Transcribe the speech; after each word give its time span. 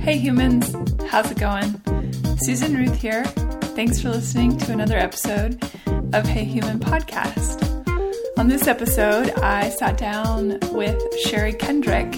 Hey 0.00 0.16
humans, 0.16 0.74
how's 1.08 1.30
it 1.30 1.38
going? 1.38 1.78
Susan 2.38 2.74
Ruth 2.74 3.00
here. 3.00 3.22
Thanks 3.76 4.00
for 4.00 4.08
listening 4.08 4.56
to 4.56 4.72
another 4.72 4.96
episode 4.96 5.62
of 6.14 6.26
Hey 6.26 6.44
Human 6.44 6.80
Podcast. 6.80 7.66
On 8.38 8.48
this 8.48 8.66
episode, 8.66 9.30
I 9.32 9.68
sat 9.68 9.98
down 9.98 10.58
with 10.72 10.98
Sherry 11.20 11.52
Kendrick. 11.52 12.08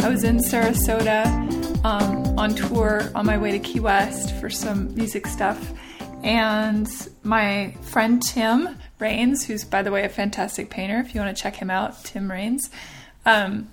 I 0.00 0.08
was 0.08 0.24
in 0.24 0.38
Sarasota 0.38 1.24
um, 1.84 2.36
on 2.36 2.56
tour 2.56 3.08
on 3.14 3.24
my 3.24 3.38
way 3.38 3.52
to 3.52 3.60
Key 3.60 3.78
West 3.78 4.34
for 4.40 4.50
some 4.50 4.92
music 4.96 5.28
stuff, 5.28 5.72
and 6.24 6.88
my 7.22 7.72
friend 7.82 8.20
Tim 8.20 8.76
Raines, 8.98 9.46
who's 9.46 9.64
by 9.64 9.82
the 9.82 9.92
way 9.92 10.04
a 10.04 10.08
fantastic 10.08 10.70
painter, 10.70 10.98
if 10.98 11.14
you 11.14 11.20
want 11.20 11.34
to 11.34 11.40
check 11.40 11.54
him 11.54 11.70
out, 11.70 12.02
Tim 12.04 12.28
Raines. 12.28 12.68
Um, 13.24 13.68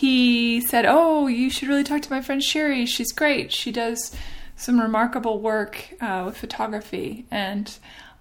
he 0.00 0.62
said, 0.62 0.86
Oh, 0.88 1.26
you 1.26 1.50
should 1.50 1.68
really 1.68 1.84
talk 1.84 2.00
to 2.00 2.10
my 2.10 2.22
friend 2.22 2.42
Sherry. 2.42 2.86
She's 2.86 3.12
great. 3.12 3.52
She 3.52 3.70
does 3.70 4.16
some 4.56 4.80
remarkable 4.80 5.40
work 5.40 5.92
uh, 6.00 6.22
with 6.24 6.38
photography. 6.38 7.26
And 7.30 7.70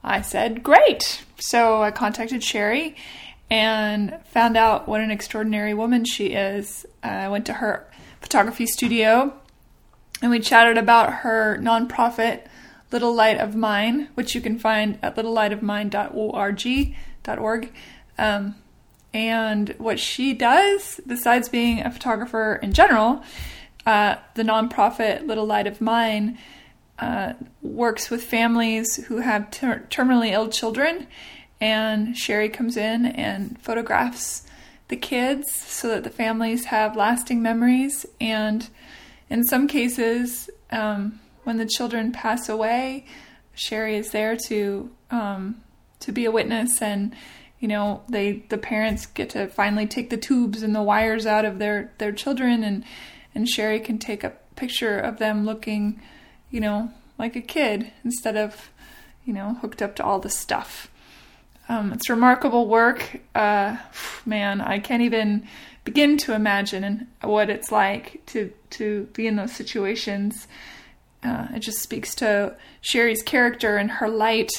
I 0.03 0.19
said, 0.19 0.61
Great. 0.61 1.23
So 1.39 1.81
I 1.81 1.91
contacted 1.91 2.43
Sherry 2.43 2.97
and 3.49 4.19
found 4.25 4.57
out 4.57 4.89
what 4.89 4.99
an 4.99 5.09
extraordinary 5.09 5.73
woman 5.73 6.03
she 6.03 6.33
is. 6.33 6.85
I 7.01 7.29
went 7.29 7.45
to 7.45 7.53
her 7.53 7.89
photography 8.19 8.65
studio 8.65 9.33
and 10.21 10.31
we 10.31 10.41
chatted 10.41 10.77
about 10.77 11.13
her 11.13 11.57
nonprofit, 11.61 12.41
Little 12.91 13.15
Light 13.15 13.37
of 13.37 13.55
Mine, 13.55 14.09
which 14.15 14.35
you 14.35 14.41
can 14.41 14.59
find 14.59 14.99
at 15.01 15.15
littlelightofmine.org. 15.15 17.71
Um, 18.17 18.55
and 19.13 19.69
what 19.77 19.99
she 19.99 20.33
does, 20.33 20.99
besides 21.05 21.49
being 21.49 21.81
a 21.81 21.91
photographer 21.91 22.59
in 22.61 22.73
general, 22.73 23.23
uh, 23.85 24.15
the 24.35 24.43
nonprofit 24.43 25.25
Little 25.25 25.45
Light 25.45 25.67
of 25.67 25.81
Mine 25.81 26.37
uh, 26.99 27.33
works 27.61 28.09
with 28.09 28.23
families 28.23 28.97
who 29.05 29.17
have 29.17 29.49
ter- 29.51 29.85
terminally 29.89 30.31
ill 30.31 30.49
children. 30.49 31.07
And 31.61 32.17
Sherry 32.17 32.49
comes 32.49 32.77
in 32.77 33.05
and 33.05 33.59
photographs 33.61 34.45
the 34.89 34.95
kids 34.95 35.53
so 35.53 35.87
that 35.89 36.03
the 36.03 36.09
families 36.09 36.65
have 36.65 36.95
lasting 36.95 37.41
memories. 37.41 38.05
And 38.19 38.69
in 39.29 39.43
some 39.43 39.67
cases, 39.67 40.49
um, 40.71 41.19
when 41.43 41.57
the 41.57 41.65
children 41.65 42.11
pass 42.11 42.47
away, 42.47 43.05
Sherry 43.55 43.97
is 43.97 44.11
there 44.11 44.35
to 44.47 44.91
um, 45.11 45.61
to 45.99 46.11
be 46.11 46.25
a 46.25 46.31
witness 46.31 46.81
and 46.81 47.13
you 47.59 47.67
know 47.67 48.01
they 48.09 48.43
the 48.49 48.57
parents 48.57 49.05
get 49.05 49.29
to 49.31 49.47
finally 49.47 49.85
take 49.85 50.09
the 50.09 50.17
tubes 50.17 50.63
and 50.63 50.73
the 50.73 50.81
wires 50.81 51.25
out 51.25 51.45
of 51.45 51.59
their 51.59 51.91
their 51.97 52.11
children 52.11 52.63
and 52.63 52.83
and 53.35 53.47
Sherry 53.47 53.79
can 53.79 53.99
take 53.99 54.23
a 54.23 54.33
picture 54.55 54.97
of 54.97 55.19
them 55.19 55.45
looking 55.45 56.01
you 56.49 56.59
know 56.59 56.91
like 57.17 57.35
a 57.35 57.41
kid 57.41 57.91
instead 58.03 58.37
of 58.37 58.71
you 59.25 59.33
know 59.33 59.55
hooked 59.61 59.81
up 59.81 59.95
to 59.97 60.03
all 60.03 60.19
the 60.19 60.29
stuff. 60.29 60.89
Um, 61.67 61.93
it's 61.93 62.09
remarkable 62.09 62.67
work. 62.67 63.19
Uh, 63.35 63.77
man 64.25 64.61
I 64.61 64.79
can't 64.79 65.03
even 65.03 65.47
begin 65.83 66.17
to 66.17 66.33
imagine 66.33 67.07
what 67.21 67.49
it's 67.49 67.71
like 67.71 68.25
to 68.27 68.53
to 68.71 69.09
be 69.13 69.27
in 69.27 69.35
those 69.35 69.51
situations. 69.51 70.47
Uh, 71.21 71.47
it 71.53 71.59
just 71.59 71.79
speaks 71.79 72.15
to 72.15 72.55
Sherry's 72.79 73.21
character 73.21 73.75
and 73.75 73.91
her 73.91 74.07
light. 74.07 74.51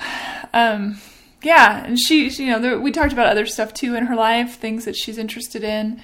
Um 0.54 0.98
yeah, 1.42 1.84
and 1.84 1.98
she, 1.98 2.28
you 2.28 2.46
know, 2.46 2.58
there, 2.58 2.78
we 2.78 2.92
talked 2.92 3.12
about 3.12 3.26
other 3.26 3.46
stuff 3.46 3.74
too 3.74 3.94
in 3.94 4.06
her 4.06 4.16
life, 4.16 4.58
things 4.58 4.84
that 4.84 4.96
she's 4.96 5.18
interested 5.18 5.64
in, 5.64 6.00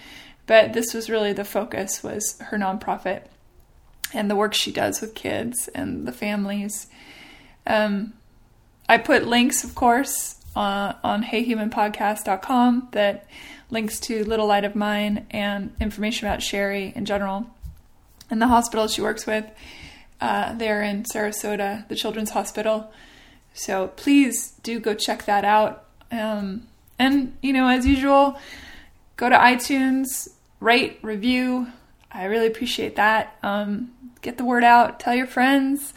but 0.47 0.73
this 0.73 0.95
was 0.95 1.09
really 1.09 1.33
the 1.33 1.45
focus 1.45 2.03
was 2.03 2.39
her 2.41 2.59
nonprofit 2.59 3.23
and 4.13 4.31
the 4.31 4.37
work 4.37 4.55
she 4.55 4.73
does 4.73 5.01
with 5.01 5.15
kids 5.15 5.69
and 5.75 6.07
the 6.07 6.13
families. 6.13 6.87
Um, 7.67 8.15
I 8.89 8.99
put 8.99 9.27
links, 9.27 9.65
of 9.65 9.75
course, 9.75 10.37
uh, 10.57 10.95
on 11.05 11.23
HeyHumanPodcast.com 11.23 12.89
that 12.93 13.27
links 13.71 14.01
to 14.01 14.25
Little 14.25 14.47
Light 14.47 14.65
of 14.65 14.75
Mine 14.75 15.27
and 15.31 15.75
information 15.81 16.27
about 16.27 16.43
Sherry 16.43 16.93
in 16.97 17.05
general 17.05 17.47
and 18.31 18.41
the 18.41 18.49
hospital 18.49 18.89
she 18.89 19.03
works 19.03 19.27
with 19.27 19.45
uh, 20.21 20.55
there 20.55 20.83
in 20.83 21.05
Sarasota, 21.05 21.87
the 21.89 21.95
Children's 21.95 22.31
Hospital. 22.31 22.91
So 23.59 23.89
please 23.89 24.53
do 24.63 24.79
go 24.79 24.95
check 24.95 25.25
that 25.25 25.45
out. 25.45 25.85
Um, 26.13 26.69
and, 26.97 27.37
you 27.43 27.53
know, 27.53 27.67
as 27.67 27.85
usual, 27.85 28.39
go 29.17 29.29
to 29.29 29.35
iTunes, 29.35 30.29
rate, 30.61 31.01
review. 31.03 31.67
I 32.11 32.27
really 32.27 32.47
appreciate 32.47 32.95
that. 32.95 33.37
Um, 33.43 33.91
get 34.23 34.39
the 34.39 34.45
word 34.45 34.63
out, 34.63 35.01
tell 35.01 35.13
your 35.13 35.27
friends. 35.27 35.93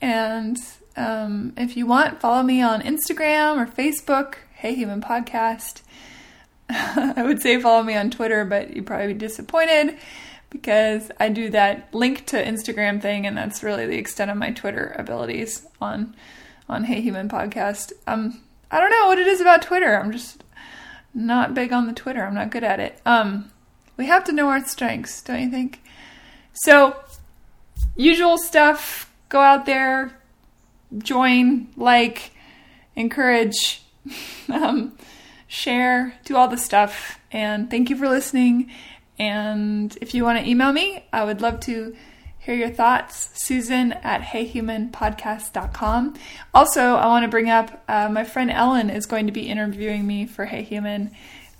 And 0.00 0.56
um, 0.96 1.52
if 1.56 1.76
you 1.76 1.86
want, 1.86 2.20
follow 2.20 2.42
me 2.42 2.60
on 2.60 2.82
Instagram 2.82 3.56
or 3.56 3.70
Facebook, 3.70 4.34
Hey 4.52 4.74
Human 4.74 5.00
Podcast. 5.00 5.82
I 6.68 7.22
would 7.22 7.40
say 7.40 7.60
follow 7.60 7.84
me 7.84 7.94
on 7.94 8.10
Twitter, 8.10 8.44
but 8.44 8.74
you'd 8.74 8.86
probably 8.86 9.12
be 9.12 9.14
disappointed 9.14 9.96
because 10.50 11.12
I 11.20 11.28
do 11.28 11.50
that 11.50 11.94
link 11.94 12.26
to 12.26 12.44
Instagram 12.44 13.00
thing, 13.00 13.28
and 13.28 13.36
that's 13.36 13.62
really 13.62 13.86
the 13.86 13.96
extent 13.96 14.32
of 14.32 14.36
my 14.36 14.50
Twitter 14.50 14.96
abilities 14.98 15.68
on 15.80 16.16
on 16.70 16.84
Hey 16.84 17.00
Human 17.00 17.28
podcast. 17.28 17.92
Um, 18.06 18.40
I 18.70 18.78
don't 18.78 18.90
know 18.90 19.08
what 19.08 19.18
it 19.18 19.26
is 19.26 19.40
about 19.40 19.60
Twitter. 19.60 19.96
I'm 19.96 20.12
just 20.12 20.44
not 21.12 21.52
big 21.52 21.72
on 21.72 21.88
the 21.88 21.92
Twitter. 21.92 22.24
I'm 22.24 22.34
not 22.34 22.50
good 22.50 22.62
at 22.62 22.78
it. 22.78 23.00
Um, 23.04 23.50
we 23.96 24.06
have 24.06 24.22
to 24.24 24.32
know 24.32 24.48
our 24.48 24.64
strengths, 24.64 25.20
don't 25.20 25.42
you 25.42 25.50
think? 25.50 25.82
So, 26.52 26.96
usual 27.96 28.38
stuff. 28.38 29.12
Go 29.28 29.40
out 29.40 29.66
there, 29.66 30.16
join, 30.98 31.68
like, 31.76 32.30
encourage, 32.94 33.82
um, 34.48 34.96
share, 35.48 36.14
do 36.24 36.36
all 36.36 36.48
the 36.48 36.56
stuff. 36.56 37.18
And 37.32 37.68
thank 37.68 37.90
you 37.90 37.96
for 37.96 38.08
listening. 38.08 38.70
And 39.18 39.96
if 40.00 40.14
you 40.14 40.24
want 40.24 40.38
to 40.38 40.48
email 40.48 40.72
me, 40.72 41.04
I 41.12 41.24
would 41.24 41.40
love 41.40 41.60
to 41.60 41.96
hear 42.40 42.54
your 42.54 42.70
thoughts. 42.70 43.30
Susan 43.34 43.92
at 43.92 44.22
heyhumanpodcast.com. 44.22 46.14
Also, 46.52 46.80
I 46.80 47.06
want 47.06 47.24
to 47.24 47.28
bring 47.28 47.50
up 47.50 47.84
uh, 47.86 48.08
my 48.08 48.24
friend 48.24 48.50
Ellen 48.50 48.90
is 48.90 49.06
going 49.06 49.26
to 49.26 49.32
be 49.32 49.48
interviewing 49.48 50.06
me 50.06 50.26
for 50.26 50.46
Hey 50.46 50.62
Human 50.62 51.10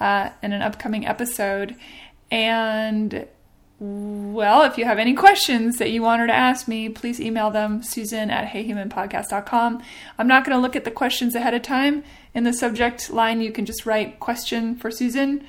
uh, 0.00 0.30
in 0.42 0.52
an 0.52 0.62
upcoming 0.62 1.06
episode. 1.06 1.76
And 2.30 3.28
well, 3.78 4.62
if 4.62 4.78
you 4.78 4.84
have 4.86 4.98
any 4.98 5.14
questions 5.14 5.76
that 5.76 5.90
you 5.90 6.02
want 6.02 6.20
her 6.20 6.26
to 6.26 6.34
ask 6.34 6.66
me, 6.66 6.88
please 6.88 7.20
email 7.20 7.50
them, 7.50 7.82
Susan 7.82 8.30
at 8.30 8.48
heyhumanpodcast.com. 8.48 9.82
I'm 10.18 10.28
not 10.28 10.44
going 10.44 10.56
to 10.56 10.60
look 10.60 10.76
at 10.76 10.84
the 10.84 10.90
questions 10.90 11.34
ahead 11.34 11.54
of 11.54 11.62
time. 11.62 12.04
In 12.34 12.44
the 12.44 12.52
subject 12.52 13.10
line, 13.10 13.40
you 13.40 13.52
can 13.52 13.66
just 13.66 13.86
write 13.86 14.20
question 14.20 14.76
for 14.76 14.90
Susan, 14.90 15.44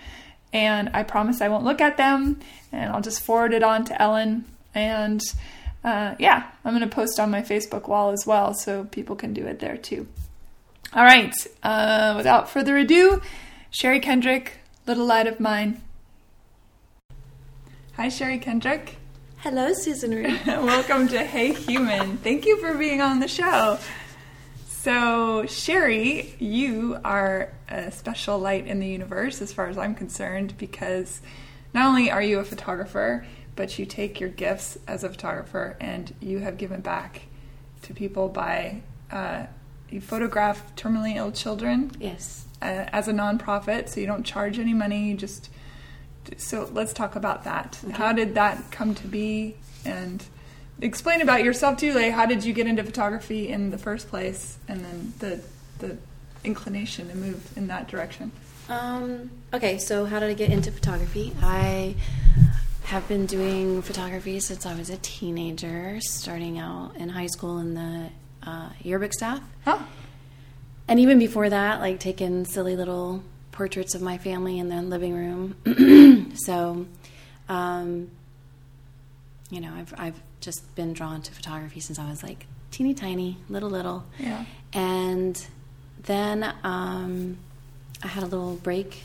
and 0.51 0.89
I 0.93 1.03
promise 1.03 1.41
I 1.41 1.49
won't 1.49 1.65
look 1.65 1.81
at 1.81 1.97
them, 1.97 2.39
and 2.71 2.91
I'll 2.91 3.01
just 3.01 3.21
forward 3.21 3.53
it 3.53 3.63
on 3.63 3.85
to 3.85 4.01
Ellen 4.01 4.45
and 4.73 5.21
uh, 5.83 6.15
yeah, 6.19 6.49
I'm 6.63 6.75
going 6.75 6.87
to 6.87 6.93
post 6.93 7.19
on 7.19 7.31
my 7.31 7.41
Facebook 7.41 7.87
wall 7.87 8.11
as 8.11 8.25
well 8.25 8.53
so 8.53 8.85
people 8.85 9.15
can 9.15 9.33
do 9.33 9.45
it 9.45 9.59
there 9.59 9.77
too. 9.77 10.07
All 10.93 11.03
right, 11.03 11.33
uh, 11.63 12.13
without 12.17 12.49
further 12.49 12.77
ado, 12.77 13.21
Sherry 13.69 13.99
Kendrick, 13.99 14.59
Little 14.85 15.05
Light 15.05 15.27
of 15.27 15.39
Mine. 15.39 15.81
Hi, 17.95 18.09
Sherry 18.09 18.37
Kendrick. 18.37 18.97
Hello, 19.37 19.73
Susan 19.73 20.11
Reed. 20.11 20.39
Welcome 20.45 21.07
to 21.07 21.23
Hey 21.23 21.53
Human. 21.53 22.17
Thank 22.17 22.45
you 22.45 22.57
for 22.57 22.77
being 22.77 23.01
on 23.01 23.19
the 23.19 23.27
show. 23.27 23.79
So, 24.67 25.45
Sherry, 25.45 26.35
you 26.39 26.99
are 27.03 27.53
a 27.69 27.91
special 27.91 28.37
light 28.37 28.67
in 28.67 28.79
the 28.79 28.87
universe 28.87 29.41
as 29.41 29.53
far 29.53 29.67
as 29.67 29.77
I'm 29.77 29.95
concerned 29.95 30.57
because 30.57 31.21
not 31.73 31.87
only 31.87 32.11
are 32.11 32.21
you 32.21 32.39
a 32.39 32.43
photographer, 32.43 33.25
but 33.61 33.77
you 33.77 33.85
take 33.85 34.19
your 34.19 34.29
gifts 34.31 34.75
as 34.87 35.03
a 35.03 35.09
photographer 35.09 35.77
and 35.79 36.15
you 36.19 36.39
have 36.39 36.57
given 36.57 36.81
back 36.81 37.21
to 37.83 37.93
people 37.93 38.27
by 38.27 38.81
uh, 39.11 39.45
you 39.91 40.01
photograph 40.01 40.75
terminally 40.75 41.15
ill 41.15 41.31
children. 41.31 41.91
Yes. 41.99 42.47
Uh, 42.59 42.89
as 42.91 43.07
a 43.07 43.13
nonprofit, 43.13 43.87
so 43.87 43.99
you 43.99 44.07
don't 44.07 44.23
charge 44.23 44.57
any 44.57 44.73
money. 44.73 45.09
You 45.09 45.15
just 45.15 45.51
so 46.37 46.71
let's 46.73 46.91
talk 46.91 47.15
about 47.15 47.43
that. 47.43 47.77
Okay. 47.83 47.93
How 47.93 48.13
did 48.13 48.33
that 48.33 48.71
come 48.71 48.95
to 48.95 49.07
be? 49.07 49.53
And 49.85 50.25
explain 50.81 51.21
about 51.21 51.43
yourself 51.43 51.77
too. 51.77 51.93
Like, 51.93 52.13
how 52.13 52.25
did 52.25 52.43
you 52.43 52.53
get 52.53 52.65
into 52.65 52.83
photography 52.83 53.47
in 53.47 53.69
the 53.69 53.77
first 53.77 54.09
place? 54.09 54.57
And 54.67 54.83
then 54.83 55.13
the 55.19 55.39
the 55.77 55.97
inclination 56.43 57.09
to 57.09 57.15
move 57.15 57.55
in 57.55 57.67
that 57.67 57.87
direction. 57.87 58.31
Um, 58.69 59.29
okay, 59.53 59.77
so 59.77 60.05
how 60.05 60.19
did 60.19 60.31
I 60.31 60.33
get 60.33 60.51
into 60.51 60.71
photography? 60.71 61.31
I 61.43 61.95
have 62.83 63.07
been 63.07 63.25
doing 63.25 63.81
photography 63.81 64.39
since 64.39 64.65
I 64.65 64.75
was 64.75 64.89
a 64.89 64.97
teenager, 64.97 65.99
starting 66.01 66.57
out 66.57 66.95
in 66.97 67.09
high 67.09 67.27
school 67.27 67.59
in 67.59 67.73
the 67.73 68.09
uh, 68.43 68.69
yearbook 68.81 69.13
staff. 69.13 69.41
Oh. 69.65 69.87
And 70.87 70.99
even 70.99 71.19
before 71.19 71.49
that, 71.49 71.79
like 71.79 71.99
taking 71.99 72.45
silly 72.45 72.75
little 72.75 73.23
portraits 73.51 73.95
of 73.95 74.01
my 74.01 74.17
family 74.17 74.59
in 74.59 74.69
the 74.69 74.81
living 74.81 75.13
room. 75.13 76.35
so, 76.35 76.85
um, 77.47 78.09
you 79.49 79.61
know, 79.61 79.73
I've 79.73 79.93
I've 79.97 80.21
just 80.39 80.73
been 80.75 80.93
drawn 80.93 81.21
to 81.21 81.31
photography 81.31 81.79
since 81.79 81.99
I 81.99 82.09
was 82.09 82.23
like 82.23 82.45
teeny 82.71 82.93
tiny, 82.93 83.37
little 83.49 83.69
little. 83.69 84.03
Yeah. 84.17 84.45
And 84.73 85.45
then 86.03 86.53
um, 86.63 87.37
I 88.03 88.07
had 88.07 88.23
a 88.23 88.25
little 88.25 88.55
break. 88.55 89.03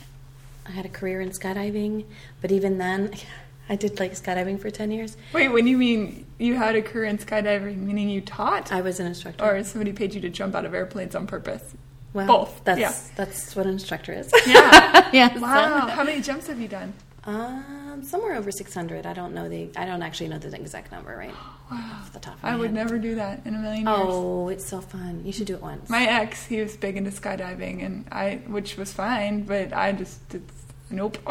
I 0.65 0.71
had 0.71 0.85
a 0.85 0.89
career 0.89 1.21
in 1.21 1.29
skydiving, 1.29 2.05
but 2.41 2.51
even 2.51 2.77
then, 2.77 3.13
I 3.69 3.75
did 3.75 3.99
like 3.99 4.13
skydiving 4.13 4.59
for 4.59 4.69
ten 4.69 4.91
years. 4.91 5.17
Wait, 5.33 5.49
when 5.49 5.67
you 5.67 5.77
mean 5.77 6.25
you 6.39 6.55
had 6.55 6.75
a 6.75 6.81
career 6.81 7.05
in 7.05 7.17
skydiving, 7.17 7.77
meaning 7.77 8.09
you 8.09 8.21
taught, 8.21 8.71
I 8.71 8.81
was 8.81 8.99
an 8.99 9.07
instructor. 9.07 9.43
or 9.43 9.63
somebody 9.63 9.91
paid 9.93 10.13
you 10.13 10.21
to 10.21 10.29
jump 10.29 10.55
out 10.55 10.65
of 10.65 10.73
airplanes 10.73 11.15
on 11.15 11.27
purpose? 11.27 11.73
well, 12.13 12.25
both, 12.27 12.63
That's 12.63 12.79
yeah. 12.79 12.93
that's 13.15 13.55
what 13.55 13.65
an 13.65 13.73
instructor 13.73 14.13
is. 14.13 14.31
Yeah. 14.47 15.09
yeah. 15.13 15.33
so- 15.33 15.41
Wow. 15.41 15.87
How 15.87 16.03
many 16.03 16.21
jumps 16.21 16.47
have 16.47 16.59
you 16.59 16.67
done? 16.67 16.93
Um, 17.25 18.03
somewhere 18.03 18.35
over 18.35 18.51
six 18.51 18.73
hundred. 18.73 19.05
I 19.05 19.11
don't 19.11 19.33
know 19.33 19.49
the. 19.49 19.69
I 19.75 19.85
don't 19.85 20.01
actually 20.01 20.29
know 20.29 20.37
the 20.39 20.55
exact 20.55 20.93
number 20.93 21.13
right 21.17 21.33
Wow. 21.69 21.97
off 21.99 22.13
the 22.13 22.19
top. 22.19 22.35
Of 22.35 22.43
my 22.43 22.51
I 22.51 22.55
would 22.55 22.67
head. 22.67 22.73
never 22.75 22.97
do 22.97 23.15
that 23.15 23.41
in 23.45 23.53
a 23.53 23.57
million 23.57 23.85
years. 23.85 23.97
Oh, 23.99 24.47
it's 24.47 24.65
so 24.65 24.79
fun! 24.79 25.23
You 25.25 25.33
should 25.33 25.47
do 25.47 25.55
it 25.55 25.61
once. 25.61 25.89
My 25.89 26.05
ex, 26.07 26.45
he 26.45 26.61
was 26.61 26.77
big 26.77 26.95
into 26.95 27.11
skydiving, 27.11 27.85
and 27.85 28.07
I, 28.13 28.35
which 28.47 28.77
was 28.77 28.93
fine, 28.93 29.43
but 29.43 29.73
I 29.73 29.91
just, 29.91 30.33
it's, 30.33 30.53
nope. 30.89 31.17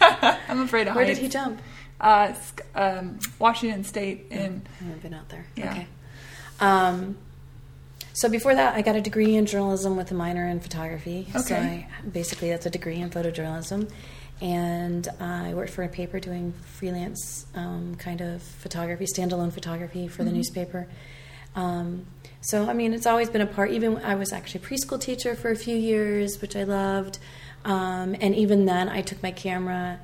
I'm 0.48 0.60
afraid 0.62 0.88
of 0.88 0.94
Where 0.96 1.04
heights. 1.04 1.18
did 1.18 1.22
he 1.24 1.28
jump? 1.28 1.60
Uh, 2.00 2.32
um, 2.74 3.18
Washington 3.38 3.84
State 3.84 4.26
in. 4.30 4.62
I 4.80 4.84
haven't 4.84 5.02
been 5.02 5.14
out 5.14 5.28
there. 5.28 5.46
Yeah. 5.56 5.72
Okay. 5.72 5.86
Um, 6.60 7.16
so 8.12 8.28
before 8.28 8.54
that, 8.54 8.74
I 8.74 8.82
got 8.82 8.96
a 8.96 9.00
degree 9.00 9.36
in 9.36 9.46
journalism 9.46 9.96
with 9.96 10.10
a 10.10 10.14
minor 10.14 10.46
in 10.48 10.60
photography. 10.60 11.26
So 11.32 11.40
Okay. 11.40 11.86
I, 12.04 12.08
basically, 12.08 12.50
that's 12.50 12.66
a 12.66 12.70
degree 12.70 12.96
in 12.96 13.10
photojournalism. 13.10 13.90
And 14.40 15.08
I 15.20 15.54
worked 15.54 15.70
for 15.70 15.82
a 15.82 15.88
paper 15.88 16.20
doing 16.20 16.52
freelance 16.52 17.46
um, 17.56 17.96
kind 17.96 18.20
of 18.20 18.40
photography, 18.42 19.04
standalone 19.12 19.52
photography 19.52 20.06
for 20.08 20.22
the 20.22 20.30
newspaper. 20.30 20.86
Um, 21.56 22.06
so, 22.40 22.68
I 22.68 22.72
mean, 22.72 22.92
it's 22.92 23.06
always 23.06 23.28
been 23.30 23.40
a 23.40 23.46
part. 23.46 23.72
Even 23.72 23.96
I 23.98 24.14
was 24.14 24.32
actually 24.32 24.62
a 24.64 24.66
preschool 24.68 25.00
teacher 25.00 25.34
for 25.34 25.50
a 25.50 25.56
few 25.56 25.76
years, 25.76 26.40
which 26.40 26.54
I 26.54 26.62
loved. 26.62 27.18
Um, 27.68 28.16
and 28.20 28.34
even 28.34 28.64
then, 28.64 28.88
I 28.88 29.02
took 29.02 29.22
my 29.22 29.30
camera 29.30 30.00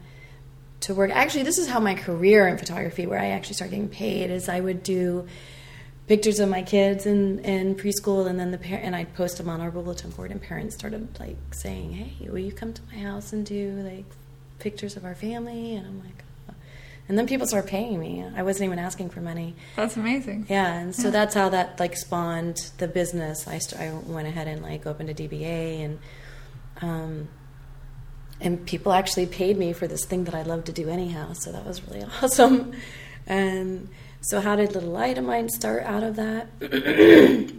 to 0.80 0.94
work. 0.94 1.10
Actually, 1.10 1.44
this 1.44 1.56
is 1.56 1.66
how 1.66 1.80
my 1.80 1.94
career 1.94 2.46
in 2.46 2.58
photography, 2.58 3.06
where 3.06 3.18
I 3.18 3.28
actually 3.28 3.54
started 3.54 3.70
getting 3.70 3.88
paid, 3.88 4.30
is 4.30 4.50
I 4.50 4.60
would 4.60 4.82
do 4.82 5.26
pictures 6.06 6.40
of 6.40 6.50
my 6.50 6.60
kids 6.62 7.06
in, 7.06 7.38
in 7.38 7.74
preschool, 7.74 8.26
and 8.28 8.38
then 8.38 8.50
the 8.50 8.58
par- 8.58 8.80
and 8.82 8.94
I'd 8.94 9.14
post 9.14 9.38
them 9.38 9.48
on 9.48 9.62
our 9.62 9.70
bulletin 9.70 10.10
board, 10.10 10.30
and 10.30 10.42
parents 10.42 10.74
started 10.74 11.18
like 11.18 11.38
saying, 11.54 11.92
"Hey, 11.92 12.28
will 12.28 12.38
you 12.38 12.52
come 12.52 12.74
to 12.74 12.82
my 12.92 12.98
house 12.98 13.32
and 13.32 13.46
do 13.46 13.70
like 13.82 14.04
pictures 14.58 14.96
of 14.98 15.06
our 15.06 15.14
family?" 15.14 15.74
And 15.74 15.86
I'm 15.86 15.98
like, 16.00 16.22
oh. 16.50 16.54
and 17.08 17.16
then 17.16 17.26
people 17.26 17.46
started 17.46 17.70
paying 17.70 17.98
me. 17.98 18.22
I 18.36 18.42
wasn't 18.42 18.66
even 18.66 18.78
asking 18.78 19.08
for 19.08 19.22
money. 19.22 19.56
That's 19.76 19.96
amazing. 19.96 20.44
Yeah, 20.50 20.70
and 20.80 20.94
so 20.94 21.04
Yeah. 21.04 21.10
that's 21.12 21.34
how 21.34 21.48
that 21.48 21.80
like 21.80 21.96
spawned 21.96 22.70
the 22.76 22.88
business. 22.88 23.48
I 23.48 23.56
st- 23.56 23.80
I 23.80 23.90
went 24.06 24.28
ahead 24.28 24.48
and 24.48 24.60
like 24.62 24.84
opened 24.86 25.08
a 25.08 25.14
DBA 25.14 25.82
and 25.82 25.98
um 26.82 27.28
and 28.40 28.64
people 28.66 28.92
actually 28.92 29.26
paid 29.26 29.56
me 29.56 29.72
for 29.72 29.86
this 29.86 30.04
thing 30.04 30.24
that 30.24 30.34
I 30.34 30.42
love 30.42 30.64
to 30.64 30.72
do 30.72 30.88
anyhow. 30.88 31.32
So 31.32 31.52
that 31.52 31.64
was 31.64 31.86
really 31.88 32.04
awesome. 32.22 32.72
And 33.26 33.88
so 34.20 34.40
how 34.40 34.56
did 34.56 34.74
Little 34.74 34.90
Light 34.90 35.18
of 35.18 35.24
Mine 35.24 35.48
start 35.48 35.84
out 35.84 36.02
of 36.02 36.16
that? 36.16 36.48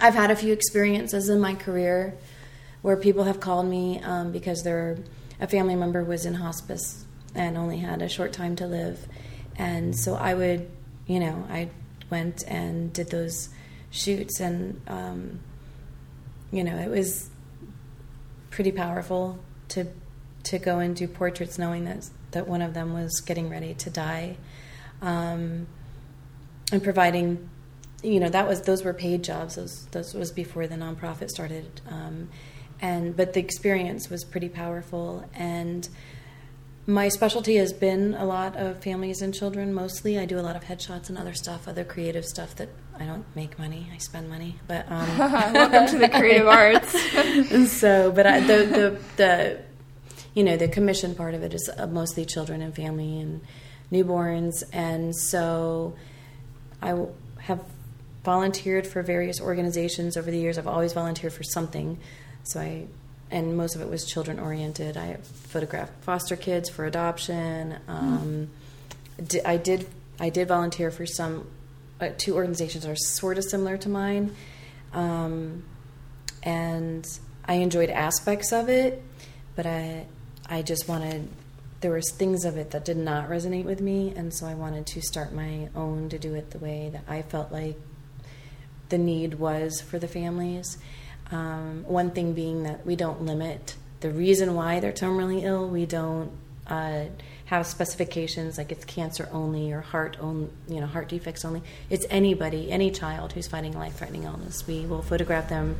I've 0.00 0.14
had 0.14 0.30
a 0.30 0.36
few 0.36 0.52
experiences 0.52 1.28
in 1.28 1.40
my 1.40 1.54
career 1.54 2.16
where 2.82 2.96
people 2.96 3.24
have 3.24 3.40
called 3.40 3.66
me 3.66 4.00
um, 4.00 4.32
because 4.32 4.62
their 4.62 4.98
a 5.40 5.46
family 5.46 5.74
member 5.74 6.04
was 6.04 6.24
in 6.24 6.34
hospice 6.34 7.04
and 7.34 7.56
only 7.56 7.78
had 7.78 8.02
a 8.02 8.08
short 8.08 8.32
time 8.32 8.54
to 8.56 8.66
live, 8.66 9.06
and 9.56 9.96
so 9.96 10.14
I 10.14 10.34
would, 10.34 10.68
you 11.06 11.18
know, 11.20 11.46
I 11.48 11.70
went 12.10 12.44
and 12.46 12.92
did 12.92 13.10
those 13.10 13.48
shoots, 13.90 14.40
and 14.40 14.80
um, 14.86 15.40
you 16.50 16.64
know, 16.64 16.76
it 16.76 16.88
was 16.88 17.30
pretty 18.50 18.72
powerful 18.72 19.38
to 19.72 19.86
to 20.44 20.58
go 20.58 20.78
and 20.78 20.96
do 20.96 21.06
portraits, 21.06 21.58
knowing 21.58 21.84
that 21.84 22.08
that 22.32 22.48
one 22.48 22.62
of 22.62 22.74
them 22.74 22.92
was 22.94 23.20
getting 23.20 23.48
ready 23.48 23.74
to 23.74 23.90
die, 23.90 24.36
um, 25.00 25.66
and 26.72 26.82
providing 26.82 27.48
you 28.02 28.18
know 28.20 28.28
that 28.28 28.48
was 28.48 28.62
those 28.62 28.84
were 28.84 28.94
paid 28.94 29.22
jobs. 29.22 29.56
Those 29.56 29.86
those 29.86 30.14
was 30.14 30.30
before 30.30 30.66
the 30.66 30.76
nonprofit 30.76 31.30
started. 31.30 31.80
Um, 31.88 32.28
and 32.80 33.16
but 33.16 33.32
the 33.32 33.40
experience 33.40 34.10
was 34.10 34.24
pretty 34.24 34.48
powerful. 34.48 35.24
And 35.34 35.88
my 36.86 37.08
specialty 37.08 37.56
has 37.56 37.72
been 37.72 38.14
a 38.14 38.24
lot 38.24 38.56
of 38.56 38.82
families 38.82 39.22
and 39.22 39.32
children 39.32 39.72
mostly. 39.72 40.18
I 40.18 40.24
do 40.24 40.38
a 40.38 40.42
lot 40.42 40.56
of 40.56 40.64
headshots 40.64 41.08
and 41.08 41.16
other 41.16 41.34
stuff 41.34 41.68
other 41.68 41.84
creative 41.84 42.24
stuff 42.24 42.56
that 42.56 42.68
i 42.98 43.04
don't 43.04 43.24
make 43.34 43.58
money 43.58 43.86
i 43.94 43.98
spend 43.98 44.28
money 44.28 44.56
but 44.66 44.84
um, 44.90 45.18
Welcome 45.18 45.86
to 45.86 45.98
the 45.98 46.08
creative 46.08 46.46
arts. 46.60 46.92
so 47.72 48.12
but 48.12 48.26
I, 48.26 48.40
the, 48.40 48.56
the 48.66 48.98
the 49.16 49.62
you 50.34 50.44
know 50.44 50.56
the 50.56 50.68
commission 50.68 51.14
part 51.14 51.34
of 51.34 51.42
it 51.42 51.54
is 51.54 51.70
uh, 51.76 51.86
mostly 51.86 52.24
children 52.24 52.62
and 52.62 52.74
family 52.74 53.20
and 53.20 53.40
newborns. 53.92 54.64
And 54.72 55.14
so 55.14 55.94
I 56.80 57.06
have 57.40 57.60
volunteered 58.24 58.86
for 58.86 59.02
various 59.02 59.40
organizations 59.40 60.16
over 60.16 60.30
the 60.30 60.38
years. 60.38 60.58
I've 60.58 60.66
always 60.66 60.92
volunteered 60.92 61.32
for 61.32 61.42
something. 61.42 61.98
So 62.44 62.60
I 62.60 62.86
and 63.32 63.56
most 63.56 63.74
of 63.74 63.80
it 63.80 63.88
was 63.88 64.04
children 64.04 64.38
oriented 64.38 64.96
I 64.96 65.14
photographed 65.22 66.04
foster 66.04 66.36
kids 66.36 66.68
for 66.68 66.84
adoption. 66.84 67.76
Um, 67.88 68.50
di- 69.26 69.44
I 69.44 69.56
did 69.56 69.88
I 70.20 70.28
did 70.28 70.46
volunteer 70.48 70.90
for 70.90 71.06
some 71.06 71.48
uh, 72.00 72.10
two 72.16 72.34
organizations 72.36 72.84
that 72.84 72.90
are 72.90 72.96
sort 72.96 73.38
of 73.38 73.44
similar 73.44 73.76
to 73.78 73.88
mine. 73.88 74.36
Um, 74.92 75.64
and 76.42 77.06
I 77.44 77.54
enjoyed 77.54 77.90
aspects 77.90 78.52
of 78.52 78.68
it, 78.68 79.02
but 79.56 79.66
I 79.66 80.06
I 80.48 80.62
just 80.62 80.86
wanted 80.88 81.28
there 81.80 81.92
was 81.92 82.12
things 82.12 82.44
of 82.44 82.56
it 82.56 82.70
that 82.70 82.84
did 82.84 82.96
not 82.96 83.28
resonate 83.28 83.64
with 83.64 83.80
me, 83.80 84.12
and 84.14 84.32
so 84.32 84.46
I 84.46 84.54
wanted 84.54 84.86
to 84.86 85.00
start 85.00 85.32
my 85.32 85.68
own 85.74 86.08
to 86.10 86.18
do 86.18 86.34
it 86.34 86.50
the 86.50 86.58
way 86.58 86.90
that 86.92 87.04
I 87.08 87.22
felt 87.22 87.50
like 87.50 87.76
the 88.90 88.98
need 88.98 89.34
was 89.34 89.80
for 89.80 89.98
the 89.98 90.06
families. 90.06 90.76
Um, 91.32 91.84
one 91.86 92.10
thing 92.10 92.34
being 92.34 92.64
that 92.64 92.86
we 92.86 92.94
don't 92.94 93.22
limit 93.22 93.74
the 94.00 94.10
reason 94.10 94.54
why 94.54 94.80
they're 94.80 94.92
terminally 94.92 95.42
ill. 95.42 95.66
We 95.66 95.86
don't 95.86 96.30
uh, 96.66 97.04
have 97.46 97.66
specifications 97.66 98.58
like 98.58 98.70
it's 98.70 98.84
cancer 98.84 99.28
only 99.32 99.72
or 99.72 99.80
heart 99.80 100.16
only, 100.20 100.50
you 100.68 100.80
know, 100.80 100.86
heart 100.86 101.08
defects 101.08 101.44
only. 101.44 101.62
It's 101.88 102.04
anybody, 102.10 102.70
any 102.70 102.90
child 102.90 103.32
who's 103.32 103.48
fighting 103.48 103.74
a 103.74 103.78
life-threatening 103.78 104.24
illness. 104.24 104.66
We 104.66 104.84
will 104.86 105.02
photograph 105.02 105.48
them. 105.48 105.76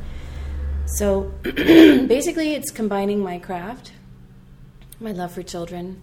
So 0.85 1.31
basically, 1.43 2.53
it's 2.53 2.71
combining 2.71 3.19
my 3.19 3.39
craft, 3.39 3.93
my 4.99 5.11
love 5.11 5.33
for 5.33 5.43
children, 5.43 6.01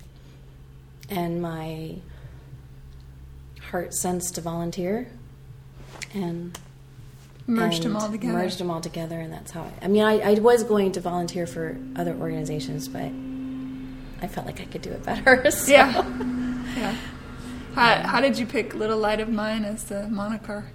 and 1.08 1.42
my 1.42 1.96
heart 3.70 3.94
sense 3.94 4.30
to 4.32 4.40
volunteer, 4.40 5.08
and 6.14 6.58
Merged 7.50 7.82
them 7.82 7.96
all 7.96 8.10
together. 8.10 8.32
Merged 8.34 8.58
them 8.58 8.70
all 8.70 8.80
together, 8.80 9.18
and 9.20 9.32
that's 9.32 9.50
how. 9.50 9.62
I, 9.62 9.84
I 9.84 9.88
mean, 9.88 10.02
I, 10.02 10.20
I 10.20 10.34
was 10.34 10.62
going 10.64 10.92
to 10.92 11.00
volunteer 11.00 11.46
for 11.46 11.76
other 11.96 12.14
organizations, 12.14 12.88
but 12.88 13.10
I 14.22 14.28
felt 14.28 14.46
like 14.46 14.60
I 14.60 14.64
could 14.66 14.82
do 14.82 14.90
it 14.90 15.04
better. 15.04 15.50
so- 15.50 15.70
Yeah. 15.72 16.02
Yeah. 16.76 16.94
How, 17.74 17.94
how 18.06 18.20
did 18.20 18.38
you 18.38 18.46
pick 18.46 18.74
Little 18.74 18.98
Light 18.98 19.18
of 19.18 19.28
Mine 19.28 19.64
as 19.64 19.84
the 19.84 20.08
moniker? 20.08 20.66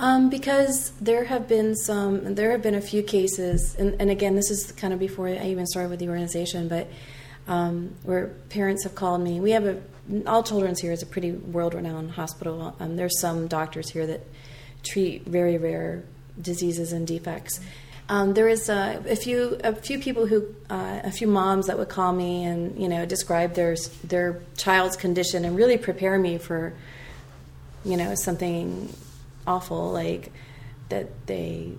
Um, 0.00 0.28
because 0.28 0.90
there 1.00 1.24
have 1.24 1.46
been 1.46 1.76
some, 1.76 2.34
there 2.34 2.50
have 2.50 2.62
been 2.62 2.74
a 2.74 2.80
few 2.80 3.02
cases, 3.04 3.76
and, 3.78 3.94
and 4.00 4.10
again, 4.10 4.34
this 4.34 4.50
is 4.50 4.72
kind 4.72 4.92
of 4.92 4.98
before 4.98 5.28
I 5.28 5.46
even 5.46 5.66
started 5.66 5.88
with 5.90 6.00
the 6.00 6.08
organization, 6.08 6.66
but 6.68 6.88
um, 7.46 7.94
where 8.02 8.28
parents 8.48 8.82
have 8.82 8.94
called 8.96 9.20
me. 9.20 9.38
We 9.40 9.52
have 9.52 9.64
a, 9.66 9.80
All 10.26 10.42
Children's 10.42 10.80
here 10.80 10.90
is 10.92 11.02
a 11.02 11.06
pretty 11.06 11.30
world 11.30 11.74
renowned 11.74 12.10
hospital. 12.10 12.74
Um, 12.80 12.96
there's 12.96 13.20
some 13.20 13.46
doctors 13.46 13.88
here 13.90 14.06
that 14.08 14.26
treat 14.82 15.24
very 15.26 15.58
rare 15.58 16.02
diseases 16.40 16.92
and 16.92 17.06
defects. 17.06 17.60
Um, 18.08 18.34
there 18.34 18.48
is 18.48 18.70
uh, 18.70 19.02
a 19.08 19.16
few 19.16 19.58
a 19.64 19.74
few 19.74 19.98
people 19.98 20.26
who 20.26 20.46
uh, 20.70 21.00
a 21.02 21.10
few 21.10 21.26
moms 21.26 21.66
that 21.66 21.76
would 21.76 21.88
call 21.88 22.12
me 22.12 22.44
and 22.44 22.80
you 22.80 22.88
know 22.88 23.04
describe 23.04 23.54
their 23.54 23.76
their 24.04 24.40
child's 24.56 24.96
condition 24.96 25.44
and 25.44 25.56
really 25.56 25.76
prepare 25.76 26.16
me 26.16 26.38
for 26.38 26.72
you 27.84 27.96
know 27.96 28.14
something 28.14 28.92
awful 29.46 29.90
like 29.90 30.32
that 30.88 31.26
they 31.26 31.72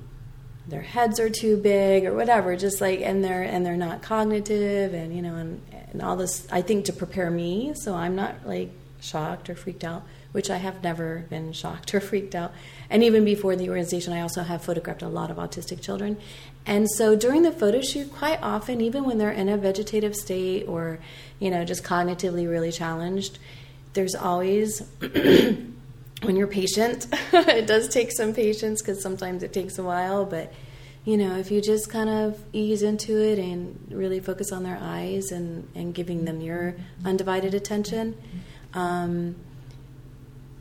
their 0.68 0.82
heads 0.82 1.20
are 1.20 1.30
too 1.30 1.56
big 1.56 2.06
or 2.06 2.14
whatever 2.14 2.58
just 2.58 2.82
like 2.82 3.00
and 3.00 3.24
they're 3.24 3.44
and 3.44 3.66
they're 3.66 3.78
not 3.78 4.02
cognitive 4.02 4.94
and 4.94 5.16
you 5.16 5.22
know 5.22 5.36
and, 5.36 5.62
and 5.92 6.02
all 6.02 6.18
this 6.18 6.46
i 6.52 6.62
think 6.62 6.86
to 6.86 6.94
prepare 6.94 7.32
me 7.32 7.74
so 7.74 7.96
i'm 7.96 8.16
not 8.16 8.36
like 8.46 8.70
shocked 9.00 9.50
or 9.50 9.56
freaked 9.56 9.86
out 9.86 10.04
which 10.38 10.50
i 10.50 10.58
have 10.58 10.82
never 10.84 11.26
been 11.30 11.52
shocked 11.52 11.94
or 11.94 12.00
freaked 12.10 12.36
out. 12.36 12.54
And 12.90 13.04
even 13.04 13.26
before 13.26 13.56
the 13.56 13.70
organization 13.70 14.14
i 14.14 14.22
also 14.22 14.44
have 14.44 14.62
photographed 14.62 15.02
a 15.02 15.10
lot 15.10 15.32
of 15.32 15.38
autistic 15.38 15.82
children. 15.82 16.18
And 16.66 16.88
so 16.98 17.16
during 17.16 17.42
the 17.42 17.52
photo 17.52 17.82
shoot 17.82 18.14
quite 18.14 18.40
often 18.42 18.82
even 18.82 19.04
when 19.04 19.18
they're 19.18 19.40
in 19.44 19.50
a 19.50 19.58
vegetative 19.58 20.16
state 20.16 20.68
or 20.68 21.00
you 21.40 21.50
know 21.50 21.66
just 21.66 21.84
cognitively 21.84 22.50
really 22.50 22.72
challenged 22.72 23.40
there's 23.94 24.14
always 24.14 24.84
when 26.22 26.36
you're 26.36 26.48
patient, 26.48 27.08
it 27.34 27.68
does 27.68 27.90
take 27.90 28.12
some 28.12 28.34
patience 28.34 28.82
because 28.82 29.02
sometimes 29.02 29.44
it 29.44 29.54
takes 29.54 29.78
a 29.78 29.84
while, 29.84 30.26
but 30.26 30.54
you 31.06 31.16
know, 31.16 31.38
if 31.38 31.52
you 31.52 31.62
just 31.62 31.90
kind 31.90 32.10
of 32.10 32.38
ease 32.52 32.84
into 32.84 33.18
it 33.18 33.40
and 33.40 33.80
really 33.90 34.20
focus 34.20 34.52
on 34.52 34.64
their 34.64 34.78
eyes 34.82 35.32
and, 35.32 35.68
and 35.74 35.96
giving 35.96 36.26
them 36.26 36.42
your 36.42 36.76
undivided 37.06 37.54
attention, 37.54 38.18
um, 38.74 39.36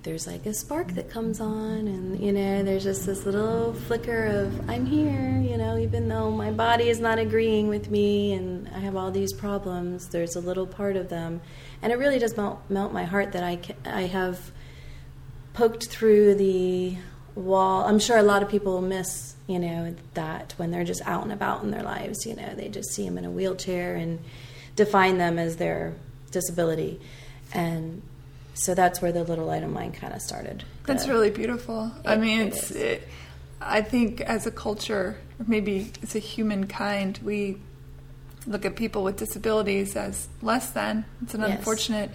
there's 0.07 0.29
like 0.29 0.47
a 0.47 0.55
spark 0.55 0.93
that 0.93 1.11
comes 1.11 1.41
on, 1.41 1.89
and 1.89 2.21
you 2.21 2.33
know, 2.33 2.63
there's 2.63 2.85
just 2.85 3.05
this 3.07 3.27
little 3.27 3.75
flicker 3.75 4.27
of, 4.27 4.71
I'm 4.71 4.87
here, 4.87 5.43
you 5.43 5.59
know, 5.59 5.77
even 5.77 6.09
though 6.09 6.31
my 6.31 6.53
body 6.53 6.89
is 6.89 7.01
not 7.01 7.19
agreeing 7.19 7.67
with 7.67 7.91
me 7.91 8.33
and 8.33 8.69
I 8.69 8.79
have 8.79 8.95
all 8.95 9.11
these 9.11 9.33
problems, 9.33 10.09
there's 10.09 10.37
a 10.37 10.41
little 10.41 10.67
part 10.67 10.95
of 10.95 11.09
them. 11.09 11.41
And 11.83 11.93
it 11.93 11.97
really 11.97 12.21
does 12.21 12.37
melt, 12.37 12.61
melt 12.69 12.93
my 12.93 13.03
heart 13.03 13.33
that 13.33 13.43
I, 13.43 13.59
I 13.85 14.03
have 14.03 14.53
poked 15.55 15.89
through 15.89 16.37
the 16.37 16.97
wall. 17.35 17.85
I'm 17.85 17.99
sure 17.99 18.17
a 18.17 18.23
lot 18.23 18.45
of 18.45 18.49
people 18.49 18.81
miss, 18.81 19.35
you 19.49 19.59
know, 19.59 19.97
that 20.15 20.55
when 20.57 20.71
they're 20.71 20.85
just 20.85 21.03
out 21.05 21.25
and 21.25 21.33
about 21.33 21.65
in 21.65 21.73
their 21.73 21.83
lives, 21.83 22.25
you 22.25 22.37
know, 22.37 22.55
they 22.55 22.69
just 22.69 22.93
see 22.93 23.05
them 23.05 23.19
in 23.19 23.25
a 23.25 23.31
wheelchair 23.31 23.97
and 23.97 24.21
define 24.77 25.19
them 25.19 25.37
as 25.37 25.57
their 25.57 25.95
disability. 26.31 27.01
And 27.53 28.03
so 28.59 28.75
that's 28.75 29.01
where 29.01 29.13
the 29.13 29.23
little 29.25 29.47
light 29.47 29.63
of 29.63 29.71
mine 29.71 29.93
kind 29.93 30.13
of 30.15 30.21
started. 30.23 30.65
That's 30.87 31.05
The- 31.07 31.13
really 31.13 31.31
beautiful. 31.31 31.93
I 32.05 32.17
mean, 32.17 32.49
it's. 32.49 32.71
is. 32.71 32.77
It, 32.77 33.09
I 33.61 33.81
think 33.83 34.21
as 34.21 34.47
a 34.47 34.51
culture, 34.51 35.17
or 35.39 35.45
maybe 35.47 35.91
as 36.03 36.15
a 36.15 36.19
humankind, 36.19 37.21
we 37.25 37.59
look 38.47 38.65
at 38.67 38.77
people 38.77 39.03
with 39.03 39.17
disabilities 39.17 39.97
as 39.97 40.29
less 40.43 40.71
than. 40.71 41.05
It's 41.23 41.35
an 41.35 41.41
Yes. 41.41 41.59
unfortunate, 41.59 42.11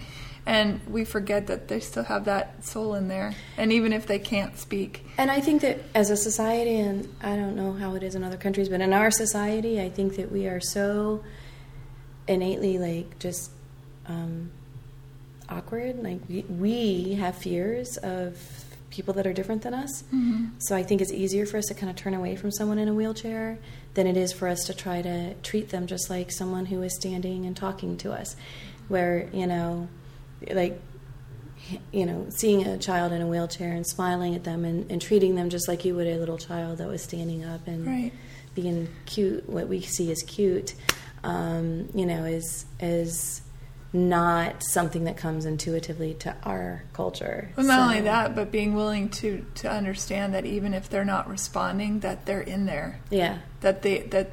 and 0.46 0.80
we 0.88 1.04
forget 1.04 1.46
that 1.48 1.68
they 1.68 1.78
still 1.80 2.04
have 2.04 2.24
that 2.26 2.64
soul 2.64 2.94
in 2.94 3.08
there, 3.08 3.34
and 3.58 3.72
even 3.72 3.92
if 3.92 4.06
they 4.06 4.18
can't 4.18 4.56
speak, 4.58 5.04
And 5.18 5.30
I 5.30 5.40
think 5.40 5.62
that 5.62 5.80
as 5.94 6.10
a 6.10 6.16
society, 6.16 6.76
and 6.78 7.08
I 7.22 7.36
don't 7.36 7.54
know 7.56 7.72
how 7.74 7.94
it 7.96 8.02
is 8.02 8.14
in 8.14 8.24
other 8.24 8.36
countries, 8.38 8.68
but 8.68 8.80
in 8.80 8.92
our 8.92 9.10
society, 9.10 9.80
I 9.80 9.88
think 9.90 10.16
that 10.16 10.30
we 10.32 10.46
are 10.46 10.60
so 10.60 11.22
innately 12.28 12.78
like 12.78 13.18
just 13.18 13.50
um, 14.06 14.50
awkward. 15.56 16.02
Like 16.02 16.20
we, 16.28 16.42
we 16.48 17.14
have 17.14 17.34
fears 17.36 17.96
of 17.98 18.36
people 18.90 19.14
that 19.14 19.26
are 19.26 19.32
different 19.32 19.62
than 19.62 19.72
us. 19.74 20.04
So 20.58 20.76
I 20.76 20.82
think 20.82 21.00
it's 21.00 21.12
easier 21.12 21.46
for 21.46 21.56
us 21.56 21.64
to 21.66 21.74
kind 21.74 21.88
of 21.88 21.96
turn 21.96 22.12
away 22.14 22.36
from 22.36 22.50
someone 22.50 22.78
in 22.78 22.88
a 22.88 22.94
wheelchair 22.94 23.58
than 23.94 24.06
it 24.06 24.16
is 24.16 24.32
for 24.32 24.48
us 24.48 24.64
to 24.66 24.74
try 24.74 25.00
to 25.00 25.34
treat 25.42 25.70
them 25.70 25.86
just 25.86 26.10
like 26.10 26.30
someone 26.30 26.66
who 26.66 26.82
is 26.82 26.94
standing 26.96 27.46
and 27.46 27.56
talking 27.56 27.96
to 27.98 28.12
us. 28.12 28.36
Where, 28.88 29.28
you 29.32 29.46
know, 29.46 29.88
like 30.50 30.78
you 31.92 32.04
know, 32.04 32.26
seeing 32.28 32.66
a 32.66 32.76
child 32.76 33.12
in 33.12 33.22
a 33.22 33.26
wheelchair 33.26 33.72
and 33.72 33.86
smiling 33.86 34.34
at 34.34 34.44
them 34.44 34.64
and, 34.64 34.90
and 34.90 35.00
treating 35.00 35.36
them 35.36 35.48
just 35.48 35.68
like 35.68 35.84
you 35.84 35.94
would 35.94 36.06
a 36.08 36.18
little 36.18 36.36
child 36.36 36.78
that 36.78 36.88
was 36.88 37.02
standing 37.02 37.44
up 37.44 37.66
and 37.68 37.86
Right. 37.86 38.12
being 38.54 38.88
cute, 39.06 39.48
what 39.48 39.68
we 39.68 39.80
see 39.80 40.10
as 40.10 40.20
cute, 40.26 40.74
um, 41.24 41.88
you 41.94 42.04
know, 42.04 42.24
is 42.24 42.66
is 42.80 43.40
not 43.94 44.62
something 44.64 45.04
that 45.04 45.16
comes 45.18 45.44
intuitively 45.44 46.14
to 46.14 46.34
our 46.44 46.82
culture. 46.94 47.50
well, 47.56 47.66
not 47.66 47.76
So- 47.78 47.82
only 47.82 48.00
that, 48.02 48.34
but 48.34 48.50
being 48.50 48.74
willing 48.74 49.08
to 49.10 49.44
to 49.56 49.70
understand 49.70 50.32
that 50.34 50.46
even 50.46 50.72
if 50.74 50.88
they're 50.88 51.04
not 51.04 51.28
responding, 51.28 52.00
that 52.00 52.24
they're 52.24 52.40
in 52.40 52.64
there, 52.66 53.00
yeah, 53.10 53.38
that 53.60 53.82
they 53.82 53.98
that 54.02 54.30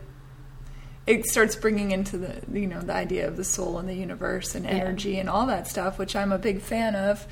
it 1.06 1.25
starts 1.25 1.56
bringing 1.56 1.92
into 1.92 2.18
the 2.18 2.42
you 2.54 2.68
know 2.68 2.80
the 2.82 2.94
idea 2.94 3.28
of 3.28 3.36
the 3.36 3.44
soul 3.44 3.80
and 3.80 3.89
the 3.89 3.96
universe 3.96 4.56
and 4.56 4.63
Yeah. 4.66 4.72
energy 4.72 5.20
and 5.20 5.28
all 5.28 5.48
that 5.48 5.68
stuff 5.68 5.98
which 5.98 6.16
i'm 6.16 6.32
a 6.32 6.38
big 6.38 6.62
fan 6.62 6.94
of 6.96 7.25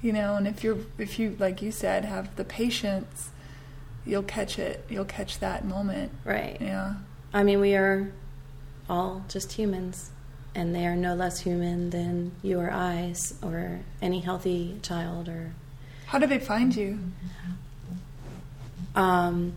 you 0.00 0.14
know 0.14 0.36
and 0.36 0.48
if 0.48 0.64
you're 0.64 0.78
if 0.96 1.18
you 1.18 1.36
like 1.38 1.60
you 1.60 1.70
said 1.70 2.06
have 2.06 2.34
the 2.36 2.44
patience 2.44 3.28
you'll 4.06 4.22
catch 4.22 4.58
it 4.58 4.82
you'll 4.88 5.04
catch 5.04 5.40
that 5.40 5.64
moment 5.66 6.10
right. 6.24 6.56
yeah 6.60 6.94
I 7.34 7.42
mean, 7.42 7.60
we 7.60 7.74
are 7.74 8.10
all 8.88 9.22
just 9.28 9.52
humans, 9.52 10.10
and 10.54 10.74
they 10.74 10.86
are 10.86 10.96
no 10.96 11.14
less 11.14 11.40
human 11.40 11.90
than 11.90 12.32
you 12.42 12.58
or 12.58 12.70
I 12.72 13.14
or 13.42 13.80
any 14.02 14.20
healthy 14.20 14.78
child 14.82 15.28
or 15.28 15.52
how 16.06 16.18
do 16.18 16.26
they 16.26 16.38
find 16.38 16.74
you 16.74 16.98
Um, 18.94 19.54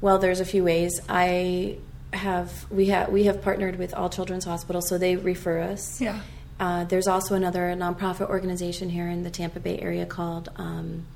well, 0.00 0.18
there's 0.18 0.40
a 0.40 0.44
few 0.44 0.62
ways. 0.64 1.00
I 1.08 1.78
have 2.12 2.70
we 2.70 2.86
have 2.86 3.08
we 3.10 3.24
have 3.24 3.42
partnered 3.42 3.78
with 3.78 3.94
All 3.94 4.08
Children's 4.10 4.44
Hospital, 4.44 4.82
so 4.82 4.98
they 4.98 5.16
refer 5.16 5.60
us. 5.60 6.00
yeah 6.00 6.20
Uh, 6.60 6.84
there's 6.84 7.06
also 7.06 7.34
another 7.34 7.74
nonprofit 7.76 8.28
organization 8.28 8.90
here 8.90 9.08
in 9.08 9.22
the 9.22 9.30
Tampa 9.30 9.60
Bay 9.60 9.78
area 9.78 10.06
called 10.06 10.48
um, 10.56 11.06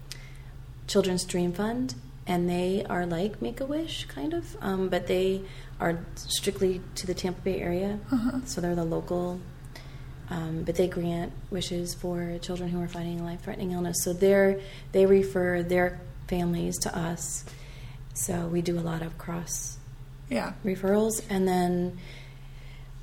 Children's 0.87 1.25
Dream 1.25 1.53
Fund, 1.53 1.95
and 2.27 2.49
they 2.49 2.85
are 2.89 3.07
like 3.07 3.41
Make 3.43 3.61
a 3.61 3.67
Wish, 3.67 4.05
kind 4.07 4.33
of, 4.35 4.57
um, 4.61 4.89
but 4.89 5.07
they 5.07 5.43
are 5.81 5.99
strictly 6.15 6.81
to 6.97 7.07
the 7.07 7.15
Tampa 7.15 7.41
Bay 7.41 7.61
area. 7.61 7.99
So 8.45 8.61
they're 8.61 8.75
the 8.75 8.85
local, 8.85 9.41
um, 10.29 10.63
but 10.65 10.75
they 10.77 10.87
grant 10.89 11.33
wishes 11.51 11.95
for 11.95 12.39
children 12.43 12.69
who 12.71 12.81
are 12.81 12.89
fighting 12.89 13.19
a 13.21 13.25
life-threatening 13.25 13.73
illness. 13.73 13.97
So 14.05 14.13
they're 14.13 14.61
they 14.93 15.07
refer 15.07 15.63
their 15.63 16.01
families 16.29 16.79
to 16.81 16.97
us. 16.97 17.45
So 18.15 18.47
we 18.47 18.61
do 18.63 18.79
a 18.79 18.83
lot 18.83 19.03
of 19.03 19.17
cross 19.19 19.79
yeah 20.29 20.53
referrals 20.65 21.25
and 21.29 21.49
then 21.49 21.99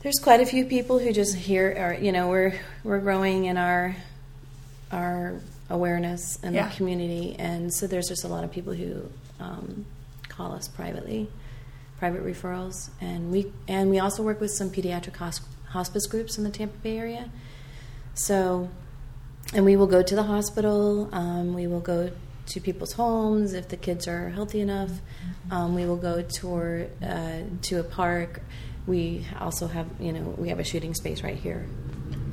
there's 0.01 0.17
quite 0.17 0.39
a 0.39 0.46
few 0.46 0.63
people 0.63 0.98
who 0.98 1.12
just 1.12 1.36
hear 1.36 1.75
or 1.77 1.93
you 2.01 2.13
know 2.13 2.29
we're 2.29 2.53
we're 2.86 3.00
growing 3.00 3.43
in 3.46 3.57
our 3.57 3.93
our 4.93 5.41
awareness 5.69 6.38
in 6.43 6.53
Yeah. 6.53 6.69
the 6.69 6.75
community 6.75 7.36
and 7.38 7.74
so 7.74 7.86
there's 7.88 8.07
just 8.07 8.24
a 8.24 8.29
lot 8.29 8.46
of 8.46 8.51
people 8.53 8.72
who 8.74 9.01
um, 9.41 9.86
call 10.29 10.53
us 10.53 10.69
privately 10.69 11.27
private 11.98 12.24
referrals 12.24 12.89
and 13.01 13.32
we 13.32 13.51
and 13.68 13.89
we 13.89 14.00
also 14.00 14.22
work 14.24 14.39
with 14.39 14.51
some 14.51 14.70
pediatric 14.70 15.16
hos- 15.16 15.42
hospice 15.70 16.06
groups 16.08 16.38
in 16.38 16.44
the 16.44 16.50
Tampa 16.50 16.77
Bay 16.77 16.98
area 16.98 17.30
so 18.13 18.70
and 19.54 19.66
we 19.66 19.75
will 19.75 19.88
go 19.88 20.01
to 20.01 20.16
the 20.16 20.24
hospital. 20.24 21.10
Um, 21.13 21.54
we 21.54 21.68
will 21.68 21.80
go 21.80 22.12
to 22.48 22.62
people's 22.62 22.94
homes 22.94 23.54
if 23.54 23.70
the 23.70 23.77
kids 23.77 24.08
are 24.08 24.30
healthy 24.30 24.62
enough. 24.62 24.92
Um, 25.51 25.75
we 25.75 25.86
will 25.86 25.98
go 25.98 26.22
tour 26.22 26.88
uh, 27.01 27.42
to 27.63 27.80
a 27.80 27.84
park. 27.84 28.42
We 28.86 29.25
also 29.39 29.68
have, 29.68 29.88
you 30.00 30.13
know, 30.13 30.36
we 30.38 30.50
have 30.50 30.60
a 30.60 30.63
shooting 30.63 30.94
space 30.94 31.24
right 31.24 31.38
here. 31.38 31.66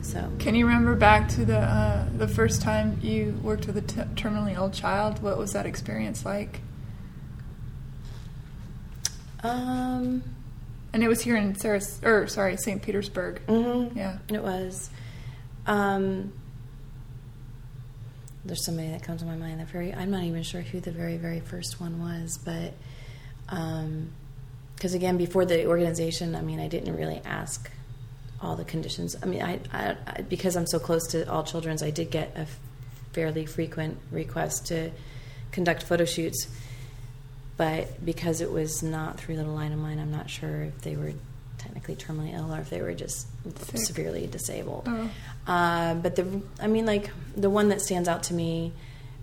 So 0.02 0.30
can 0.38 0.54
you 0.54 0.66
remember 0.66 0.94
back 0.94 1.28
to 1.30 1.44
the 1.44 1.58
uh, 1.58 2.08
the 2.16 2.28
first 2.28 2.60
time 2.60 2.98
you 3.02 3.38
worked 3.42 3.66
with 3.66 3.76
a 3.78 3.80
t- 3.80 4.02
terminally 4.20 4.54
ill 4.54 4.68
child 4.68 5.22
what 5.22 5.38
was 5.38 5.54
that 5.54 5.64
experience 5.64 6.26
like 6.26 6.60
um, 9.44 10.22
and 10.92 11.02
it 11.02 11.08
was 11.08 11.20
here 11.20 11.36
in 11.36 11.54
Saras 11.54 12.04
or 12.04 12.26
sorry 12.26 12.56
st 12.56 12.82
petersburg 12.82 13.40
mhm, 13.46 13.94
yeah 13.94 14.18
it 14.32 14.42
was. 14.42 14.90
Um, 15.66 16.32
there's 18.44 18.64
somebody 18.64 18.90
that 18.90 19.02
comes 19.02 19.22
to 19.22 19.26
my 19.26 19.36
mind. 19.36 19.60
The 19.60 19.64
very, 19.64 19.94
I'm 19.94 20.10
not 20.10 20.24
even 20.24 20.42
sure 20.42 20.60
who 20.60 20.80
the 20.80 20.90
very, 20.90 21.16
very 21.16 21.40
first 21.40 21.80
one 21.80 22.00
was, 22.00 22.38
but 22.44 22.74
because 24.76 24.94
again, 24.94 25.16
before 25.16 25.44
the 25.44 25.66
organization, 25.66 26.34
I 26.34 26.42
mean, 26.42 26.60
I 26.60 26.68
didn't 26.68 26.94
really 26.94 27.20
ask 27.24 27.70
all 28.42 28.56
the 28.56 28.64
conditions. 28.64 29.16
I 29.22 29.26
mean, 29.26 29.42
I, 29.42 29.60
I, 29.72 29.96
I 30.06 30.22
because 30.22 30.56
I'm 30.56 30.66
so 30.66 30.78
close 30.78 31.06
to 31.08 31.30
all 31.30 31.42
children's, 31.42 31.82
I 31.82 31.90
did 31.90 32.10
get 32.10 32.36
a 32.36 32.46
fairly 33.12 33.46
frequent 33.46 33.98
request 34.10 34.66
to 34.66 34.90
conduct 35.50 35.82
photo 35.84 36.04
shoots, 36.04 36.48
but 37.56 38.04
because 38.04 38.40
it 38.40 38.50
was 38.50 38.82
not 38.82 39.18
through 39.18 39.36
Little 39.36 39.54
Light 39.54 39.72
of 39.72 39.78
Mine, 39.78 39.98
I'm 39.98 40.10
not 40.10 40.28
sure 40.30 40.62
if 40.62 40.80
they 40.82 40.96
were 40.96 41.12
technically 41.58 41.96
terminally 41.96 42.34
ill 42.34 42.52
or 42.54 42.58
if 42.60 42.68
they 42.68 42.82
were 42.82 42.94
just 42.94 43.26
Sick. 43.58 43.78
severely 43.80 44.26
disabled. 44.26 44.84
oh 44.86 45.10
Uh, 45.46 45.94
but 45.94 46.16
the, 46.16 46.42
I 46.60 46.66
mean, 46.66 46.84
like 46.86 47.10
the 47.36 47.48
one 47.50 47.68
that 47.68 47.80
stands 47.80 48.08
out 48.08 48.24
to 48.24 48.34
me 48.34 48.72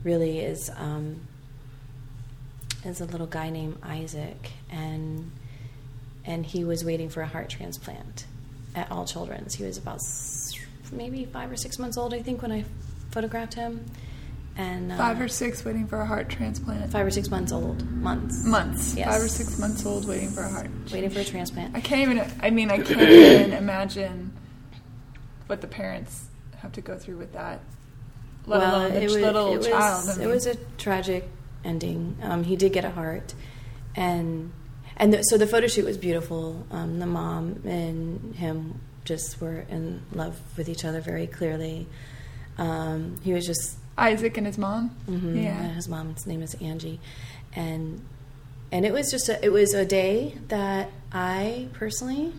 really 0.03 0.39
is 0.39 0.69
um, 0.77 1.21
is 2.85 3.01
a 3.01 3.05
little 3.05 3.27
guy 3.27 3.50
named 3.50 3.77
Isaac, 3.83 4.51
and 4.71 5.31
and 6.25 6.45
he 6.45 6.63
was 6.63 6.83
waiting 6.85 7.09
for 7.09 7.21
a 7.21 7.27
heart 7.27 7.50
transplant 7.50 8.25
at 8.75 8.91
All 8.91 9.05
Children's. 9.05 9.55
He 9.55 9.63
was 9.63 9.77
about 9.77 10.00
maybe 10.91 11.25
five 11.25 11.51
or 11.51 11.57
six 11.57 11.77
months 11.79 11.97
old, 11.97 12.13
I 12.13 12.21
think, 12.21 12.41
when 12.41 12.51
I 12.51 12.65
photographed 13.11 13.53
him, 13.55 13.85
and 14.58 14.91
uh, 14.91 14.98
five 14.98 15.20
or 15.22 15.27
six 15.27 15.63
waiting 15.63 15.88
for 15.88 16.00
a 16.01 16.05
heart 16.05 16.29
transplant 16.29 16.91
five 16.91 17.05
or 17.05 17.12
six 17.12 17.29
months 17.29 17.51
old, 17.51 17.89
months, 17.91 18.43
months 18.46 18.96
Yes. 18.96 19.08
five 19.08 19.22
or 19.22 19.27
six 19.27 19.58
months 19.60 19.86
old 19.86 20.08
waiting 20.08 20.29
for 20.29 20.41
a 20.43 20.50
heart 20.50 20.70
waiting 20.91 21.10
for 21.10 21.20
a 21.20 21.24
transplant. 21.25 21.75
I 21.75 21.81
can't 21.81 22.01
even. 22.01 22.29
I 22.41 22.50
mean, 22.50 22.70
I 22.70 22.77
can't 22.84 23.01
even 23.01 23.53
imagine 23.53 24.34
what 25.48 25.62
the 25.62 25.67
parents 25.67 26.25
have 26.58 26.72
to 26.74 26.81
go 26.81 26.98
through 26.98 27.17
with 27.17 27.34
that. 27.34 27.62
Let 28.46 28.62
alone 28.63 28.91
the 28.93 29.01
it 29.01 29.03
was, 29.03 29.15
little 29.17 29.53
it 29.53 29.58
was, 29.58 29.67
child. 29.67 30.20
I 30.20 30.24
It 30.24 30.27
was 30.27 30.46
a 30.48 30.55
tragic 30.77 31.29
ending. 31.63 32.17
Um, 32.22 32.43
he 32.43 32.55
did 32.55 32.74
get 32.74 32.86
a 32.86 32.89
heart, 32.91 33.34
and 33.96 34.51
and 34.98 35.13
the, 35.13 35.22
so 35.24 35.38
the 35.38 35.48
photo 35.48 35.67
shoot 35.67 35.86
was 35.86 35.98
beautiful. 35.98 36.65
Um, 36.72 37.00
the 37.00 37.05
mom 37.05 37.62
and 37.65 38.36
him 38.36 38.81
just 39.05 39.39
were 39.41 39.65
in 39.70 40.01
love 40.13 40.39
with 40.58 40.70
each 40.70 40.86
other 40.86 41.01
very 41.01 41.27
clearly. 41.27 41.88
Um, 42.58 43.20
he 43.24 43.34
was 43.34 43.46
just 43.46 43.77
Isaac 44.01 44.38
and 44.38 44.46
his 44.48 44.58
mom. 44.58 44.91
Mhm, 45.08 45.43
Yeah. 45.43 45.74
His 45.74 45.88
mom's 45.88 46.25
name 46.27 46.41
is 46.41 46.53
Angie, 46.55 47.00
and 47.55 48.01
and 48.72 48.86
it 48.86 48.93
was 48.93 49.12
just 49.12 49.27
a, 49.29 49.43
it 49.46 49.51
was 49.51 49.74
a 49.74 49.86
day 49.86 50.38
that 50.48 50.89
I 51.12 51.67
personally 51.74 52.34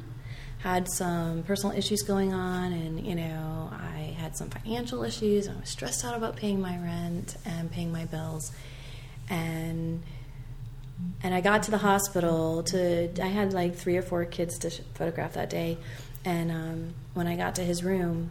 had 0.58 0.88
some 0.88 1.42
personal 1.42 1.76
issues 1.76 2.02
going 2.02 2.32
on, 2.32 2.72
and 2.72 3.04
you 3.06 3.14
know 3.14 3.70
I 3.72 4.14
had 4.18 4.36
some 4.36 4.48
financial 4.50 5.02
issues. 5.04 5.48
I 5.48 5.54
was 5.54 5.68
stressed 5.68 6.04
out 6.04 6.16
about 6.16 6.36
paying 6.36 6.60
my 6.60 6.76
rent 6.78 7.36
and 7.44 7.70
paying 7.70 7.90
my 7.92 8.04
bills, 8.06 8.50
and 9.28 10.02
and 11.22 11.34
I 11.34 11.40
got 11.40 11.64
to 11.64 11.70
the 11.70 11.78
hospital 11.78 12.62
to 12.64 13.10
I 13.20 13.26
had 13.26 13.52
like 13.52 13.74
three 13.76 13.96
or 13.96 14.02
four 14.02 14.24
kids 14.24 14.58
to 14.60 14.70
sh- 14.70 14.80
photograph 14.94 15.32
that 15.34 15.50
day, 15.50 15.78
and 16.24 16.50
um, 16.50 16.94
when 17.14 17.26
I 17.26 17.36
got 17.36 17.56
to 17.56 17.62
his 17.62 17.82
room, 17.82 18.30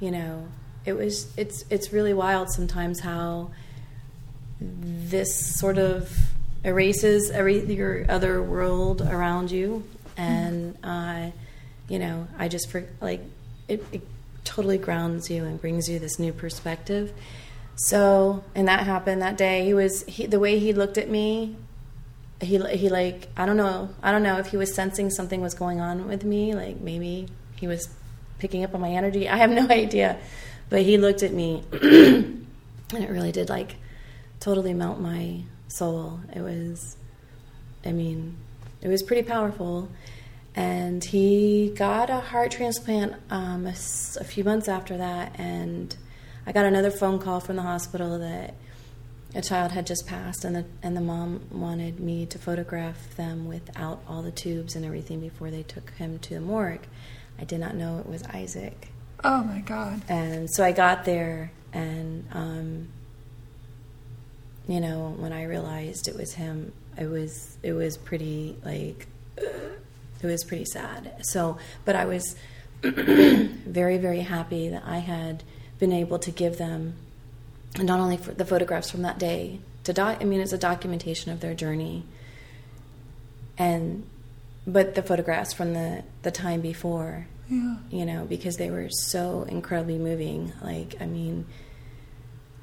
you 0.00 0.10
know, 0.10 0.48
it 0.86 0.96
was 0.96 1.30
it's 1.36 1.64
it's 1.68 1.92
really 1.92 2.14
wild 2.14 2.50
sometimes 2.50 3.00
how 3.00 3.50
this 4.60 5.58
sort 5.58 5.78
of 5.78 6.16
erases 6.64 7.30
every 7.30 7.64
your 7.74 8.06
other 8.08 8.42
world 8.42 9.02
around 9.02 9.50
you, 9.50 9.84
and 10.16 10.78
uh, 10.82 11.30
you 11.88 11.98
know, 11.98 12.26
I 12.38 12.48
just 12.48 12.70
for 12.70 12.84
like 13.00 13.20
it, 13.68 13.84
it 13.92 14.02
totally 14.44 14.78
grounds 14.78 15.28
you 15.30 15.44
and 15.44 15.60
brings 15.60 15.88
you 15.88 15.98
this 15.98 16.18
new 16.18 16.32
perspective. 16.32 17.12
So, 17.76 18.42
and 18.54 18.68
that 18.68 18.86
happened 18.86 19.20
that 19.22 19.36
day. 19.36 19.64
He 19.64 19.74
was 19.74 20.04
he, 20.04 20.26
the 20.26 20.40
way 20.40 20.58
he 20.58 20.72
looked 20.72 20.98
at 20.98 21.10
me. 21.10 21.56
He 22.40 22.58
he 22.76 22.88
like 22.88 23.28
I 23.36 23.46
don't 23.46 23.56
know 23.56 23.90
I 24.02 24.12
don't 24.12 24.22
know 24.22 24.38
if 24.38 24.48
he 24.48 24.56
was 24.56 24.74
sensing 24.74 25.10
something 25.10 25.40
was 25.40 25.54
going 25.54 25.80
on 25.80 26.06
with 26.06 26.24
me. 26.24 26.54
Like 26.54 26.80
maybe 26.80 27.28
he 27.56 27.66
was 27.66 27.88
picking 28.38 28.64
up 28.64 28.74
on 28.74 28.80
my 28.80 28.90
energy. 28.90 29.28
I 29.28 29.36
have 29.36 29.50
no 29.50 29.66
idea, 29.70 30.18
but 30.68 30.82
he 30.82 30.98
looked 30.98 31.22
at 31.22 31.32
me, 31.32 31.62
and 31.72 32.46
it 32.92 33.10
really 33.10 33.32
did 33.32 33.48
like 33.48 33.76
totally 34.40 34.74
melt 34.74 35.00
my 35.00 35.42
soul. 35.68 36.20
It 36.34 36.40
was, 36.40 36.96
I 37.84 37.92
mean, 37.92 38.36
it 38.82 38.88
was 38.88 39.02
pretty 39.02 39.22
powerful. 39.22 39.88
And 40.54 41.04
he 41.04 41.72
got 41.76 42.08
a 42.08 42.20
heart 42.20 42.50
transplant 42.50 43.14
um, 43.28 43.66
a, 43.66 43.70
a 44.20 44.24
few 44.24 44.42
months 44.42 44.68
after 44.68 44.96
that, 44.96 45.38
and 45.38 45.94
I 46.46 46.52
got 46.52 46.64
another 46.64 46.90
phone 46.90 47.18
call 47.18 47.40
from 47.40 47.56
the 47.56 47.62
hospital 47.62 48.18
that 48.18 48.54
a 49.34 49.42
child 49.42 49.72
had 49.72 49.86
just 49.86 50.06
passed, 50.06 50.44
and 50.44 50.56
the 50.56 50.64
and 50.82 50.96
the 50.96 51.02
mom 51.02 51.42
wanted 51.50 52.00
me 52.00 52.24
to 52.26 52.38
photograph 52.38 53.14
them 53.16 53.46
without 53.46 54.02
all 54.08 54.22
the 54.22 54.30
tubes 54.30 54.74
and 54.74 54.84
everything 54.84 55.20
before 55.20 55.50
they 55.50 55.62
took 55.62 55.90
him 55.90 56.18
to 56.20 56.34
the 56.34 56.40
morgue. 56.40 56.86
I 57.38 57.44
did 57.44 57.60
not 57.60 57.74
know 57.74 57.98
it 57.98 58.06
was 58.06 58.22
Isaac. 58.22 58.88
Oh 59.24 59.42
my 59.42 59.60
God. 59.60 60.02
And 60.08 60.48
so 60.50 60.64
I 60.64 60.72
got 60.72 61.04
there, 61.04 61.50
and 61.72 62.26
um, 62.32 62.88
you 64.68 64.80
know, 64.80 65.14
when 65.18 65.32
I 65.32 65.44
realized 65.44 66.08
it 66.08 66.16
was 66.16 66.34
him, 66.34 66.72
it 66.98 67.06
was 67.06 67.56
it 67.62 67.72
was 67.72 67.96
pretty 67.96 68.56
like 68.64 69.06
it 69.36 70.26
was 70.26 70.44
pretty 70.44 70.64
sad. 70.64 71.14
So, 71.22 71.58
but 71.84 71.96
I 71.96 72.04
was 72.04 72.36
very 72.82 73.98
very 73.98 74.20
happy 74.20 74.68
that 74.68 74.82
I 74.84 74.98
had 74.98 75.42
been 75.78 75.92
able 75.92 76.18
to 76.20 76.30
give 76.30 76.58
them 76.58 76.94
not 77.78 78.00
only 78.00 78.16
the 78.16 78.44
photographs 78.44 78.90
from 78.90 79.02
that 79.02 79.18
day 79.18 79.60
to 79.84 79.92
doc. 79.92 80.18
I 80.20 80.24
mean, 80.24 80.40
it's 80.40 80.52
a 80.52 80.58
documentation 80.58 81.32
of 81.32 81.40
their 81.40 81.54
journey, 81.54 82.04
and 83.56 84.06
but 84.66 84.94
the 84.94 85.02
photographs 85.02 85.52
from 85.52 85.74
the 85.74 86.02
the 86.22 86.30
time 86.30 86.60
before 86.60 87.26
Yeah. 87.48 87.76
you 87.90 88.04
know, 88.04 88.24
because 88.24 88.56
they 88.56 88.70
were 88.70 88.88
so 88.90 89.42
incredibly 89.48 89.98
moving. 89.98 90.52
Like, 90.62 90.96
I 91.00 91.06
mean, 91.06 91.46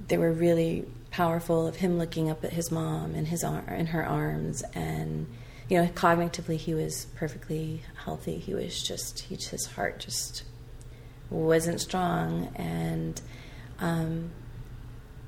they 0.07 0.17
were 0.17 0.31
really 0.31 0.85
powerful 1.11 1.67
of 1.67 1.77
him 1.77 1.97
looking 1.97 2.29
up 2.29 2.43
at 2.43 2.51
his 2.51 2.71
mom 2.71 3.15
and 3.15 3.27
his 3.27 3.43
ar- 3.43 3.63
in 3.73 3.87
her 3.87 4.05
arms, 4.05 4.63
and 4.73 5.27
you 5.69 5.81
know, 5.81 5.87
cognitively 5.89 6.57
he 6.57 6.73
was 6.73 7.07
perfectly 7.15 7.83
healthy. 8.03 8.37
He 8.37 8.53
was 8.53 8.81
just, 8.81 9.19
he 9.19 9.35
his 9.35 9.65
heart 9.67 9.99
just 9.99 10.43
wasn't 11.29 11.79
strong, 11.79 12.51
and 12.55 13.21
um, 13.79 14.31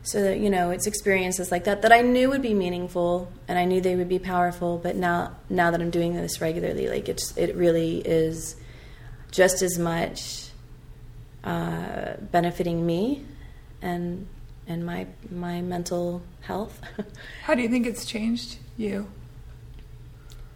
so 0.03 0.21
that 0.21 0.39
you 0.39 0.49
know, 0.49 0.71
it's 0.71 0.85
experiences 0.85 1.51
like 1.51 1.63
that 1.63 1.81
that 1.83 1.93
I 1.93 2.01
knew 2.01 2.29
would 2.29 2.41
be 2.41 2.53
meaningful, 2.53 3.31
and 3.47 3.57
I 3.57 3.63
knew 3.65 3.79
they 3.79 3.95
would 3.95 4.09
be 4.09 4.19
powerful. 4.19 4.77
But 4.77 4.97
now, 4.97 5.35
now 5.49 5.71
that 5.71 5.81
I'm 5.81 5.91
doing 5.91 6.13
this 6.13 6.41
regularly, 6.41 6.89
like 6.89 7.07
it's, 7.07 7.35
it 7.37 7.55
really 7.55 7.99
is 7.99 8.55
just 9.35 9.61
as 9.61 9.77
much 9.77 10.49
uh, 11.43 12.13
benefiting 12.31 12.85
me 12.85 13.25
and 13.81 14.27
and 14.67 14.85
my 14.85 15.07
my 15.29 15.61
mental 15.61 16.21
health. 16.41 16.81
How 17.43 17.53
do 17.53 17.61
you 17.61 17.69
think 17.69 17.85
it's 17.85 18.05
changed 18.05 18.57
you? 18.77 19.07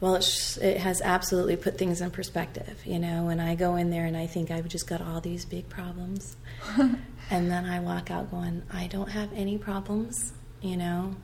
well, 0.02 0.15
it's, 0.15 0.58
it 0.58 0.78
has 0.78 1.02
absolutely 1.02 1.58
put 1.58 1.78
things 1.78 2.00
in 2.00 2.10
perspective. 2.12 2.82
You 2.86 3.00
know, 3.00 3.26
when 3.26 3.39
I 3.39 3.56
go 3.56 3.76
in 3.76 3.89
there 3.89 4.06
and 4.06 4.15
I 4.15 4.28
think 4.28 4.50
I've 4.50 4.68
just 4.68 4.88
got 4.88 5.02
all 5.02 5.20
these 5.20 5.44
big 5.46 5.68
problems, 5.68 6.38
and 6.78 7.52
then 7.52 7.65
I 7.65 7.80
walk 7.82 8.10
out 8.10 8.32
going, 8.32 8.63
I 8.72 8.88
don't 8.88 9.10
have 9.10 9.30
any 9.34 9.58
problems. 9.58 10.34
You 10.62 10.78
know, 10.78 11.15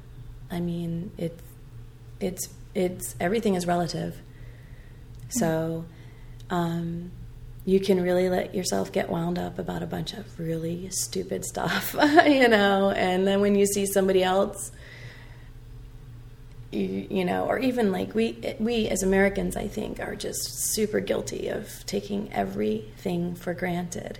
I 0.51 0.59
mean, 0.59 1.11
it's 1.17 1.41
it's 2.19 2.49
it's 2.73 3.15
everything 3.19 3.55
is 3.55 3.65
relative. 3.65 4.17
So. 5.29 5.85
Um, 6.47 7.11
you 7.65 7.79
can 7.79 8.01
really 8.01 8.29
let 8.29 8.53
yourself 8.53 8.91
get 8.91 9.09
wound 9.09 9.39
up 9.39 9.57
about 9.57 9.81
a 9.81 9.87
bunch 9.87 10.13
of 10.13 10.39
really 10.39 10.87
stupid 10.91 11.43
stuff, 11.43 11.93
you 12.25 12.47
know, 12.47 12.91
and 12.91 13.25
then 13.25 13.41
when 13.41 13.55
you 13.55 13.65
see 13.65 13.87
somebody 13.87 14.23
else, 14.23 14.71
you, 16.71 17.07
you 17.09 17.25
know, 17.25 17.45
or 17.45 17.57
even 17.57 17.91
like 17.91 18.13
we 18.13 18.55
we 18.59 18.87
as 18.87 19.01
Americans, 19.01 19.57
I 19.57 19.67
think, 19.67 19.99
are 19.99 20.15
just 20.15 20.73
super 20.73 20.99
guilty 20.99 21.47
of 21.47 21.83
taking 21.87 22.31
everything 22.31 23.33
for 23.33 23.53
granted, 23.53 24.19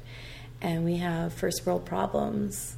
and 0.62 0.84
we 0.84 0.98
have 0.98 1.32
first 1.32 1.66
world 1.66 1.86
problems, 1.86 2.76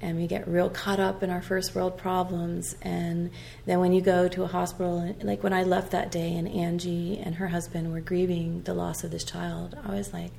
and 0.00 0.18
we 0.18 0.26
get 0.26 0.46
real 0.46 0.68
caught 0.68 1.00
up 1.00 1.22
in 1.22 1.30
our 1.30 1.42
first 1.42 1.74
world 1.74 1.96
problems, 1.96 2.76
and 2.82 3.30
then 3.64 3.80
when 3.80 3.92
you 3.92 4.00
go 4.00 4.28
to 4.28 4.42
a 4.42 4.46
hospital, 4.46 5.14
like 5.22 5.42
when 5.42 5.52
I 5.52 5.62
left 5.62 5.90
that 5.92 6.10
day, 6.10 6.34
and 6.34 6.46
Angie 6.48 7.18
and 7.18 7.36
her 7.36 7.48
husband 7.48 7.92
were 7.92 8.00
grieving 8.00 8.62
the 8.62 8.74
loss 8.74 9.04
of 9.04 9.10
this 9.10 9.24
child, 9.24 9.76
I 9.86 9.94
was 9.94 10.12
like. 10.12 10.32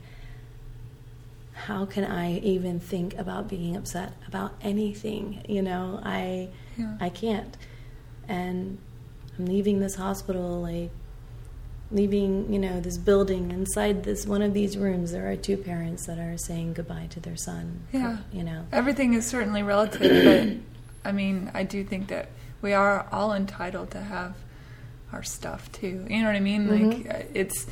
How 1.53 1.85
can 1.85 2.05
I 2.05 2.37
even 2.37 2.79
think 2.79 3.17
about 3.17 3.47
being 3.49 3.75
upset 3.75 4.13
about 4.27 4.53
anything? 4.61 5.43
You 5.49 5.63
know, 5.63 5.99
I 6.03 6.49
Yeah. 6.77 6.95
I 7.01 7.09
can't 7.09 7.57
and 8.27 8.77
I'm 9.37 9.45
leaving 9.45 9.79
this 9.79 9.95
hospital, 9.95 10.61
like 10.61 10.91
leaving, 11.91 12.51
you 12.51 12.59
know, 12.59 12.79
this 12.79 12.97
building. 12.97 13.51
Inside 13.51 14.03
this 14.03 14.25
one 14.25 14.41
of 14.41 14.53
these 14.53 14.77
rooms, 14.77 15.11
there 15.11 15.29
are 15.29 15.35
two 15.35 15.57
parents 15.57 16.05
that 16.05 16.19
are 16.19 16.37
saying 16.37 16.73
goodbye 16.73 17.07
to 17.11 17.19
their 17.19 17.37
son. 17.37 17.81
Yeah. 17.91 18.17
you 18.31 18.43
know. 18.43 18.65
Everything 18.71 19.13
is 19.13 19.25
certainly 19.25 19.63
relative, 19.63 20.01
but 20.01 21.09
I 21.09 21.11
mean, 21.11 21.51
I 21.53 21.63
do 21.63 21.83
think 21.83 22.07
that 22.07 22.29
we 22.61 22.73
are 22.73 23.07
all 23.11 23.33
entitled 23.33 23.91
to 23.91 24.01
have 24.01 24.35
our 25.13 25.23
stuff 25.23 25.71
too. 25.71 26.05
You 26.09 26.19
know 26.19 26.25
what 26.25 26.35
I 26.35 26.39
mean? 26.39 26.67
Like 26.67 27.15
uh, 27.15 27.23
it's 27.33 27.67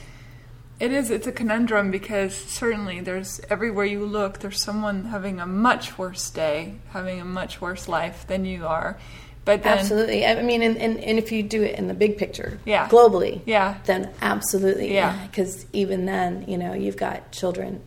it 0.80 0.92
is 0.92 1.10
it's 1.10 1.28
a 1.28 1.32
conundrum 1.32 1.92
because 1.92 2.34
certainly 2.34 3.02
there's 3.02 3.42
everywhere 3.50 3.86
you 3.86 4.06
look 4.06 4.40
there's 4.40 4.62
someone 4.62 5.06
having 5.06 5.40
a 5.40 5.46
much 5.46 5.98
worse 5.98 6.30
day, 6.30 6.76
having 6.90 7.20
a 7.20 7.26
much 7.26 7.62
worse 7.62 7.88
life 7.88 8.26
than 8.28 8.46
you 8.46 8.66
are. 8.66 8.98
But 9.46 9.62
then 9.64 9.78
Absolutely. 9.78 10.26
I 10.26 10.42
mean, 10.42 10.64
and, 10.64 10.76
and, 10.78 10.98
and 11.00 11.20
if 11.20 11.32
you 11.32 11.44
do 11.44 11.62
it 11.62 11.78
in 11.78 11.88
the 11.88 11.94
big 11.94 12.18
picture, 12.18 12.60
Yeah. 12.66 12.90
globally, 12.90 13.42
Yeah. 13.46 13.76
then 13.86 14.10
absolutely, 14.22 14.94
Yeah. 14.94 15.16
Because 15.28 15.66
even 15.72 16.06
then, 16.08 16.46
you 16.48 16.58
know, 16.58 16.74
you've 16.74 16.98
got 16.98 17.32
children 17.32 17.82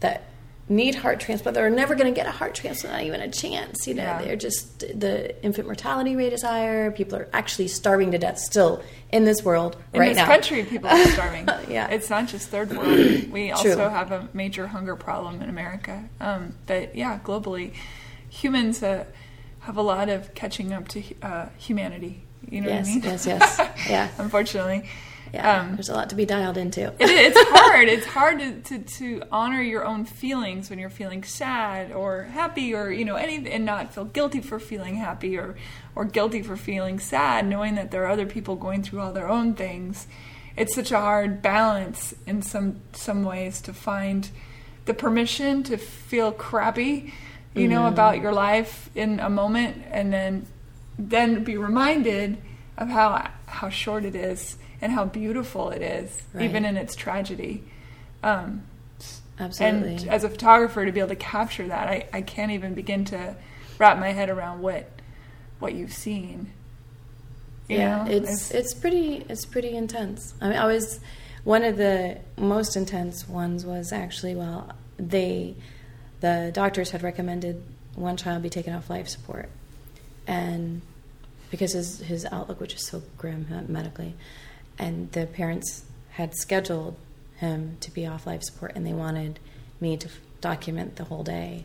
that 0.00 0.24
need 0.68 0.94
heart 0.96 1.18
transplant. 1.20 1.54
They're 1.54 1.70
never 1.70 1.94
going 1.94 2.12
to 2.12 2.14
get 2.14 2.26
a 2.26 2.30
heart 2.30 2.54
transplant, 2.54 2.94
not 2.96 3.02
even 3.04 3.22
a 3.22 3.30
chance. 3.30 3.86
You 3.86 3.94
know, 3.94 4.02
Yeah. 4.02 4.22
they're 4.22 4.36
just 4.36 4.80
the 4.80 5.42
infant 5.42 5.66
mortality 5.66 6.14
rate 6.14 6.34
is 6.34 6.42
higher. 6.42 6.90
People 6.90 7.16
are 7.18 7.28
actually 7.32 7.68
starving 7.68 8.10
to 8.12 8.18
death 8.18 8.38
still 8.38 8.82
in 9.10 9.24
this 9.24 9.42
world 9.42 9.76
right? 9.76 9.94
in 9.94 10.00
right 10.00 10.08
this 10.10 10.16
now. 10.18 10.26
country 10.26 10.64
people 10.64 10.90
are 10.90 11.04
starving. 11.06 11.48
Yeah. 11.70 11.88
It's 11.88 12.10
not 12.10 12.28
just 12.28 12.48
third 12.50 12.76
world. 12.76 12.98
We 13.32 13.50
also 13.52 13.74
True. 13.74 13.88
have 13.88 14.12
a 14.12 14.28
major 14.34 14.66
hunger 14.66 14.96
problem 14.96 15.40
in 15.40 15.48
America. 15.48 16.04
Um, 16.20 16.54
but 16.66 16.94
yeah, 16.94 17.18
globally, 17.24 17.72
humans 18.28 18.82
uh, 18.82 19.04
have 19.68 19.76
a 19.76 19.82
lot 19.82 20.08
of 20.08 20.32
catching 20.34 20.72
up 20.72 20.88
to 20.88 21.02
uh, 21.22 21.46
humanity. 21.58 22.22
You 22.50 22.62
know 22.62 22.68
Yes, 22.68 22.86
what 22.86 22.90
I 22.90 22.94
mean? 22.94 23.04
yes, 23.04 23.26
yes. 23.26 23.60
Yeah. 23.88 24.08
Unfortunately. 24.18 24.88
Yeah, 25.34 25.60
Um, 25.60 25.74
there's 25.76 25.90
a 25.90 25.94
lot 25.94 26.08
to 26.08 26.16
be 26.16 26.24
dialed 26.24 26.56
into. 26.56 26.86
it, 26.86 26.94
it's 27.00 27.38
hard. 27.50 27.86
It's 27.88 28.06
hard 28.06 28.38
to, 28.38 28.60
to, 28.62 28.78
to 28.78 29.22
honor 29.30 29.60
your 29.60 29.84
own 29.84 30.06
feelings 30.06 30.70
when 30.70 30.78
you're 30.78 30.88
feeling 30.88 31.22
sad 31.22 31.92
or 31.92 32.22
happy 32.22 32.72
or 32.74 32.90
you 32.90 33.04
know 33.04 33.16
any 33.16 33.46
and 33.50 33.66
not 33.66 33.92
feel 33.92 34.06
guilty 34.06 34.40
for 34.40 34.58
feeling 34.58 34.94
happy 34.96 35.36
or 35.36 35.54
or 35.94 36.06
guilty 36.06 36.42
for 36.42 36.56
feeling 36.56 36.98
sad, 36.98 37.46
knowing 37.46 37.74
that 37.74 37.90
there 37.90 38.04
are 38.04 38.08
other 38.10 38.24
people 38.24 38.56
going 38.56 38.82
through 38.82 39.00
all 39.00 39.12
their 39.12 39.28
own 39.28 39.52
things. 39.54 40.06
It's 40.56 40.74
such 40.74 40.92
a 40.92 40.98
hard 40.98 41.42
balance 41.42 42.14
in 42.26 42.40
some 42.40 42.80
some 42.94 43.22
ways 43.22 43.60
to 43.62 43.74
find 43.74 44.30
the 44.86 44.94
permission 44.94 45.62
to 45.64 45.76
feel 45.76 46.32
crappy, 46.32 47.12
you 47.58 47.68
know, 47.68 47.86
about 47.86 48.20
your 48.20 48.32
life 48.32 48.90
in 48.94 49.20
a 49.20 49.30
moment, 49.30 49.82
and 49.90 50.12
then 50.12 50.46
then 50.98 51.44
be 51.44 51.56
reminded 51.56 52.36
of 52.76 52.88
how 52.88 53.30
how 53.46 53.68
short 53.68 54.04
it 54.04 54.14
is 54.14 54.56
and 54.80 54.92
how 54.92 55.04
beautiful 55.04 55.70
it 55.70 55.82
is, 55.82 56.22
Right. 56.32 56.44
even 56.44 56.64
in 56.64 56.76
its 56.76 56.94
tragedy. 56.94 57.64
Um, 58.22 58.62
Absolutely. 59.40 59.96
and 59.96 60.08
as 60.08 60.24
a 60.24 60.28
photographer, 60.28 60.84
to 60.84 60.92
be 60.92 61.00
able 61.00 61.10
to 61.10 61.16
capture 61.16 61.66
that, 61.68 61.88
I, 61.88 62.06
I 62.12 62.22
can't 62.22 62.50
even 62.52 62.74
begin 62.74 63.04
to 63.06 63.36
wrap 63.78 63.98
my 63.98 64.10
head 64.12 64.28
around 64.30 64.60
what 64.60 64.90
what 65.58 65.74
you've 65.74 65.92
seen. 65.92 66.52
You 67.68 67.78
yeah, 67.78 68.04
know? 68.04 68.10
it's 68.10 68.50
it's 68.50 68.74
pretty 68.74 69.24
it's 69.28 69.44
pretty 69.44 69.76
intense. 69.76 70.34
I 70.40 70.48
mean, 70.48 70.58
I 70.58 70.66
was 70.66 71.00
one 71.44 71.62
of 71.64 71.76
the 71.76 72.18
most 72.36 72.76
intense 72.76 73.28
ones 73.28 73.64
was 73.64 73.92
actually 73.92 74.34
well, 74.34 74.72
they 74.98 75.54
the 76.20 76.50
doctors 76.52 76.90
had 76.90 77.02
recommended 77.02 77.62
one 77.94 78.16
child 78.16 78.42
be 78.42 78.50
taken 78.50 78.74
off 78.74 78.90
life 78.90 79.08
support, 79.08 79.48
and 80.26 80.82
because 81.50 81.72
his 81.72 82.00
his 82.00 82.24
outlook 82.26 82.60
was 82.60 82.70
just 82.70 82.86
so 82.86 83.02
grim 83.16 83.46
uh, 83.52 83.62
medically, 83.70 84.14
and 84.78 85.10
the 85.12 85.26
parents 85.26 85.84
had 86.10 86.34
scheduled 86.34 86.96
him 87.36 87.76
to 87.80 87.90
be 87.90 88.06
off 88.06 88.26
life 88.26 88.42
support, 88.42 88.72
and 88.74 88.86
they 88.86 88.92
wanted 88.92 89.38
me 89.80 89.96
to 89.96 90.08
f- 90.08 90.18
document 90.40 90.96
the 90.96 91.04
whole 91.04 91.22
day. 91.22 91.64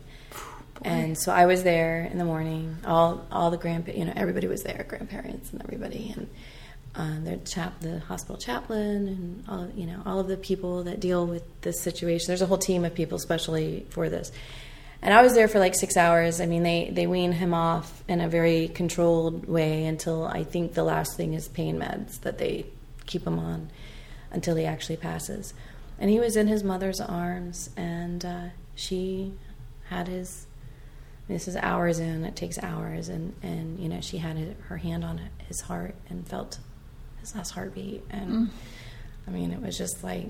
And 0.82 1.16
so 1.16 1.32
I 1.32 1.46
was 1.46 1.62
there 1.62 2.02
in 2.10 2.18
the 2.18 2.24
morning. 2.24 2.76
All 2.84 3.24
all 3.30 3.50
the 3.50 3.56
grand, 3.56 3.86
you 3.88 4.04
know, 4.04 4.12
everybody 4.16 4.46
was 4.46 4.62
there, 4.62 4.84
grandparents 4.88 5.52
and 5.52 5.62
everybody, 5.62 6.12
and 6.16 6.28
uh, 6.96 7.18
the 7.24 7.36
chap, 7.38 7.80
the 7.80 7.98
hospital 8.00 8.36
chaplain, 8.36 9.08
and 9.08 9.44
all 9.48 9.68
you 9.74 9.86
know, 9.86 10.02
all 10.06 10.20
of 10.20 10.28
the 10.28 10.36
people 10.36 10.84
that 10.84 11.00
deal 11.00 11.26
with 11.26 11.42
this 11.62 11.80
situation. 11.80 12.26
There's 12.28 12.42
a 12.42 12.46
whole 12.46 12.58
team 12.58 12.84
of 12.84 12.94
people 12.94 13.16
especially 13.16 13.86
for 13.90 14.08
this. 14.08 14.30
And 15.02 15.12
I 15.12 15.20
was 15.22 15.34
there 15.34 15.48
for 15.48 15.58
like 15.58 15.74
six 15.74 15.96
hours. 15.96 16.40
I 16.40 16.46
mean, 16.46 16.62
they 16.62 16.90
they 16.90 17.06
wean 17.06 17.32
him 17.32 17.52
off 17.52 18.02
in 18.08 18.20
a 18.20 18.28
very 18.28 18.68
controlled 18.68 19.46
way 19.46 19.84
until 19.86 20.24
I 20.24 20.44
think 20.44 20.74
the 20.74 20.84
last 20.84 21.16
thing 21.16 21.34
is 21.34 21.48
pain 21.48 21.78
meds 21.78 22.20
that 22.20 22.38
they 22.38 22.66
keep 23.06 23.26
him 23.26 23.38
on 23.38 23.70
until 24.30 24.56
he 24.56 24.64
actually 24.64 24.96
passes. 24.96 25.52
And 25.98 26.10
he 26.10 26.20
was 26.20 26.36
in 26.36 26.48
his 26.48 26.64
mother's 26.64 27.00
arms, 27.00 27.70
and 27.76 28.24
uh, 28.24 28.44
she 28.74 29.32
had 29.88 30.08
his. 30.08 30.46
This 31.28 31.48
is 31.48 31.56
hours 31.56 31.98
in. 31.98 32.24
It 32.24 32.36
takes 32.36 32.58
hours, 32.58 33.08
and 33.08 33.34
and 33.42 33.78
you 33.80 33.88
know 33.88 34.00
she 34.00 34.18
had 34.18 34.56
her 34.68 34.76
hand 34.76 35.04
on 35.04 35.20
his 35.48 35.62
heart 35.62 35.96
and 36.08 36.26
felt 36.26 36.58
his 37.24 37.34
last 37.34 37.50
heartbeat, 37.50 38.04
and 38.10 38.50
I 39.26 39.30
mean 39.30 39.50
it 39.50 39.60
was 39.60 39.76
just 39.76 40.04
like. 40.04 40.26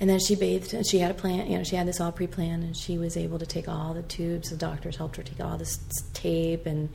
And 0.00 0.08
then 0.08 0.18
she 0.18 0.34
bathed, 0.34 0.72
and 0.72 0.86
she 0.86 0.98
had 0.98 1.10
a 1.10 1.14
plan. 1.14 1.50
You 1.50 1.58
know, 1.58 1.64
she 1.64 1.76
had 1.76 1.86
this 1.86 2.00
all 2.00 2.10
pre-planned, 2.10 2.64
and 2.64 2.74
she 2.74 2.96
was 2.96 3.18
able 3.18 3.38
to 3.38 3.44
take 3.44 3.68
all 3.68 3.92
the 3.92 4.02
tubes. 4.02 4.48
The 4.48 4.56
doctors 4.56 4.96
helped 4.96 5.16
her 5.16 5.22
take 5.22 5.40
all 5.40 5.58
this 5.58 5.78
tape 6.14 6.64
and, 6.64 6.88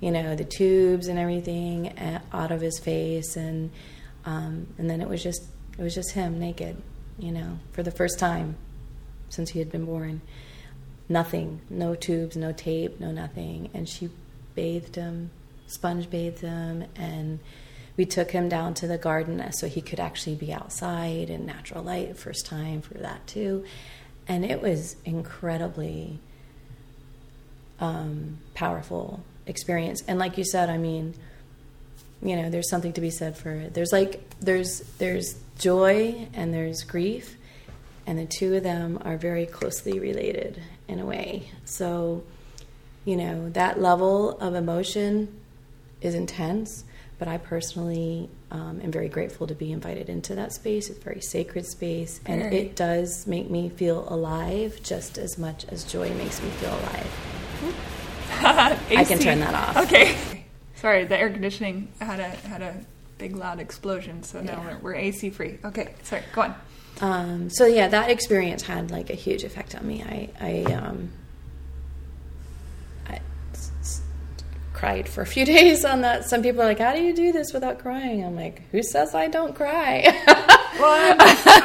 you 0.00 0.12
know, 0.12 0.36
the 0.36 0.44
tubes 0.44 1.08
and 1.08 1.18
everything 1.18 1.88
uh, 1.98 2.20
out 2.32 2.52
of 2.52 2.60
his 2.60 2.78
face, 2.78 3.36
and 3.36 3.70
um, 4.24 4.68
and 4.78 4.88
then 4.88 5.00
it 5.00 5.08
was 5.08 5.20
just 5.20 5.42
it 5.76 5.82
was 5.82 5.94
just 5.94 6.12
him 6.12 6.38
naked, 6.38 6.80
you 7.18 7.32
know, 7.32 7.58
for 7.72 7.82
the 7.82 7.90
first 7.90 8.20
time 8.20 8.56
since 9.30 9.50
he 9.50 9.58
had 9.58 9.72
been 9.72 9.84
born. 9.84 10.20
Nothing, 11.08 11.60
no 11.68 11.94
tubes, 11.96 12.36
no 12.36 12.52
tape, 12.52 13.00
no 13.00 13.10
nothing. 13.10 13.68
And 13.74 13.88
she 13.88 14.10
bathed 14.54 14.94
him, 14.94 15.30
sponge 15.66 16.10
bathed 16.10 16.40
him, 16.40 16.84
and 16.96 17.40
we 17.96 18.04
took 18.04 18.30
him 18.30 18.48
down 18.48 18.74
to 18.74 18.86
the 18.86 18.98
garden 18.98 19.52
so 19.52 19.68
he 19.68 19.80
could 19.80 20.00
actually 20.00 20.34
be 20.34 20.52
outside 20.52 21.30
in 21.30 21.46
natural 21.46 21.84
light, 21.84 22.16
first 22.16 22.46
time 22.46 22.80
for 22.82 22.94
that 22.94 23.26
too. 23.26 23.64
And 24.26 24.44
it 24.44 24.60
was 24.60 24.96
incredibly 25.04 26.18
um, 27.78 28.38
powerful 28.54 29.22
experience. 29.46 30.02
And 30.08 30.18
like 30.18 30.38
you 30.38 30.44
said, 30.44 30.70
I 30.70 30.78
mean, 30.78 31.14
you 32.22 32.36
know, 32.36 32.48
there's 32.50 32.70
something 32.70 32.94
to 32.94 33.00
be 33.00 33.10
said 33.10 33.36
for 33.36 33.50
it. 33.50 33.74
There's 33.74 33.92
like 33.92 34.22
there's 34.40 34.80
there's 34.98 35.38
joy 35.58 36.28
and 36.32 36.54
there's 36.54 36.82
grief, 36.82 37.36
and 38.06 38.18
the 38.18 38.26
two 38.26 38.54
of 38.54 38.62
them 38.62 38.98
are 39.04 39.16
very 39.16 39.46
closely 39.46 39.98
related 39.98 40.60
in 40.88 41.00
a 41.00 41.04
way. 41.04 41.50
So, 41.64 42.24
you 43.04 43.16
know, 43.16 43.50
that 43.50 43.80
level 43.80 44.38
of 44.38 44.54
emotion 44.54 45.40
is 46.04 46.14
intense. 46.14 46.84
But 47.16 47.28
I 47.28 47.38
personally 47.38 48.28
um, 48.50 48.80
am 48.82 48.90
very 48.90 49.08
grateful 49.08 49.46
to 49.46 49.54
be 49.54 49.70
invited 49.70 50.08
into 50.08 50.34
that 50.34 50.52
space. 50.52 50.90
It's 50.90 50.98
a 50.98 51.02
very 51.02 51.20
sacred 51.20 51.64
space, 51.64 52.20
and 52.26 52.42
Very. 52.42 52.56
it 52.56 52.76
does 52.76 53.24
make 53.28 53.48
me 53.48 53.68
feel 53.68 54.04
alive 54.12 54.80
just 54.82 55.16
as 55.16 55.38
much 55.38 55.64
as 55.68 55.84
joy 55.84 56.12
makes 56.14 56.42
me 56.42 56.48
feel 56.50 56.70
alive. 56.70 58.80
I 58.90 59.04
can 59.06 59.20
turn 59.20 59.38
that 59.40 59.54
off. 59.54 59.86
Okay. 59.86 60.44
Sorry, 60.74 61.04
the 61.04 61.16
air 61.16 61.30
conditioning 61.30 61.88
had 62.00 62.18
a 62.18 62.28
had 62.48 62.62
a 62.62 62.84
big 63.16 63.36
loud 63.36 63.60
explosion, 63.60 64.24
so 64.24 64.40
now 64.42 64.60
Yeah. 64.60 64.74
we're, 64.78 64.80
we're 64.90 64.94
AC 64.96 65.30
free. 65.30 65.58
Okay, 65.64 65.94
sorry, 66.02 66.22
go 66.34 66.42
on. 66.42 66.54
Um, 67.00 67.48
so 67.48 67.64
yeah, 67.64 67.86
that 67.88 68.10
experience 68.10 68.62
had 68.62 68.90
like 68.90 69.08
a 69.08 69.14
huge 69.14 69.44
effect 69.44 69.76
on 69.76 69.86
me. 69.86 70.02
I 70.02 70.28
I, 70.40 70.72
um, 70.74 71.10
I 73.08 73.20
s- 73.52 73.70
s- 73.80 74.00
cried 74.84 75.08
for 75.08 75.22
a 75.22 75.26
few 75.26 75.44
days 75.56 75.84
on 75.84 76.02
that. 76.02 76.24
Some 76.24 76.42
people 76.42 76.62
are 76.62 76.66
like, 76.66 76.78
"How 76.78 76.92
do 76.94 77.02
you 77.02 77.14
do 77.14 77.32
this 77.32 77.52
without 77.52 77.78
crying?" 77.78 78.24
I'm 78.24 78.36
like, 78.36 78.62
"Who 78.70 78.82
says 78.82 79.14
I 79.14 79.28
don't 79.28 79.54
cry?" 79.54 80.12
Well, 80.76 81.16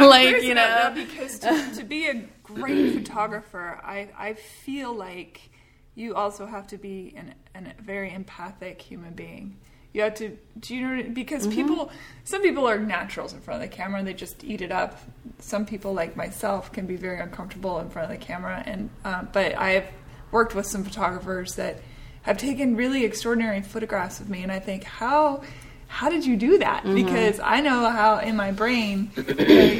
like 0.07 0.43
you 0.43 0.53
know, 0.53 0.91
because 0.93 1.39
to, 1.39 1.71
to 1.77 1.83
be 1.83 2.05
a 2.05 2.21
great 2.43 2.93
photographer, 2.97 3.79
I 3.83 4.09
I 4.15 4.33
feel 4.35 4.93
like 4.93 5.49
you 5.95 6.13
also 6.13 6.45
have 6.45 6.67
to 6.67 6.77
be 6.77 7.15
an, 7.17 7.33
an 7.55 7.73
a 7.75 7.81
very 7.81 8.13
empathic 8.13 8.79
human 8.79 9.13
being. 9.13 9.57
You 9.93 10.03
have 10.03 10.13
to, 10.15 10.37
do 10.59 10.75
you 10.75 10.87
know? 10.87 11.09
Because 11.09 11.47
Mm-hmm. 11.47 11.55
people, 11.55 11.91
some 12.23 12.43
people 12.43 12.69
are 12.69 12.77
naturals 12.77 13.33
in 13.33 13.41
front 13.41 13.63
of 13.63 13.67
the 13.67 13.75
camera 13.75 14.03
they 14.03 14.13
just 14.13 14.43
eat 14.43 14.61
it 14.61 14.71
up. 14.71 14.99
Some 15.39 15.65
people, 15.65 15.91
like 15.93 16.15
myself, 16.15 16.71
can 16.71 16.85
be 16.85 16.95
very 16.95 17.19
uncomfortable 17.19 17.79
in 17.79 17.89
front 17.89 18.11
of 18.11 18.19
the 18.19 18.23
camera. 18.23 18.61
And 18.63 18.91
uh, 19.03 19.23
but 19.23 19.57
I've 19.57 19.87
worked 20.31 20.53
with 20.53 20.67
some 20.67 20.83
photographers 20.83 21.55
that 21.55 21.79
have 22.23 22.37
taken 22.37 22.75
really 22.75 23.05
extraordinary 23.05 23.61
photographs 23.61 24.19
of 24.19 24.29
me, 24.29 24.43
and 24.43 24.51
I 24.51 24.59
think 24.59 24.83
how. 24.83 25.43
How 25.91 26.11
did 26.11 26.23
you 26.23 26.37
do 26.37 26.59
that? 26.59 26.83
Mm-hmm. 26.83 26.93
Because 26.93 27.39
I 27.39 27.61
know 27.61 27.89
how 27.89 28.19
in 28.19 28.35
my 28.35 28.51
brain 28.51 29.07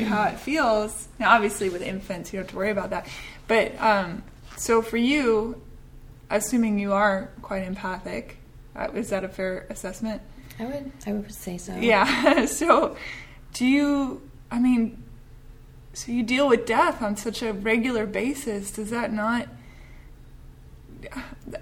how 0.08 0.24
it 0.24 0.40
feels. 0.40 1.08
Now, 1.20 1.36
obviously, 1.36 1.70
with 1.70 1.84
infants, 1.84 2.34
you 2.34 2.38
don't 2.38 2.46
have 2.46 2.52
to 2.52 2.58
worry 2.58 2.72
about 2.72 2.90
that. 2.90 3.08
But 3.48 3.80
um, 3.80 4.24
so 4.58 4.82
for 4.82 4.98
you, 4.98 5.62
assuming 6.32 6.80
you 6.80 6.94
are 6.94 7.30
quite 7.44 7.62
empathic, 7.62 8.38
uh, 8.76 8.88
is 8.94 9.10
that 9.10 9.24
a 9.24 9.30
fair 9.30 9.68
assessment? 9.70 10.24
I 10.60 10.66
would 10.66 10.92
I 11.08 11.14
would 11.14 11.34
say 11.34 11.58
so. 11.58 11.76
Yeah. 11.76 12.46
so, 12.46 12.98
do 13.54 13.66
you? 13.66 14.22
I 14.52 14.60
mean, 14.60 15.04
so 15.94 16.12
you 16.12 16.24
deal 16.24 16.48
with 16.48 16.66
death 16.66 17.02
on 17.02 17.16
such 17.16 17.42
a 17.42 17.54
regular 17.54 18.06
basis. 18.06 18.72
Does 18.72 18.90
that 18.90 19.14
not? 19.14 19.48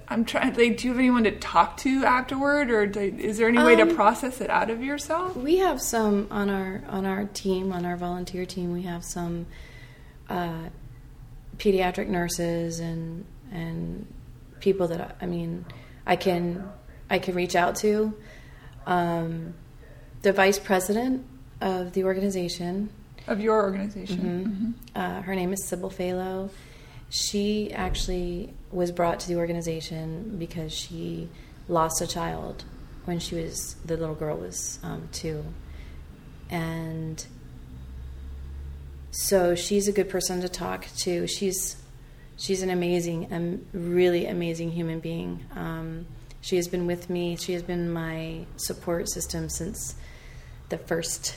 I'm 0.08 0.24
trying. 0.24 0.54
Like, 0.54 0.78
do 0.78 0.86
you 0.86 0.90
have 0.92 0.98
anyone 0.98 1.24
to 1.24 1.30
talk 1.38 1.76
to 1.78 2.04
afterward, 2.04 2.70
or 2.70 2.86
do, 2.86 3.00
is 3.00 3.38
there 3.38 3.48
any 3.48 3.58
way 3.62 3.76
to 3.76 3.82
Um, 3.82 3.94
process 3.94 4.40
it 4.40 4.50
out 4.50 4.70
of 4.70 4.82
yourself? 4.82 5.36
We 5.36 5.58
have 5.58 5.80
some 5.80 6.26
on 6.30 6.50
our 6.50 6.82
on 6.88 7.06
our 7.06 7.24
team, 7.26 7.72
on 7.72 7.84
our 7.84 7.96
volunteer 7.96 8.44
team. 8.46 8.72
We 8.72 8.82
have 8.82 9.04
some 9.04 9.46
uh, 10.28 10.68
pediatric 11.58 12.08
nurses 12.08 12.80
and 12.80 13.24
and 13.52 14.06
people 14.60 14.88
that 14.88 15.16
I 15.20 15.26
mean 15.26 15.64
I 16.06 16.16
can 16.16 16.68
I 17.10 17.18
can 17.18 17.34
reach 17.34 17.54
out 17.54 17.76
to. 17.76 18.14
Um, 18.86 19.54
the 20.22 20.32
vice 20.32 20.58
president 20.58 21.24
of 21.60 21.92
the 21.92 22.04
organization, 22.04 22.90
Of 23.26 23.40
your 23.40 23.62
organization. 23.62 24.74
uh, 24.94 25.22
her 25.22 25.34
name 25.34 25.52
is 25.52 25.64
Sybil 25.66 25.90
Phalo. 25.90 26.50
She 27.10 27.72
actually 27.72 28.52
was 28.70 28.92
brought 28.92 29.20
to 29.20 29.28
the 29.28 29.36
organization 29.36 30.36
because 30.38 30.72
she 30.72 31.28
lost 31.68 32.00
a 32.00 32.06
child 32.06 32.64
when 33.04 33.18
she 33.18 33.34
was 33.34 33.74
the 33.84 33.96
little 33.96 34.14
girl 34.14 34.36
was 34.36 34.78
um, 34.82 35.08
two, 35.12 35.44
and 36.50 37.26
so 39.10 39.54
she's 39.54 39.88
a 39.88 39.92
good 39.92 40.08
person 40.08 40.40
to 40.42 40.48
talk 40.48 40.86
to. 40.98 41.26
She's 41.26 41.76
she's 42.36 42.62
an 42.62 42.70
amazing, 42.70 43.32
um, 43.32 43.66
really 43.72 44.26
amazing 44.26 44.70
human 44.70 45.00
being. 45.00 45.44
Um, 45.54 46.06
she 46.40 46.56
has 46.56 46.68
been 46.68 46.86
with 46.86 47.10
me. 47.10 47.36
She 47.36 47.52
has 47.52 47.62
been 47.62 47.90
my 47.90 48.46
support 48.56 49.10
system 49.10 49.48
since 49.48 49.96
the 50.68 50.78
first 50.78 51.34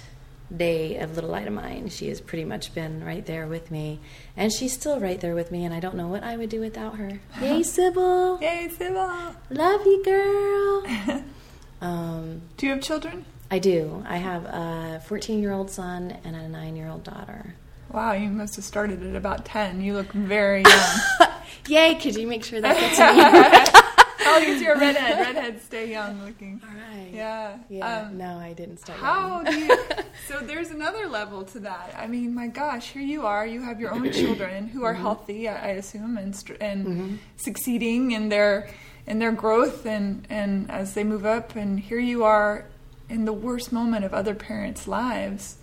day 0.55 0.97
of 0.97 1.15
Little 1.15 1.29
Light 1.29 1.47
of 1.47 1.53
Mine. 1.53 1.89
She 1.89 2.09
has 2.09 2.21
pretty 2.21 2.45
much 2.45 2.73
been 2.73 3.03
right 3.03 3.25
there 3.25 3.47
with 3.47 3.71
me, 3.71 3.99
and 4.35 4.51
she's 4.51 4.73
still 4.73 4.99
right 4.99 5.19
there 5.19 5.35
with 5.35 5.51
me. 5.51 5.65
And 5.65 5.73
I 5.73 5.79
don't 5.79 5.95
know 5.95 6.07
what 6.07 6.23
I 6.23 6.37
would 6.37 6.49
do 6.49 6.59
without 6.59 6.95
her. 6.97 7.19
Yay, 7.41 7.63
Sybil! 7.63 8.39
Yay, 8.41 8.69
Sybil! 8.69 9.35
Love 9.49 9.85
you, 9.85 10.03
girl. 10.03 11.23
um, 11.81 12.41
Do 12.57 12.65
you 12.65 12.73
have 12.73 12.81
children? 12.81 13.25
I 13.49 13.59
do. 13.59 14.03
I 14.07 14.17
have 14.17 14.45
a 14.45 15.01
14 15.07 15.41
year 15.41 15.51
old 15.51 15.69
son 15.69 16.17
and 16.23 16.35
a 16.35 16.47
nine 16.47 16.75
year 16.75 16.87
old 16.87 17.03
daughter. 17.03 17.55
Wow, 17.91 18.13
you 18.13 18.29
must 18.29 18.55
have 18.55 18.63
started 18.63 19.05
at 19.05 19.15
about 19.15 19.43
10. 19.43 19.81
You 19.81 19.93
look 19.93 20.11
very 20.13 20.63
young. 20.63 21.29
Yay, 21.67 21.95
could 21.95 22.15
you 22.15 22.25
make 22.25 22.45
sure 22.45 22.61
that 22.61 22.79
gets 22.79 23.73
me? 23.73 23.80
I'll 24.25 24.43
use 24.43 24.61
your 24.61 24.77
redhead. 24.77 25.19
Redheads 25.19 25.63
stay 25.63 25.91
young 25.91 26.23
looking. 26.23 26.61
All 26.63 26.75
right. 26.75 27.09
Yeah. 27.13 27.57
Yeah. 27.69 28.01
Um, 28.01 28.17
no, 28.17 28.37
I 28.37 28.53
didn't 28.53 28.77
start. 28.77 28.99
How 28.99 29.41
young. 29.41 29.45
do 29.45 29.59
you, 29.59 29.77
so 30.27 30.39
there's 30.39 30.71
another 30.71 31.07
level 31.07 31.43
to 31.45 31.59
that. 31.59 31.95
I 31.97 32.07
mean, 32.07 32.33
my 32.33 32.47
gosh, 32.47 32.89
here 32.91 33.01
you 33.01 33.25
are. 33.25 33.45
You 33.45 33.61
have 33.61 33.79
your 33.79 33.91
own 33.91 34.11
children 34.13 34.67
who 34.67 34.83
are 34.83 34.93
healthy, 34.93 35.47
I 35.47 35.69
assume, 35.69 36.17
and 36.17 36.35
and 36.59 37.19
succeeding 37.37 38.11
in 38.11 38.29
their 38.29 38.69
in 39.07 39.19
their 39.19 39.31
growth 39.31 39.85
and 39.85 40.25
and 40.29 40.69
as 40.69 40.93
they 40.93 41.03
move 41.03 41.25
up. 41.25 41.55
And 41.55 41.79
here 41.79 41.99
you 41.99 42.23
are 42.23 42.65
in 43.09 43.25
the 43.25 43.33
worst 43.33 43.71
moment 43.71 44.05
of 44.05 44.13
other 44.13 44.35
parents' 44.35 44.87
lives. 44.87 45.57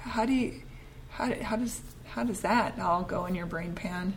How 0.00 0.24
do 0.24 0.32
you 0.32 0.62
how 1.10 1.34
how 1.42 1.56
does 1.56 1.82
how 2.06 2.24
does 2.24 2.40
that 2.40 2.78
all 2.78 3.02
go 3.02 3.26
in 3.26 3.34
your 3.34 3.46
brain 3.46 3.74
pan? 3.74 4.14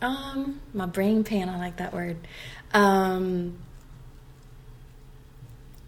Um, 0.00 0.60
my 0.72 0.86
brain 0.86 1.24
pan. 1.24 1.48
I 1.48 1.58
like 1.58 1.76
that 1.78 1.92
word. 1.92 2.16
Um, 2.72 3.58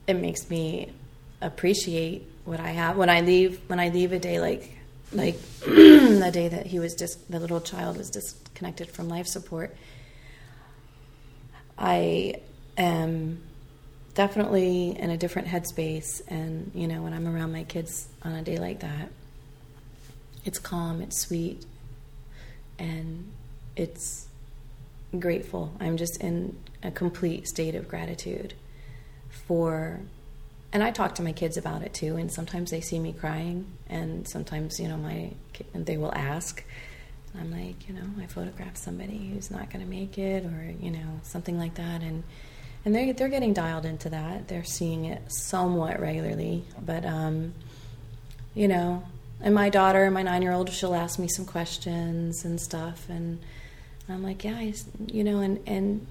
it 0.07 0.15
makes 0.15 0.49
me 0.51 0.91
appreciate 1.41 2.27
what 2.45 2.61
I 2.61 2.71
have 2.71 2.97
when 2.97 3.11
I 3.11 3.21
leave. 3.21 3.61
When 3.69 3.79
I 3.79 3.91
leave 3.91 4.13
a 4.13 4.19
day 4.19 4.41
like 4.41 4.77
like 5.13 5.41
the 5.61 6.31
day 6.33 6.49
that 6.49 6.67
he 6.67 6.79
was 6.79 6.95
just 6.95 7.31
the 7.31 7.41
little 7.41 7.61
child 7.61 7.97
was 7.97 8.11
disconnected 8.11 8.91
from 8.91 9.09
life 9.09 9.27
support. 9.27 9.77
I 11.79 12.35
am 12.77 13.43
definitely 14.15 14.97
in 14.99 15.11
a 15.11 15.17
different 15.17 15.49
headspace, 15.49 16.21
and 16.29 16.71
you 16.75 16.87
know 16.87 17.03
when 17.03 17.13
I'm 17.13 17.27
around 17.27 17.53
my 17.53 17.65
kids 17.65 18.09
on 18.23 18.33
a 18.33 18.43
day 18.43 18.59
like 18.59 18.81
that, 18.81 19.11
it's 20.45 20.59
calm, 20.59 21.01
it's 21.01 21.19
sweet, 21.19 21.65
and 22.79 23.31
it's 23.77 24.27
grateful. 25.19 25.73
I'm 25.81 25.97
just 25.97 26.21
in 26.21 26.57
a 26.83 26.91
complete 26.91 27.49
state 27.49 27.75
of 27.75 27.89
gratitude 27.89 28.55
for 29.47 30.01
and 30.73 30.85
I 30.85 30.93
talk 30.93 31.17
to 31.17 31.23
my 31.23 31.33
kids 31.33 31.57
about 31.57 31.83
it 31.83 31.93
too 31.93 32.17
and 32.17 32.31
sometimes 32.31 32.71
they 32.71 32.81
see 32.81 32.99
me 32.99 33.13
crying 33.13 33.67
and 33.89 34.27
sometimes 34.29 34.79
you 34.79 34.89
know 34.89 34.97
my 34.97 35.33
ki- 35.53 35.67
they 35.75 35.97
will 35.97 36.15
ask 36.15 36.65
and 37.33 37.43
I'm 37.43 37.53
like, 37.53 37.89
you 37.89 37.95
know, 37.95 38.03
I 38.21 38.27
photographed 38.27 38.79
somebody 38.79 39.31
who's 39.33 39.53
not 39.53 39.71
going 39.71 39.85
to 39.85 39.91
make 39.91 40.19
it 40.19 40.45
or 40.45 40.75
you 40.81 40.91
know, 40.91 41.21
something 41.23 41.59
like 41.59 41.75
that 41.75 42.03
and 42.03 42.23
and 42.85 42.95
they 42.95 43.13
they're 43.13 43.29
getting 43.29 43.53
dialed 43.53 43.85
into 43.85 44.11
that. 44.11 44.49
They're 44.49 44.65
seeing 44.65 45.05
it 45.05 45.23
somewhat 45.33 46.01
regularly, 46.01 46.65
but 46.81 47.05
um 47.05 47.55
you 48.55 48.69
know, 48.69 49.05
and 49.41 49.55
my 49.55 49.71
daughter, 49.71 50.11
my 50.11 50.25
9-year-old, 50.25 50.71
she'll 50.71 50.95
ask 50.95 51.19
me 51.19 51.29
some 51.29 51.47
questions 51.47 52.45
and 52.45 52.61
stuff 52.61 53.09
and 53.09 53.41
I'm 54.13 54.23
like, 54.23 54.45
yeah, 54.45 54.57
I 54.57 54.75
you 55.07 55.25
know, 55.25 55.41
and 55.41 55.61
and 55.67 56.07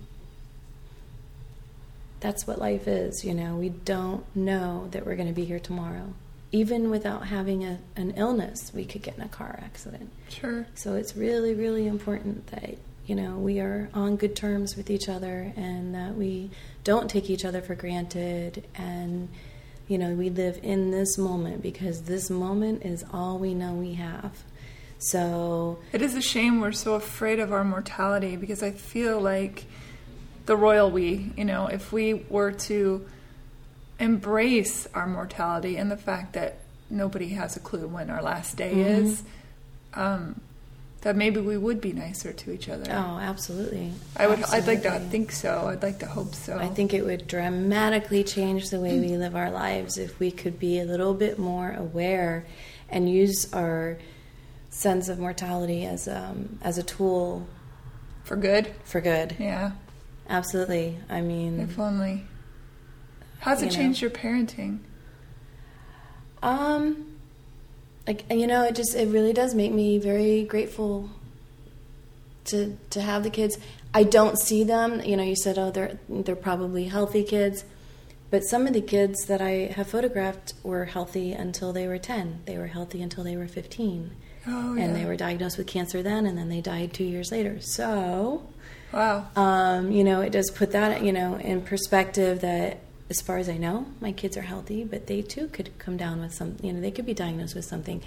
that's 2.19 2.45
what 2.45 2.59
life 2.59 2.87
is, 2.87 3.23
you 3.23 3.33
know. 3.33 3.55
We 3.55 3.69
don't 3.69 4.23
know 4.35 4.87
that 4.91 5.05
we're 5.05 5.15
going 5.15 5.27
to 5.27 5.33
be 5.33 5.45
here 5.45 5.59
tomorrow. 5.59 6.13
Even 6.51 6.89
without 6.89 7.27
having 7.27 7.63
a, 7.63 7.79
an 7.95 8.11
illness, 8.11 8.71
we 8.73 8.83
could 8.83 9.03
get 9.03 9.15
in 9.15 9.21
a 9.21 9.27
car 9.27 9.59
accident. 9.63 10.09
Sure. 10.29 10.65
So 10.73 10.95
it's 10.95 11.15
really, 11.15 11.53
really 11.53 11.85
important 11.85 12.47
that, 12.47 12.75
you 13.05 13.15
know, 13.15 13.35
we 13.37 13.59
are 13.59 13.89
on 13.93 14.15
good 14.15 14.35
terms 14.35 14.75
with 14.75 14.89
each 14.89 15.07
other 15.07 15.53
and 15.55 15.93
that 15.93 16.15
we 16.15 16.49
don't 16.83 17.09
take 17.09 17.29
each 17.29 17.45
other 17.45 17.61
for 17.61 17.75
granted 17.75 18.63
and, 18.75 19.29
you 19.87 19.97
know, 19.97 20.13
we 20.13 20.29
live 20.31 20.59
in 20.63 20.89
this 20.91 21.17
moment 21.17 21.61
because 21.61 22.03
this 22.03 22.29
moment 22.31 22.83
is 22.83 23.05
all 23.13 23.37
we 23.37 23.53
know 23.53 23.73
we 23.73 23.93
have. 23.93 24.43
So, 24.99 25.79
It 25.93 26.01
is 26.01 26.13
a 26.15 26.21
shame 26.21 26.59
we're 26.59 26.73
so 26.73 26.93
afraid 26.95 27.39
of 27.39 27.53
our 27.53 27.63
mortality 27.63 28.35
because 28.35 28.61
I 28.61 28.71
feel 28.71 29.19
like 29.19 29.65
the 30.45 30.57
royal 30.57 30.91
we, 30.91 31.31
you 31.37 31.45
know, 31.45 31.67
if 31.67 31.91
we 31.93 32.13
were 32.13 32.51
to 32.51 33.07
embrace 33.99 34.87
our 34.93 35.07
mortality 35.07 35.77
and 35.77 35.89
the 35.89 35.97
fact 35.97 36.33
that 36.33 36.59
nobody 36.89 37.29
has 37.29 37.55
a 37.55 37.59
clue 37.59 37.87
when 37.87 38.09
our 38.09 38.21
last 38.21 38.57
day 38.57 38.73
Mm-hmm. 38.73 39.05
is, 39.05 39.23
um, 39.93 40.41
that 41.01 41.15
maybe 41.15 41.39
we 41.39 41.57
would 41.57 41.79
be 41.79 41.93
nicer 41.93 42.33
to 42.33 42.51
each 42.51 42.67
other. 42.67 42.91
oh, 42.91 43.19
absolutely. 43.19 43.93
I 44.17 44.27
would. 44.27 44.43
I'd 44.43 44.67
like 44.67 44.81
to 44.83 44.99
think 44.99 45.31
so. 45.31 45.67
I'd 45.69 45.81
like 45.81 45.99
to 45.99 46.05
hope 46.05 46.35
so. 46.35 46.57
I 46.57 46.67
think 46.67 46.93
it 46.93 47.05
would 47.05 47.25
dramatically 47.25 48.25
change 48.25 48.69
the 48.69 48.81
way 48.81 48.99
we 48.99 49.15
live 49.15 49.33
our 49.33 49.49
lives 49.49 49.97
if 49.97 50.19
we 50.19 50.29
could 50.29 50.59
be 50.59 50.77
a 50.79 50.83
little 50.83 51.13
bit 51.13 51.39
more 51.39 51.71
aware 51.71 52.45
and 52.89 53.09
use 53.09 53.53
our 53.53 53.97
sense 54.69 55.09
of 55.09 55.19
mortality 55.19 55.85
as 55.85 56.07
um, 56.07 56.59
as 56.61 56.77
a 56.77 56.83
tool 56.83 57.47
for 58.23 58.35
good. 58.35 58.73
for 58.83 59.01
good. 59.01 59.35
Yeah. 59.39 59.71
Absolutely. 60.29 60.97
I 61.09 61.21
mean, 61.21 61.59
If 61.59 61.79
only. 61.79 62.25
How's 63.39 63.61
it 63.61 63.65
You 63.65 63.71
know. 63.71 63.75
changed 63.77 64.01
your 64.01 64.11
parenting? 64.11 64.79
um, 66.43 67.05
like 68.07 68.25
you 68.31 68.47
know, 68.47 68.63
it 68.63 68.75
just 68.75 68.95
it 68.95 69.07
really 69.09 69.33
does 69.33 69.53
make 69.55 69.71
me 69.71 69.97
very 69.97 70.43
grateful 70.43 71.09
to 72.45 72.77
to 72.91 73.01
have 73.01 73.23
the 73.23 73.29
kids. 73.29 73.57
I 73.93 74.03
don't 74.03 74.37
see 74.39 74.63
them. 74.63 75.01
You 75.01 75.17
know, 75.17 75.23
you 75.23 75.35
said, 75.35 75.57
oh, 75.57 75.71
they're 75.71 75.99
they're 76.07 76.35
probably 76.35 76.85
healthy 76.85 77.23
kids. 77.23 77.65
But 78.31 78.43
some 78.43 78.67
of 78.67 78.73
the 78.73 78.81
kids 78.81 79.25
that 79.25 79.41
I 79.41 79.71
have 79.75 79.87
photographed 79.87 80.53
were 80.61 80.85
healthy 80.85 81.31
until 81.31 81.73
they 81.73 81.87
were 81.87 81.97
10. 81.97 82.41
They 82.45 82.59
were 82.59 82.67
healthy 82.67 83.01
until 83.01 83.23
they 83.23 83.35
were 83.35 83.47
15. 83.47 84.11
Oh, 84.49 84.75
and 84.77 84.95
they 84.95 85.05
were 85.05 85.15
diagnosed 85.15 85.57
with 85.57 85.67
cancer 85.67 86.01
then, 86.01 86.25
and 86.25 86.37
then 86.37 86.49
they 86.49 86.61
died 86.61 86.93
two 86.93 87.03
years 87.03 87.31
later. 87.31 87.59
So, 87.61 88.47
Wow. 88.91 89.27
um, 89.35 89.91
you 89.91 90.03
know, 90.03 90.21
it 90.21 90.31
does 90.31 90.49
put 90.49 90.71
that, 90.71 91.03
you 91.03 91.11
know, 91.13 91.35
in 91.35 91.61
perspective 91.61 92.41
that 92.41 92.79
as 93.09 93.21
far 93.21 93.37
as 93.37 93.47
I 93.49 93.57
know, 93.57 93.85
my 94.01 94.11
kids 94.11 94.35
are 94.37 94.41
healthy, 94.41 94.83
but 94.83 95.07
they 95.07 95.21
too 95.21 95.47
could 95.49 95.77
come 95.79 95.97
down 95.97 96.21
with 96.21 96.33
some, 96.33 96.57
you 96.61 96.73
know, 96.73 96.81
they 96.81 96.91
could 96.91 97.05
be 97.05 97.13
diagnosed 97.13 97.55
with 97.55 97.65
something. 97.65 98.01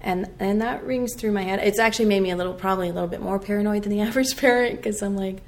And, 0.00 0.28
and 0.38 0.60
that 0.60 0.84
rings 0.84 1.14
through 1.14 1.32
my 1.32 1.42
head. 1.42 1.60
It's 1.60 1.78
actually 1.78 2.06
made 2.06 2.20
me 2.20 2.30
a 2.30 2.36
little, 2.36 2.52
probably 2.54 2.88
a 2.88 2.92
little 2.92 3.08
bit 3.08 3.20
more 3.22 3.38
paranoid 3.38 3.84
than 3.84 3.90
the 3.90 4.00
average 4.08 4.36
parent 4.36 4.76
because 4.76 5.02
I'm 5.02 5.16
like, 5.16 5.38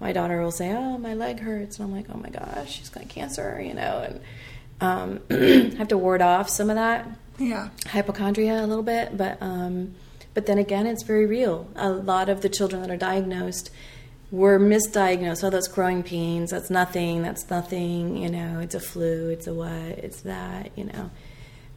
my 0.00 0.12
daughter 0.12 0.40
will 0.42 0.50
say, 0.50 0.72
"Oh, 0.72 0.98
my 0.98 1.14
leg 1.14 1.40
hurts," 1.40 1.78
and 1.78 1.86
I'm 1.88 1.90
like, 1.96 2.04
"Oh 2.12 2.18
my 2.18 2.28
gosh, 2.28 2.70
she's 2.70 2.90
got 2.90 3.08
cancer," 3.08 3.58
you 3.64 3.72
know, 3.72 4.04
and 4.78 5.20
um, 5.30 5.72
have 5.78 5.88
to 5.88 5.96
ward 5.96 6.20
off 6.20 6.50
some 6.50 6.68
of 6.68 6.76
that 6.76 7.08
Yeah. 7.38 7.68
hypochondria 7.86 8.64
a 8.64 8.66
little 8.66 8.82
bit, 8.84 9.16
but 9.16 9.38
um, 9.40 9.94
but 10.34 10.46
then 10.46 10.58
again, 10.58 10.86
it's 10.86 11.02
very 11.02 11.26
real. 11.26 11.66
A 11.76 11.90
lot 11.90 12.28
of 12.28 12.40
the 12.42 12.48
children 12.48 12.82
that 12.82 12.90
are 12.90 12.96
diagnosed 12.96 13.70
were 14.30 14.58
misdiagnosed. 14.58 15.44
Oh, 15.44 15.50
those 15.50 15.68
growing 15.68 16.02
pains. 16.02 16.50
That's 16.50 16.68
nothing. 16.70 17.22
That's 17.22 17.48
nothing. 17.48 18.16
You 18.16 18.28
know, 18.30 18.58
it's 18.60 18.74
a 18.74 18.80
flu. 18.80 19.30
It's 19.30 19.46
a 19.46 19.54
what? 19.54 19.70
It's 19.70 20.22
that. 20.22 20.70
You 20.76 20.84
know, 20.84 21.10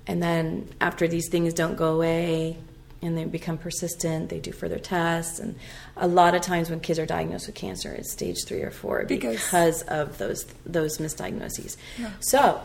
and 0.08 0.22
then 0.22 0.68
after 0.82 1.08
these 1.08 1.30
things 1.30 1.54
don't 1.54 1.76
go 1.76 1.94
away 1.96 2.58
and 3.02 3.18
they 3.18 3.24
become 3.24 3.58
persistent, 3.58 4.30
they 4.30 4.40
do 4.40 4.52
further 4.52 4.78
tests. 4.80 5.40
And 5.40 5.56
a 5.96 6.08
lot 6.08 6.36
of 6.36 6.42
times 6.42 6.70
when 6.70 6.82
kids 6.82 7.00
are 7.00 7.06
diagnosed 7.06 7.48
with 7.48 7.56
cancer, 7.56 7.94
it's 7.94 8.12
stage 8.12 8.44
three 8.46 8.62
or 8.62 8.72
four 8.72 9.06
Because- 9.06 9.36
because, 9.38 9.82
of 9.84 10.18
those 10.18 10.46
those 10.66 10.98
misdiagnoses. 10.98 11.78
Yeah. 11.98 12.12
So. 12.20 12.62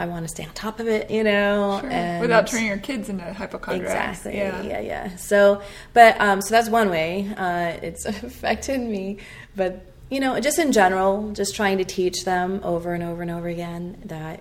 I 0.00 0.06
want 0.06 0.24
to 0.24 0.28
stay 0.28 0.44
on 0.44 0.54
top 0.54 0.80
of 0.80 0.88
it, 0.88 1.10
you 1.10 1.22
know, 1.22 1.78
Sure. 1.82 1.90
and 1.90 2.22
Without 2.22 2.46
turning 2.46 2.68
your 2.68 2.78
kids 2.78 3.10
into 3.10 3.22
hypochondriacs. 3.34 4.20
Exactly. 4.20 4.38
Yeah. 4.38 4.62
Yeah. 4.62 4.80
yeah, 4.80 5.16
So, 5.16 5.60
but 5.92 6.18
um, 6.18 6.40
so 6.40 6.54
that's 6.54 6.70
one 6.70 6.88
way 6.88 7.30
uh, 7.36 7.76
it's 7.82 8.04
affected 8.06 8.80
me. 8.80 9.18
But 9.54 9.84
you 10.08 10.18
know, 10.20 10.40
just 10.40 10.58
in 10.58 10.72
general, 10.72 11.32
just 11.32 11.54
trying 11.54 11.78
to 11.78 11.84
teach 11.84 12.24
them 12.24 12.60
over 12.64 12.94
and 12.94 13.02
over 13.04 13.20
and 13.22 13.30
over 13.30 13.46
again 13.46 14.00
that 14.06 14.40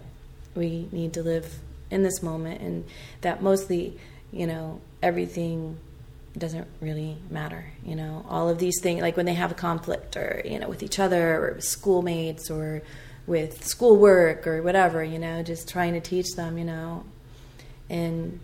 we 0.56 0.88
need 0.93 1.13
to 1.13 1.24
live 1.24 1.60
in 1.91 2.04
this 2.04 2.24
moment, 2.24 2.62
and 2.62 2.86
that 3.22 3.43
mostly, 3.43 4.00
you 4.32 4.48
know, 4.48 4.80
everything 5.04 5.78
doesn't 6.38 6.67
really 6.80 7.17
matter. 7.30 7.65
You 7.86 7.95
know, 7.95 8.26
all 8.30 8.48
of 8.50 8.60
these 8.60 8.80
things, 8.82 9.02
like 9.02 9.17
when 9.17 9.26
they 9.26 9.34
have 9.34 9.52
a 9.52 9.56
conflict, 9.56 10.15
or 10.15 10.41
you 10.45 10.58
know, 10.58 10.69
with 10.69 10.82
each 10.84 11.00
other, 11.00 11.36
or 11.43 11.54
with 11.56 11.65
schoolmates, 11.65 12.50
or 12.50 12.82
with 13.30 13.65
schoolwork, 13.65 14.46
or 14.46 14.62
whatever. 14.62 15.04
You 15.04 15.20
know, 15.20 15.44
just 15.44 15.70
trying 15.70 15.94
to 15.94 16.02
teach 16.02 16.36
them. 16.36 16.58
You 16.58 16.65
know, 16.65 17.06
in 17.88 18.42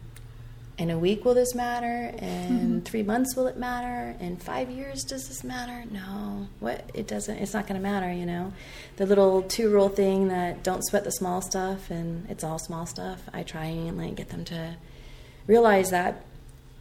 in 0.77 0.89
a 0.89 0.99
week 0.99 1.23
will 1.23 1.33
this 1.33 1.55
matter? 1.55 2.13
In 2.17 2.49
mm-hmm. 2.49 2.79
three 2.79 3.03
months 3.03 3.35
will 3.35 3.47
it 3.47 3.57
matter? 3.57 4.15
In 4.19 4.37
five 4.37 4.69
years 4.69 5.03
does 5.03 5.27
this 5.27 5.43
matter? 5.43 5.85
No. 5.89 6.47
What 6.59 6.89
it 6.93 7.07
doesn't 7.07 7.37
it's 7.37 7.53
not 7.53 7.67
going 7.67 7.79
to 7.79 7.83
matter 7.83 8.11
you 8.11 8.25
know. 8.25 8.53
The 8.97 9.05
little 9.05 9.41
two 9.43 9.69
rule 9.69 9.89
thing 9.89 10.27
that 10.29 10.63
don't 10.63 10.85
sweat 10.85 11.03
the 11.03 11.11
small 11.11 11.41
stuff 11.41 11.89
and 11.89 12.29
it's 12.29 12.43
all 12.43 12.59
small 12.59 12.85
stuff 12.85 13.21
i 13.33 13.43
try 13.43 13.65
and 13.65 13.97
like 13.97 14.15
get 14.15 14.29
them 14.29 14.43
to 14.45 14.75
realize 15.47 15.91
that 15.91 16.25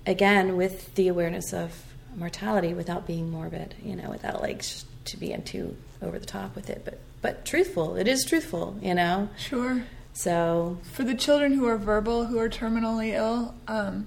again 0.06 0.56
with 0.56 0.94
the 0.94 1.08
awareness 1.08 1.52
of 1.52 1.84
mortality 2.16 2.74
without 2.74 3.06
being 3.06 3.30
morbid 3.30 3.74
you 3.82 3.94
know 3.94 4.10
without 4.10 4.40
like 4.40 4.62
sh- 4.62 4.82
to 5.04 5.16
being 5.16 5.42
too 5.42 5.76
over 6.02 6.18
the 6.18 6.26
top 6.26 6.54
with 6.54 6.70
it 6.70 6.82
but 6.84 6.98
but 7.24 7.44
truthful 7.44 7.96
it 7.96 8.06
is 8.06 8.24
truthful 8.24 8.76
you 8.82 8.94
know 8.94 9.28
Sure. 9.36 9.82
so 10.12 10.78
For 10.92 11.02
the 11.04 11.14
children 11.14 11.54
who 11.54 11.66
are 11.66 11.78
verbal, 11.78 12.26
who 12.26 12.38
are 12.38 12.48
terminally 12.50 13.10
ill, 13.14 13.54
um, 13.66 14.06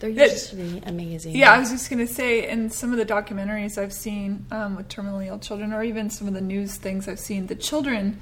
they're 0.00 0.10
usually 0.10 0.80
amazing. 0.86 1.34
Yeah, 1.34 1.52
I 1.54 1.58
was 1.58 1.70
just 1.70 1.90
going 1.90 2.06
to 2.06 2.12
say, 2.20 2.48
in 2.48 2.70
some 2.70 2.92
of 2.92 2.98
the 2.98 3.04
documentaries 3.16 3.76
I've 3.82 3.92
seen 3.92 4.46
um, 4.52 4.76
with 4.76 4.86
terminally 4.88 5.26
ill 5.26 5.40
children, 5.40 5.72
or 5.72 5.82
even 5.82 6.08
some 6.08 6.28
of 6.28 6.34
the 6.34 6.40
news 6.40 6.76
things 6.76 7.08
I've 7.08 7.18
seen, 7.18 7.48
the 7.48 7.56
children 7.56 8.20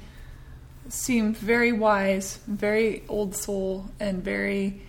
seem 0.89 1.35
very 1.35 1.71
wise, 1.71 2.39
very 2.47 3.03
old 3.07 3.35
soul, 3.35 3.85
and 3.99 4.23
very 4.23 4.81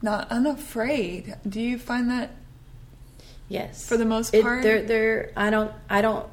not 0.00 0.30
unafraid. 0.30 1.34
Do 1.46 1.60
you 1.60 1.76
find 1.78 2.08
that 2.10 2.30
Yes. 3.48 3.86
for 3.86 3.98
the 3.98 4.06
most 4.06 4.32
It- 4.32 4.42
part? 4.42 4.62
they're 4.62 4.82
they're 4.82 5.30
I 5.36 5.50
don't 5.50 5.72
I 5.90 6.00
don't 6.00 6.24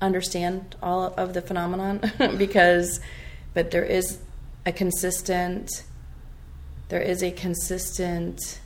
understand 0.00 0.76
all 0.82 1.14
of 1.16 1.34
the 1.34 1.42
phenomenon 1.42 2.00
because 2.38 3.00
but 3.54 3.70
there 3.70 3.84
is 3.84 4.18
a 4.64 4.72
consistent 4.72 5.84
there 6.88 7.00
is 7.00 7.22
a 7.22 7.30
consistent 7.30 8.60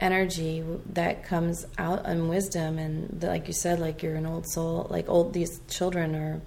energy 0.00 0.64
that 0.92 1.24
comes 1.24 1.66
out 1.76 2.06
in 2.06 2.28
wisdom 2.28 2.78
and 2.78 3.20
the, 3.20 3.26
like 3.26 3.48
you 3.48 3.52
said 3.52 3.80
like 3.80 4.02
you're 4.02 4.14
an 4.14 4.26
old 4.26 4.48
soul 4.48 4.86
like 4.90 5.08
old 5.08 5.32
these 5.32 5.60
children 5.68 6.14
are 6.14 6.40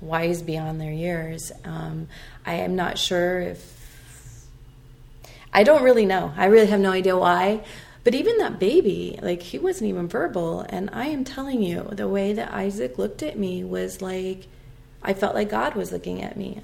wise 0.00 0.42
beyond 0.42 0.80
their 0.80 0.92
years 0.92 1.52
um, 1.64 2.08
i 2.44 2.54
am 2.54 2.74
not 2.74 2.98
sure 2.98 3.40
if 3.40 3.76
I 5.56 5.62
don't 5.62 5.82
really 5.82 6.04
know. 6.04 6.34
I 6.36 6.46
really 6.46 6.66
have 6.66 6.80
no 6.80 6.92
idea 6.92 7.16
why. 7.16 7.64
But 8.06 8.14
even 8.14 8.38
that 8.38 8.60
baby, 8.60 9.18
like 9.20 9.42
he 9.42 9.58
wasn't 9.58 9.90
even 9.90 10.06
verbal. 10.06 10.60
And 10.60 10.90
I 10.92 11.06
am 11.06 11.24
telling 11.24 11.60
you, 11.60 11.88
the 11.90 12.06
way 12.06 12.34
that 12.34 12.52
Isaac 12.52 12.98
looked 12.98 13.20
at 13.20 13.36
me 13.36 13.64
was 13.64 14.00
like, 14.00 14.46
I 15.02 15.12
felt 15.12 15.34
like 15.34 15.50
God 15.50 15.74
was 15.74 15.90
looking 15.90 16.22
at 16.22 16.36
me. 16.36 16.62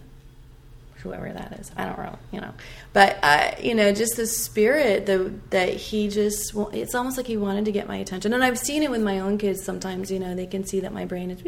Whoever 0.98 1.32
that 1.32 1.58
is, 1.58 1.72
I 1.76 1.86
don't 1.86 1.98
know, 1.98 2.16
you 2.30 2.40
know. 2.40 2.52
But 2.92 3.18
uh, 3.24 3.56
you 3.60 3.74
know, 3.74 3.90
just 3.92 4.16
the 4.16 4.28
spirit 4.28 5.06
the, 5.06 5.34
that 5.50 5.70
he 5.70 6.08
just—it's 6.08 6.94
almost 6.94 7.16
like 7.16 7.26
he 7.26 7.36
wanted 7.36 7.64
to 7.64 7.72
get 7.72 7.88
my 7.88 7.96
attention. 7.96 8.32
And 8.34 8.44
I've 8.44 8.56
seen 8.56 8.84
it 8.84 8.90
with 8.92 9.02
my 9.02 9.18
own 9.18 9.36
kids. 9.36 9.64
Sometimes, 9.64 10.12
you 10.12 10.20
know, 10.20 10.36
they 10.36 10.46
can 10.46 10.64
see 10.64 10.78
that 10.78 10.92
my 10.92 11.06
brain 11.06 11.28
is 11.28 11.42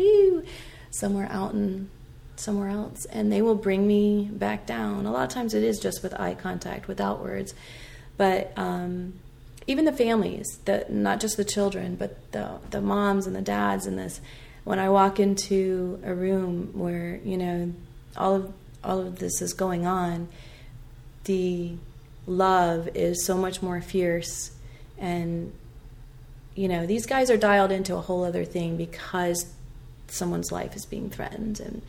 somewhere 0.90 1.28
out 1.30 1.54
and 1.54 1.88
somewhere 2.35 2.70
else 2.70 3.04
and 3.04 3.30
they 3.30 3.42
will 3.42 3.54
bring 3.54 3.87
me 3.87 4.28
back 4.33 4.66
down 4.66 5.07
a 5.07 5.12
lot 5.12 5.22
of 5.22 5.28
times 5.28 5.54
it 5.54 5.62
is 5.62 5.78
just 5.78 6.02
with 6.02 6.18
eye 6.18 6.35
contact 6.35 6.88
without 6.88 7.22
words 7.22 7.54
but 8.16 8.52
um, 8.57 9.12
even 9.66 9.85
the 9.85 9.92
families 9.92 10.59
the, 10.64 10.85
not 10.88 11.20
just 11.20 11.37
the 11.37 11.44
children 11.44 11.96
but 11.96 12.33
the, 12.33 12.59
the 12.70 12.81
moms 12.81 13.27
and 13.27 13.35
the 13.35 13.42
dads 13.42 13.87
in 13.87 13.96
this 13.96 14.20
when 14.64 14.79
i 14.79 14.88
walk 14.88 15.18
into 15.18 16.00
a 16.05 16.14
room 16.14 16.70
where 16.74 17.20
you 17.24 17.37
know 17.37 17.72
all 18.16 18.35
of 18.35 18.53
all 18.83 19.00
of 19.00 19.18
this 19.18 19.40
is 19.40 19.53
going 19.53 19.87
on 19.87 20.29
the 21.24 21.72
love 22.27 22.88
is 22.94 23.24
so 23.24 23.37
much 23.37 23.62
more 23.62 23.81
fierce 23.81 24.50
and 24.98 25.53
you 26.55 26.68
know 26.68 26.87
these 26.87 27.07
guys 27.07 27.31
are 27.31 27.37
dialed 27.37 27.72
into 27.72 27.94
a 27.94 28.00
whole 28.00 28.24
other 28.24 28.44
thing 28.44 28.77
because 28.77 29.53
someone's 30.07 30.53
life 30.53 30.77
is 30.77 30.85
being 30.85 31.11
threatened 31.11 31.61
and 31.61 31.83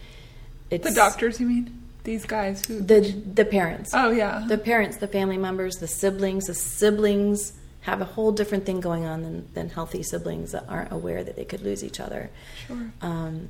it's 0.70 0.88
the 0.88 0.96
doctors, 0.96 1.40
you 1.40 1.48
mean? 1.48 1.82
These 2.04 2.26
guys 2.26 2.66
who. 2.66 2.82
the 2.82 3.00
the 3.02 3.46
parents 3.46 3.92
oh, 3.94 4.12
yeah. 4.12 4.46
the 4.48 4.60
parents 4.60 4.98
the 4.98 5.08
family 5.08 5.38
members 5.38 5.78
the 5.78 5.88
siblings 5.88 6.46
the 6.46 6.54
siblings 6.54 7.54
have 7.86 8.02
a 8.02 8.06
whole 8.06 8.32
different 8.32 8.66
thing 8.66 8.80
going 8.80 9.06
on 9.06 9.22
than, 9.24 9.48
than 9.54 9.70
healthy 9.70 10.04
siblings 10.04 10.52
that 10.52 10.66
aren't 10.68 10.92
aware 10.92 11.24
that 11.24 11.36
they 11.36 11.46
could 11.46 11.62
lose 11.62 11.84
each 11.84 12.00
other 12.00 12.30
sure. 12.68 12.92
um, 13.02 13.48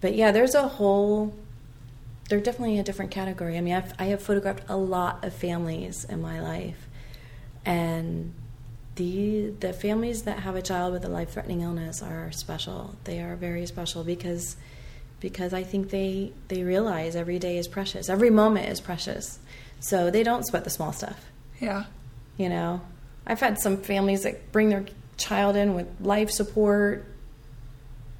but 0.00 0.14
yeah 0.14 0.32
there's 0.32 0.54
a 0.54 0.68
whole 0.68 1.34
they're 2.28 2.40
definitely 2.40 2.78
a 2.78 2.82
different 2.82 3.10
category 3.10 3.56
i 3.56 3.60
mean 3.60 3.74
I've, 3.74 3.92
i 3.98 4.06
have 4.06 4.22
photographed 4.22 4.64
a 4.68 4.76
lot 4.76 5.24
of 5.24 5.34
families 5.34 6.04
in 6.04 6.20
my 6.20 6.40
life 6.40 6.88
and 7.64 8.32
the 8.96 9.50
the 9.60 9.72
families 9.72 10.22
that 10.22 10.40
have 10.40 10.56
a 10.56 10.62
child 10.62 10.92
with 10.92 11.04
a 11.04 11.08
life 11.08 11.30
threatening 11.30 11.62
illness 11.62 12.02
are 12.02 12.30
special 12.32 12.96
they 13.04 13.20
are 13.20 13.36
very 13.36 13.66
special 13.66 14.04
because 14.04 14.56
because 15.22 15.54
I 15.54 15.62
think 15.62 15.90
they 15.90 16.32
they 16.48 16.64
realize 16.64 17.14
every 17.14 17.38
day 17.38 17.56
is 17.56 17.68
precious. 17.68 18.08
Every 18.10 18.28
moment 18.28 18.68
is 18.68 18.80
precious. 18.80 19.38
So 19.78 20.10
they 20.10 20.24
don't 20.24 20.44
sweat 20.44 20.64
the 20.64 20.70
small 20.70 20.92
stuff. 20.92 21.30
Yeah. 21.60 21.84
You 22.36 22.48
know, 22.48 22.80
I've 23.32 23.40
had 23.40 23.58
some 23.58 23.78
families 23.78 24.24
that 24.24 24.52
bring 24.52 24.68
their 24.68 24.84
child 25.16 25.56
in 25.56 25.74
with 25.74 25.86
life 26.02 26.30
support, 26.30 27.06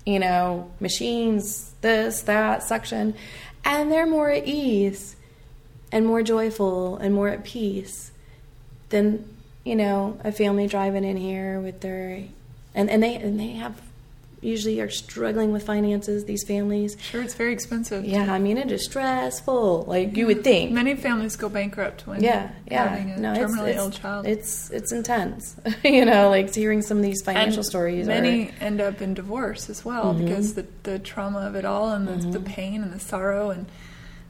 you 0.06 0.18
know, 0.18 0.70
machines, 0.80 1.74
this, 1.82 2.22
that, 2.22 2.62
suction, 2.62 3.12
and 3.62 3.92
they're 3.92 4.06
more 4.06 4.30
at 4.30 4.46
ease 4.46 5.14
and 5.92 6.06
more 6.06 6.22
joyful 6.22 6.96
and 6.96 7.14
more 7.14 7.28
at 7.28 7.44
peace 7.44 8.10
than, 8.88 9.28
you 9.64 9.76
know, 9.76 10.18
a 10.24 10.32
family 10.32 10.66
driving 10.66 11.04
in 11.04 11.18
here 11.18 11.60
with 11.60 11.82
their 11.82 12.24
and, 12.74 12.88
and 12.88 13.02
they 13.02 13.16
and 13.16 13.38
they 13.38 13.50
have 13.50 13.82
usually 14.42 14.80
are 14.80 14.90
struggling 14.90 15.52
with 15.52 15.64
finances, 15.64 16.24
these 16.24 16.44
families. 16.44 16.96
Sure, 17.00 17.22
it's 17.22 17.34
very 17.34 17.52
expensive. 17.52 18.04
Yeah, 18.04 18.32
I 18.32 18.38
mean 18.38 18.58
it 18.58 18.70
is 18.72 18.84
stressful, 18.84 19.84
like 19.86 20.16
you 20.16 20.26
would 20.26 20.42
think. 20.44 20.72
Many 20.72 20.94
families 20.96 21.36
go 21.36 21.48
bankrupt 21.48 22.06
when 22.06 22.22
yeah, 22.22 22.50
yeah. 22.70 22.88
having 22.88 23.10
a 23.12 23.18
no, 23.18 23.32
terminally 23.34 23.68
it's, 23.68 23.78
ill 23.78 23.88
it's, 23.88 23.98
child. 23.98 24.26
It's 24.26 24.70
it's 24.70 24.92
intense. 24.92 25.56
you 25.84 26.04
know, 26.04 26.28
like 26.28 26.54
hearing 26.54 26.82
some 26.82 26.98
of 26.98 27.02
these 27.02 27.22
financial 27.22 27.58
And 27.58 27.66
stories. 27.66 28.06
Many 28.06 28.48
are, 28.48 28.52
end 28.60 28.80
up 28.80 29.00
in 29.00 29.14
divorce 29.14 29.70
as 29.70 29.84
well 29.84 30.14
Mhm. 30.14 30.24
because 30.24 30.54
the 30.54 30.66
the 30.82 30.98
trauma 30.98 31.40
of 31.40 31.54
it 31.54 31.64
all 31.64 31.90
and 31.90 32.08
the, 32.08 32.16
the 32.26 32.38
Mhm. 32.40 32.44
pain 32.44 32.82
and 32.82 32.92
the 32.92 33.00
sorrow 33.00 33.50
and 33.50 33.66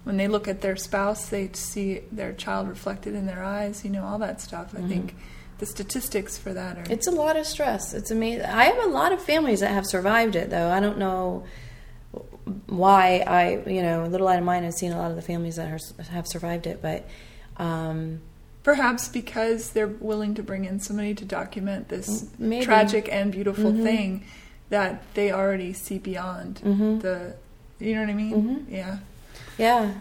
when 0.05 0.17
they 0.17 0.27
look 0.27 0.49
at 0.49 0.63
their 0.63 0.75
spouse, 0.75 1.29
they 1.29 1.49
see 1.53 2.01
their 2.11 2.33
child 2.33 2.69
reflected 2.69 3.15
in 3.15 3.27
their 3.27 3.43
eyes. 3.45 3.85
You 3.85 3.91
know 3.91 4.05
all 4.05 4.19
that 4.19 4.41
stuff. 4.41 4.75
I 4.77 4.81
Mhm. 4.81 4.89
think 4.89 5.15
the 5.63 5.67
statistics 5.67 6.37
for 6.37 6.53
that 6.53 6.77
are 6.77 6.85
It's 6.91 7.07
a 7.07 7.13
lot 7.13 7.37
of 7.37 7.47
stress. 7.47 7.95
It's 7.95 8.11
amazing. 8.11 8.47
I 8.47 8.65
have 8.65 8.83
a 8.83 8.89
lot 8.89 9.13
of 9.13 9.23
families 9.23 9.61
that 9.61 9.71
have 9.71 9.87
survived 9.87 10.35
it, 10.35 10.51
though. 10.51 10.69
I 10.69 10.81
don't 10.81 10.99
know 10.99 11.45
why. 12.67 13.23
I, 13.25 13.63
you 13.71 13.81
know, 13.81 14.05
a 14.05 14.09
Little 14.09 14.27
Light 14.27 14.41
of 14.41 14.45
Mine 14.45 14.65
has 14.65 14.77
seen 14.77 14.91
a 14.91 14.99
lot 14.99 15.11
of 15.11 15.17
the 15.17 15.23
families 15.23 15.55
that 15.57 15.69
are, 15.71 15.79
have 16.11 16.27
survived 16.27 16.67
it, 16.67 16.83
but 16.83 17.09
um, 17.59 18.21
perhaps 18.65 19.07
because 19.09 19.71
they're 19.71 19.87
willing 19.87 20.35
to 20.35 20.43
bring 20.43 20.65
in 20.65 20.81
somebody 20.81 21.15
to 21.15 21.25
document 21.25 21.89
this 21.89 22.27
maybe. 22.41 22.65
tragic 22.65 23.09
and 23.13 23.31
beautiful 23.31 23.71
Mhm. 23.73 23.83
thing 23.85 24.25
that 24.71 25.03
they 25.15 25.31
already 25.31 25.73
see 25.73 25.99
beyond 25.99 26.61
Mhm. 26.65 27.03
the. 27.03 27.35
You 27.79 27.95
know 27.95 28.01
what 28.01 28.11
I 28.11 28.15
mean? 28.15 28.35
Mhm. 28.67 28.73
Yeah. 28.73 28.99
yeah, 29.59 29.93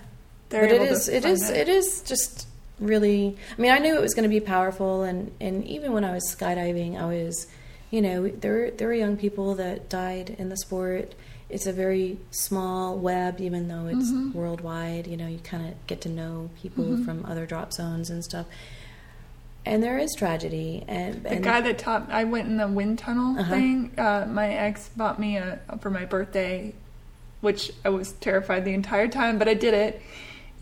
They're 0.50 0.62
but 0.68 0.72
it 0.72 0.82
is 0.92 1.08
it 1.08 1.24
is 1.26 1.48
that. 1.50 1.58
it 1.58 1.70
is 1.70 2.02
just 2.02 2.48
really 2.82 3.38
i 3.58 3.62
mean 3.62 3.72
i 3.72 3.78
knew 3.78 3.96
it 3.96 4.02
was 4.02 4.14
going 4.14 4.24
to 4.24 4.30
be 4.30 4.40
powerful 4.42 5.04
and 5.04 5.32
and 5.40 5.64
even 5.66 5.94
when 5.94 6.04
i 6.04 6.12
was 6.12 6.24
skydiving 6.36 7.00
i 7.00 7.06
was 7.06 7.48
you 7.92 8.02
know 8.02 8.28
there 8.28 8.72
there 8.72 8.88
were 8.88 8.94
young 8.94 9.16
people 9.16 9.56
that 9.56 9.88
died 9.88 10.36
in 10.38 10.50
the 10.50 10.58
sport 10.58 11.14
it's 11.50 11.68
a 11.68 11.74
very 11.74 12.18
small 12.32 12.98
web 12.98 13.40
even 13.40 13.68
though 13.68 13.86
it's 13.88 14.12
Mhm. 14.12 14.34
worldwide 14.34 15.06
you 15.08 15.16
know 15.16 15.28
you 15.28 15.40
kind 15.40 15.68
of 15.68 15.74
get 15.88 16.02
to 16.02 16.10
know 16.10 16.50
people 16.62 16.84
Mhm. 16.86 17.06
from 17.06 17.26
other 17.26 17.46
drop 17.46 17.72
zones 17.72 18.10
and 18.10 18.24
stuff 18.24 18.46
and 19.66 19.84
there 19.84 20.00
is 20.00 20.10
tragedy 20.18 20.84
and, 20.88 21.24
The 21.24 21.34
and 21.34 21.44
guy 21.44 21.62
that 21.62 21.78
taught 21.78 22.10
I 22.12 22.24
went 22.24 22.48
in 22.48 22.58
the 22.58 22.68
wind 22.68 22.98
tunnel 22.98 23.38
Uh-huh. 23.40 23.52
thing. 23.54 23.92
Uh, 23.96 24.26
my 24.28 24.50
ex 24.52 24.90
bought 24.98 25.20
me 25.20 25.38
a 25.38 25.60
for 25.82 25.92
my 25.92 26.04
birthday, 26.06 26.74
which 27.42 27.72
I 27.86 27.90
was 27.90 28.14
terrified 28.14 28.66
the 28.66 28.74
entire 28.74 29.08
time, 29.08 29.38
but 29.38 29.48
I 29.48 29.54
did 29.54 29.76
it. 29.76 30.02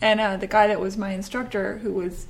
And 0.01 0.19
uh, 0.19 0.38
the 0.38 0.47
guy 0.47 0.67
that 0.67 0.79
was 0.79 0.97
my 0.97 1.12
instructor, 1.12 1.79
who 1.79 1.93
was 1.93 2.27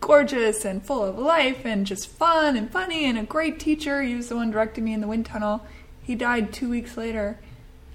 gorgeous 0.00 0.64
and 0.64 0.82
full 0.82 1.04
of 1.04 1.18
life 1.18 1.64
and 1.64 1.86
just 1.86 2.08
fun 2.08 2.56
and 2.56 2.70
funny 2.70 3.04
and 3.04 3.18
a 3.18 3.22
great 3.22 3.60
teacher, 3.60 4.02
he 4.02 4.14
was 4.14 4.28
the 4.28 4.36
one 4.36 4.50
directing 4.50 4.84
me 4.84 4.92
in 4.92 5.00
the 5.00 5.08
wind 5.08 5.26
tunnel. 5.26 5.64
He 6.02 6.14
died 6.14 6.52
two 6.52 6.68
weeks 6.68 6.96
later, 6.96 7.38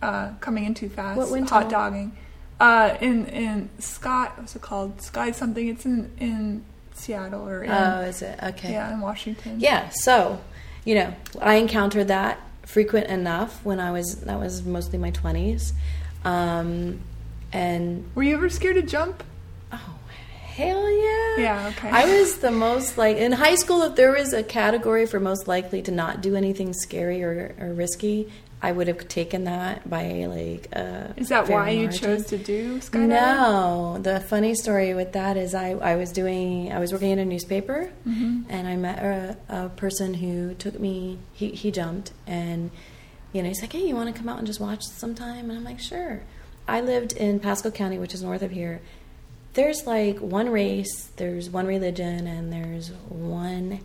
uh, 0.01 0.31
coming 0.39 0.65
in 0.65 0.73
too 0.73 0.89
fast. 0.89 1.17
What 1.17 1.31
wind 1.31 1.49
hot 1.49 1.69
tunnel? 1.69 1.71
dogging. 1.71 2.17
Uh, 2.59 2.97
in 3.01 3.25
in 3.27 3.69
Scott, 3.77 4.37
what's 4.37 4.55
it 4.55 4.61
called? 4.61 5.01
Sky 5.01 5.31
something. 5.31 5.67
It's 5.67 5.85
in 5.85 6.11
in 6.17 6.63
Seattle 6.93 7.47
or 7.47 7.63
in 7.63 7.71
oh 7.71 8.01
is 8.01 8.21
it 8.21 8.39
okay 8.41 8.71
yeah 8.71 8.93
in 8.93 9.01
Washington. 9.01 9.59
Yeah, 9.59 9.89
so 9.89 10.41
you 10.85 10.95
know, 10.95 11.13
I 11.41 11.55
encountered 11.55 12.07
that 12.07 12.39
frequent 12.63 13.07
enough 13.07 13.63
when 13.63 13.79
I 13.79 13.91
was 13.91 14.21
that 14.21 14.39
was 14.39 14.63
mostly 14.63 14.97
my 14.97 15.11
twenties, 15.11 15.73
um, 16.23 17.01
and 17.53 18.09
Were 18.15 18.23
you 18.23 18.35
ever 18.35 18.49
scared 18.49 18.75
to 18.75 18.81
jump? 18.81 19.23
oh 19.71 19.95
hell 20.45 20.89
yeah, 20.89 21.35
Yeah, 21.37 21.67
okay. 21.77 21.89
I 21.89 22.05
was 22.19 22.37
the 22.39 22.51
most 22.51 22.97
like 22.97 23.17
in 23.17 23.31
high 23.31 23.55
school. 23.55 23.81
If 23.83 23.95
there 23.95 24.11
was 24.11 24.33
a 24.33 24.43
category 24.43 25.05
for 25.05 25.19
most 25.19 25.47
likely 25.47 25.81
to 25.83 25.91
not 25.91 26.21
do 26.21 26.35
anything 26.35 26.73
scary 26.73 27.23
or, 27.23 27.55
or 27.59 27.73
risky, 27.73 28.31
I 28.59 28.71
would 28.71 28.87
have 28.87 29.07
taken 29.07 29.43
that 29.43 29.87
by 29.87 30.25
like. 30.25 30.67
Uh, 30.73 31.13
Is 31.15 31.29
that 31.29 31.47
why 31.47 31.69
you 31.69 31.89
chose 31.89 32.25
to 32.27 32.39
do 32.39 32.79
skydiving? 32.79 33.07
No, 33.09 33.99
the 34.01 34.19
funny 34.19 34.55
story 34.55 34.95
with 34.95 35.13
that 35.13 35.37
is 35.37 35.53
I, 35.53 35.71
I 35.73 35.95
was 35.95 36.11
doing 36.11 36.73
I 36.73 36.79
was 36.79 36.91
working 36.91 37.11
in 37.11 37.19
a 37.19 37.25
newspaper 37.25 37.91
hmm 38.03 38.41
and 38.49 38.67
I 38.67 38.75
met 38.77 38.97
a, 38.99 39.37
a 39.49 39.69
person 39.69 40.15
who 40.15 40.55
took 40.55 40.79
me. 40.79 41.19
He 41.33 41.49
he 41.51 41.69
jumped, 41.69 42.13
and 42.25 42.71
you 43.31 43.43
know 43.43 43.49
he's 43.49 43.61
like, 43.61 43.73
"Hey, 43.73 43.87
you 43.87 43.93
want 43.95 44.11
to 44.13 44.19
come 44.19 44.27
out 44.27 44.39
and 44.39 44.47
just 44.47 44.59
watch 44.59 44.83
sometime?" 44.85 45.49
And 45.51 45.59
I'm 45.59 45.63
like, 45.63 45.79
"Sure." 45.79 46.23
I 46.67 46.81
lived 46.81 47.13
in 47.13 47.39
Pasco 47.39 47.71
County, 47.71 47.97
which 47.97 48.13
is 48.13 48.21
north 48.21 48.41
of 48.41 48.51
here. 48.51 48.81
there's 49.53 49.87
like 49.87 50.19
one 50.19 50.49
race, 50.49 51.09
there's 51.15 51.49
one 51.49 51.65
religion, 51.65 52.27
and 52.27 52.53
there's 52.53 52.89
one 53.09 53.79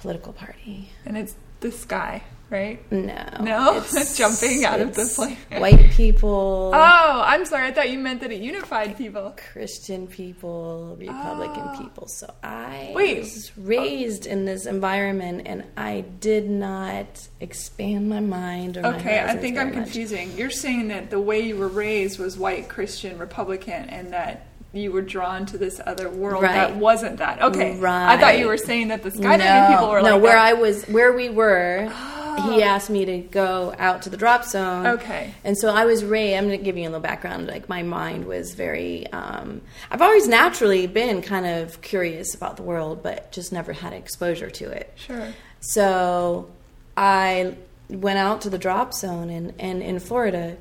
political 0.00 0.32
party. 0.32 0.90
And 1.04 1.16
it's 1.16 1.34
this 1.60 1.84
guy, 1.84 2.22
right? 2.50 2.80
No, 2.92 3.24
No? 3.40 3.76
It's 3.92 4.16
Jumping 4.16 4.64
out 4.64 4.80
of 4.80 4.94
the 4.94 5.02
it's 5.02 5.16
plane. 5.16 5.36
White 5.56 5.90
people, 5.90 6.70
Oh, 6.72 7.22
I'm 7.24 7.44
sorry. 7.44 7.66
I 7.66 7.72
thought 7.72 7.90
you 7.90 7.98
meant 7.98 8.20
that 8.20 8.30
it 8.30 8.40
unified 8.40 8.96
people. 8.96 9.34
Christian 9.52 10.06
people, 10.06 10.96
Republican 10.98 11.64
Oh. 11.66 11.78
people. 11.82 12.06
So 12.06 12.32
I 12.44 12.92
Wait. 12.94 13.18
was 13.18 13.50
raised 13.58 14.26
in 14.26 14.44
this 14.44 14.66
environment, 14.66 15.42
and 15.46 15.64
I 15.76 16.04
did 16.20 16.48
not 16.48 17.26
expand 17.40 18.08
my 18.08 18.20
mind. 18.20 18.76
Or 18.76 18.82
my 18.82 18.96
Okay, 18.98 19.20
I 19.20 19.36
think 19.36 19.58
I'm 19.58 19.66
much. 19.74 19.74
confusing. 19.74 20.30
You're 20.36 20.50
saying 20.50 20.88
that 20.88 21.10
the 21.10 21.20
way 21.20 21.40
you 21.40 21.56
were 21.56 21.68
raised 21.68 22.20
was 22.20 22.38
white 22.38 22.68
Christian 22.68 23.18
Republican 23.18 23.88
and 23.88 24.12
that 24.12 24.46
you 24.78 24.92
were 24.92 25.02
drawn 25.02 25.44
to 25.46 25.58
this 25.58 25.80
other 25.84 26.08
world 26.08 26.42
Right. 26.42 26.54
that 26.54 26.76
wasn't 26.76 27.18
that. 27.18 27.42
Okay. 27.42 27.76
right. 27.78 28.14
I 28.14 28.18
thought 28.20 28.38
you 28.38 28.46
were 28.46 28.56
saying 28.56 28.88
that 28.88 29.02
the 29.02 29.10
skydiving 29.10 29.68
people 29.70 29.90
were 29.90 30.00
no, 30.02 30.14
like 30.14 30.22
where 30.22 30.32
that. 30.36 30.44
I 30.46 30.52
was, 30.54 30.84
where 30.84 31.12
we 31.12 31.28
were, 31.28 31.88
Oh. 31.90 32.52
he 32.52 32.62
asked 32.62 32.88
me 32.88 33.04
to 33.04 33.18
go 33.18 33.74
out 33.78 34.02
to 34.02 34.10
the 34.10 34.16
drop 34.16 34.44
zone. 34.44 34.86
Okay. 34.86 35.34
And 35.42 35.58
so 35.58 35.70
I 35.70 35.84
was 35.86 36.04
raised. 36.04 36.36
I'm 36.38 36.46
going 36.46 36.58
to 36.58 36.64
give 36.64 36.76
you 36.76 36.84
a 36.84 36.90
little 36.90 37.00
background. 37.00 37.48
Like 37.48 37.68
my 37.68 37.82
mind 37.82 38.26
was 38.26 38.54
very. 38.54 39.06
Um, 39.12 39.60
I've 39.90 40.02
always 40.02 40.28
naturally 40.28 40.86
been 40.86 41.20
kind 41.20 41.46
of 41.46 41.80
curious 41.82 42.34
about 42.36 42.56
the 42.56 42.62
world, 42.62 43.02
but 43.02 43.32
just 43.32 43.52
never 43.52 43.72
had 43.72 43.92
exposure 43.92 44.50
to 44.50 44.70
it. 44.70 44.92
Sure. 44.94 45.26
So 45.60 46.48
I 46.96 47.56
went 47.88 48.18
out 48.18 48.42
to 48.42 48.50
the 48.50 48.58
drop 48.58 48.94
zone, 48.94 49.30
and, 49.30 49.54
and 49.58 49.82
in 49.82 49.98
Florida, 49.98 50.56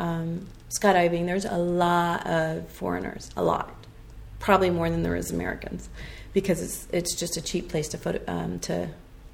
um, 0.00 0.46
skydiving, 0.70 1.26
there's 1.26 1.44
a 1.44 1.58
lot 1.58 2.26
of 2.26 2.68
foreigners, 2.68 3.30
a 3.36 3.42
lot, 3.42 3.74
probably 4.38 4.70
more 4.70 4.88
than 4.90 5.02
there 5.02 5.16
is 5.16 5.30
Americans, 5.30 5.88
because 6.32 6.62
it's 6.62 6.88
it's 6.92 7.14
just 7.14 7.36
a 7.36 7.42
cheap 7.42 7.68
place 7.68 7.88
to 7.88 7.98
photo, 7.98 8.20
um, 8.26 8.58
to 8.60 8.88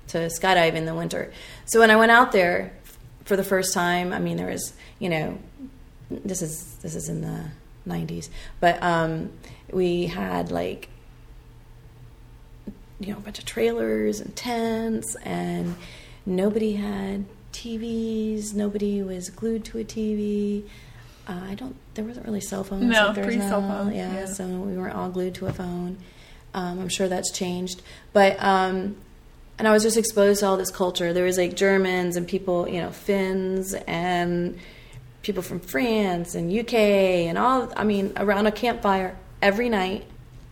to 0.09 0.19
skydive 0.29 0.75
in 0.75 0.87
the 0.87 0.95
winter. 0.95 1.33
So 1.67 1.81
when 1.81 1.91
I 1.91 1.97
went 1.97 2.13
out 2.13 2.33
there 2.33 2.73
for 3.25 3.37
the 3.37 3.45
first 3.45 3.75
time, 3.75 4.13
I 4.13 4.19
mean, 4.19 4.37
there 4.37 4.49
was 4.51 4.73
you 4.99 5.09
know, 5.09 5.39
this 6.11 6.43
is 6.43 6.77
this 6.83 6.95
is 6.95 7.09
in 7.09 7.21
the 7.21 7.51
90s, 7.87 8.29
but 8.61 8.83
um, 8.83 9.31
we 9.71 10.07
had 10.07 10.51
like 10.51 10.89
you 12.99 13.13
know, 13.13 13.19
a 13.19 13.21
bunch 13.21 13.39
of 13.39 13.45
trailers 13.45 14.21
and 14.21 14.35
tents, 14.35 15.17
and 15.17 15.77
nobody 16.25 16.75
had 16.75 17.27
TVs. 17.53 18.55
Nobody 18.55 19.03
was 19.03 19.31
glued 19.31 19.65
to 19.67 19.79
a 19.79 19.85
TV. 19.85 20.65
Uh, 21.27 21.41
I 21.51 21.55
don't. 21.55 21.77
There 21.95 22.05
wasn't 22.05 22.27
really 22.27 22.41
cell 22.41 22.63
phones. 22.63 22.85
No, 22.85 23.09
like 23.09 23.23
pre-cell 23.23 23.61
now. 23.61 23.85
phone, 23.85 23.95
Yeah, 23.95 24.13
yeah. 24.13 24.27
so 24.27 24.47
we 24.47 24.77
weren't 24.77 24.95
all 24.95 25.11
glued 25.11 25.35
to 25.37 25.47
a 25.47 25.53
phone. 25.53 25.99
Um, 26.55 26.79
I'm 26.81 26.89
sure 26.89 27.09
that's 27.09 27.33
changed, 27.33 27.83
but 28.13 28.43
um, 28.43 28.97
and 29.59 29.67
I 29.67 29.73
was 29.73 29.83
just 29.83 29.97
exposed 29.97 30.41
to 30.41 30.47
all 30.47 30.57
this 30.57 30.71
culture. 30.71 31.13
There 31.13 31.25
was 31.25 31.39
like 31.39 31.57
Germans 31.57 32.17
and 32.17 32.29
people, 32.29 32.69
you 32.69 32.81
know, 32.81 32.91
Finns 32.91 33.75
and 33.75 34.59
people 35.23 35.43
from 35.43 35.61
France 35.61 36.35
and 36.35 36.57
UK 36.57 36.75
and 36.75 37.37
all. 37.37 37.73
I 37.77 37.85
mean, 37.85 38.13
around 38.17 38.47
a 38.47 38.53
campfire 38.53 39.17
every 39.43 39.69
night. 39.69 40.05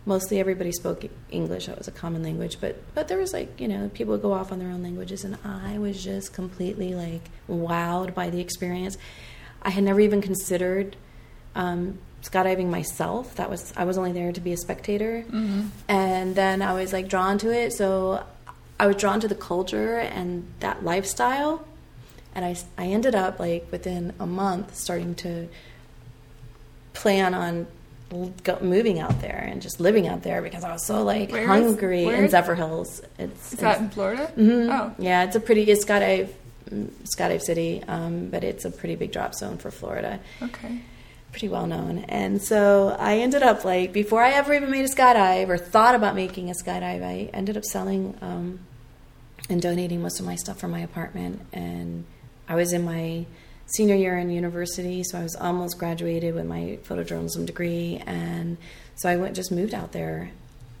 Mostly 0.07 0.39
everybody 0.39 0.71
spoke 0.71 1.03
English. 1.31 1.65
That 1.65 1.79
was 1.79 1.87
a 1.87 1.91
common 1.91 2.21
language, 2.21 2.57
but 2.61 2.79
but 2.93 3.07
there 3.07 3.17
was 3.17 3.33
like 3.33 3.59
you 3.59 3.67
know 3.67 3.89
people 3.93 4.11
would 4.11 4.21
go 4.21 4.33
off 4.33 4.51
on 4.51 4.59
their 4.59 4.69
own 4.69 4.83
languages, 4.83 5.23
and 5.23 5.37
I 5.43 5.79
was 5.79 6.03
just 6.03 6.31
completely 6.33 6.93
like 6.93 7.21
wowed 7.49 8.13
by 8.13 8.29
the 8.29 8.39
experience. 8.39 8.99
I 9.65 9.71
had 9.71 9.83
never 9.83 9.99
even 9.99 10.21
considered 10.21 10.95
um, 11.55 11.97
skydiving 12.23 12.69
myself. 12.69 13.35
That 13.35 13.49
was 13.49 13.73
I 13.75 13.83
was 13.85 13.97
only 13.97 14.11
there 14.13 14.31
to 14.31 14.39
be 14.41 14.53
a 14.53 14.57
spectator, 14.57 15.25
and 15.89 16.35
then 16.35 16.61
I 16.61 16.73
was 16.73 16.93
like 16.93 17.07
drawn 17.09 17.37
to 17.39 17.51
it. 17.51 17.73
So 17.73 18.23
I 18.79 18.87
was 18.87 18.95
drawn 18.97 19.19
to 19.21 19.27
the 19.27 19.35
culture 19.35 19.97
and 19.97 20.45
that 20.59 20.83
lifestyle, 20.83 21.65
and 22.35 22.45
I 22.45 22.55
I 22.77 22.85
ended 22.87 23.15
up 23.15 23.39
like 23.39 23.67
within 23.71 24.13
a 24.19 24.25
month 24.27 24.75
starting 24.75 25.15
to 25.15 25.47
plan 26.93 27.33
on 27.33 27.67
go, 28.43 28.57
moving 28.61 28.99
out 28.99 29.19
there 29.19 29.47
and 29.51 29.61
just 29.61 29.79
living 29.79 30.07
out 30.07 30.21
there 30.23 30.41
because 30.41 30.63
I 30.63 30.71
was 30.71 30.85
so 30.85 31.03
like 31.03 31.31
Where 31.31 31.41
is- 31.41 31.47
hungry 31.47 32.05
where 32.05 32.15
in 32.17 32.25
is- 32.25 32.33
Zephyrhills. 32.33 33.03
It's, 33.17 33.53
Is 33.53 33.59
that 33.59 33.79
in 33.81 33.89
Florida? 33.89 34.31
Mhm. 34.37 34.69
Oh. 34.71 34.93
Yeah, 34.99 35.23
it's 35.23 35.35
a 35.35 35.39
pretty 35.39 35.63
it's 35.63 35.83
skydive 35.83 36.27
mm, 36.27 36.33
skydive 36.69 37.41
city, 37.41 37.83
um, 37.87 38.29
but 38.29 38.43
it's 38.43 38.65
a 38.65 38.71
pretty 38.71 38.95
big 38.95 39.11
drop 39.11 39.33
zone 39.33 39.57
for 39.57 39.71
Florida. 39.71 40.19
Okay. 40.41 40.81
Pretty 41.31 41.49
well 41.49 41.67
known. 41.67 41.99
And 42.07 42.41
so 42.41 42.95
I 42.99 43.17
ended 43.17 43.43
up 43.43 43.65
like 43.65 43.91
before 43.91 44.23
I 44.23 44.31
ever 44.31 44.53
even 44.53 44.71
made 44.71 44.85
a 44.85 44.87
skydive 44.87 45.49
or 45.49 45.57
thought 45.57 45.95
about 45.95 46.15
making 46.15 46.49
a 46.49 46.53
skydive, 46.53 47.03
I 47.03 47.29
ended 47.33 47.57
up 47.57 47.65
selling 47.65 48.17
um, 48.21 48.59
and 49.49 49.61
donating 49.61 50.01
most 50.01 50.19
of 50.19 50.25
my 50.25 50.35
stuff 50.35 50.59
from 50.59 50.71
my 50.71 50.79
apartment. 50.79 51.41
And 51.51 52.05
I 52.47 52.55
was 52.55 52.73
in 52.73 52.85
my 52.85 53.25
senior 53.67 53.95
year 53.95 54.17
in 54.17 54.29
university, 54.29 55.03
so 55.03 55.19
I 55.19 55.23
was 55.23 55.35
almost 55.35 55.77
graduated 55.77 56.35
with 56.35 56.45
my 56.45 56.79
photojournalism 56.83 57.45
degree. 57.45 58.01
And 58.05 58.57
so 58.95 59.09
I 59.09 59.17
went 59.17 59.35
just 59.35 59.51
moved 59.51 59.73
out 59.73 59.91
there, 59.91 60.31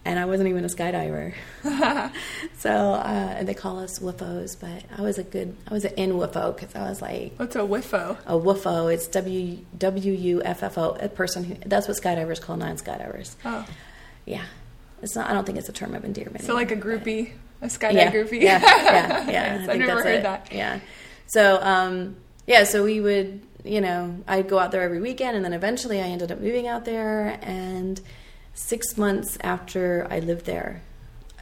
and 0.05 0.19
I 0.19 0.25
wasn't 0.25 0.49
even 0.49 0.63
a 0.63 0.67
skydiver. 0.67 1.33
so 2.57 2.69
uh, 2.69 3.43
they 3.43 3.53
call 3.55 3.79
us 3.79 3.99
WUFFOs, 3.99 4.59
but 4.59 4.83
I 4.97 5.01
was 5.01 5.17
a 5.17 5.23
good 5.23 5.55
I 5.67 5.73
was 5.73 5.83
an 5.83 5.93
in 5.95 6.11
WUFFO 6.13 6.55
because 6.55 6.75
I 6.75 6.87
was 6.87 7.01
like 7.01 7.33
What's 7.37 7.55
a 7.55 7.59
WUFFO? 7.59 8.17
a 8.25 8.33
WUFFO. 8.33 8.93
It's 8.93 9.07
W 9.07 9.57
W 9.77 10.13
U 10.13 10.43
F 10.43 10.63
F 10.63 10.77
O. 10.77 10.91
A 10.99 11.09
person 11.09 11.43
who 11.43 11.55
that's 11.65 11.87
what 11.87 11.97
skydivers 11.97 12.39
call 12.39 12.55
non-skydivers. 12.55 13.35
Oh. 13.43 13.65
Yeah, 14.25 14.45
it's 15.01 15.15
not. 15.15 15.29
I 15.29 15.33
don't 15.33 15.45
think 15.45 15.57
it's 15.57 15.69
a 15.69 15.73
term 15.73 15.95
of 15.95 16.05
endearment. 16.05 16.45
So 16.45 16.53
like 16.53 16.69
a 16.71 16.75
anymore, 16.75 16.97
but- 16.97 17.05
groupie, 17.05 17.31
a 17.61 17.67
skydive 17.67 17.93
yeah, 17.93 18.11
groupie. 18.11 18.41
Yeah, 18.41 18.59
yeah, 18.61 19.29
yeah. 19.29 19.29
Yes, 19.29 19.69
I 19.69 19.73
I've 19.73 19.79
never 19.79 20.03
heard 20.03 20.19
it. 20.19 20.23
that. 20.23 20.51
Yeah. 20.51 20.79
So, 21.27 21.59
um, 21.61 22.15
yeah, 22.45 22.63
so 22.65 22.83
we 22.83 23.01
would, 23.01 23.41
you 23.63 23.81
know, 23.81 24.15
I'd 24.27 24.47
go 24.47 24.59
out 24.59 24.71
there 24.71 24.83
every 24.83 25.01
weekend, 25.01 25.35
and 25.35 25.43
then 25.43 25.53
eventually 25.53 25.99
I 25.99 26.05
ended 26.05 26.31
up 26.31 26.39
moving 26.39 26.67
out 26.67 26.85
there. 26.85 27.39
And 27.41 27.99
six 28.55 28.97
months 28.97 29.37
after 29.41 30.07
I 30.09 30.19
lived 30.19 30.45
there, 30.45 30.81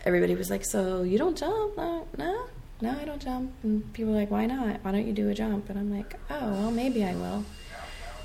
everybody 0.03 0.35
was 0.35 0.49
like, 0.49 0.65
"So 0.65 1.03
you 1.03 1.17
don't 1.17 1.37
jump? 1.37 1.77
No, 1.77 2.07
no, 2.17 2.45
no, 2.81 2.91
I 2.99 3.05
don't 3.05 3.21
jump." 3.21 3.51
And 3.63 3.91
people 3.93 4.11
were 4.13 4.19
like, 4.19 4.31
"Why 4.31 4.45
not? 4.45 4.83
Why 4.83 4.91
don't 4.91 5.07
you 5.07 5.13
do 5.13 5.29
a 5.29 5.33
jump?" 5.33 5.69
And 5.69 5.79
I'm 5.79 5.95
like, 5.95 6.19
"Oh, 6.29 6.51
well, 6.51 6.71
maybe 6.71 7.03
I 7.05 7.15
will." 7.15 7.45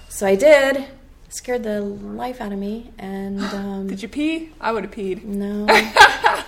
So 0.09 0.27
I 0.27 0.35
did. 0.35 0.85
Scared 1.31 1.63
the 1.63 1.83
life 1.83 2.41
out 2.41 2.53
of 2.53 2.59
me, 2.59 2.91
and 2.99 3.41
um, 3.61 3.87
Did 3.87 4.03
you 4.03 4.09
pee? 4.09 4.51
I 4.61 4.73
would 4.73 4.85
have 4.85 4.93
peed. 4.95 5.23
no, 5.25 5.67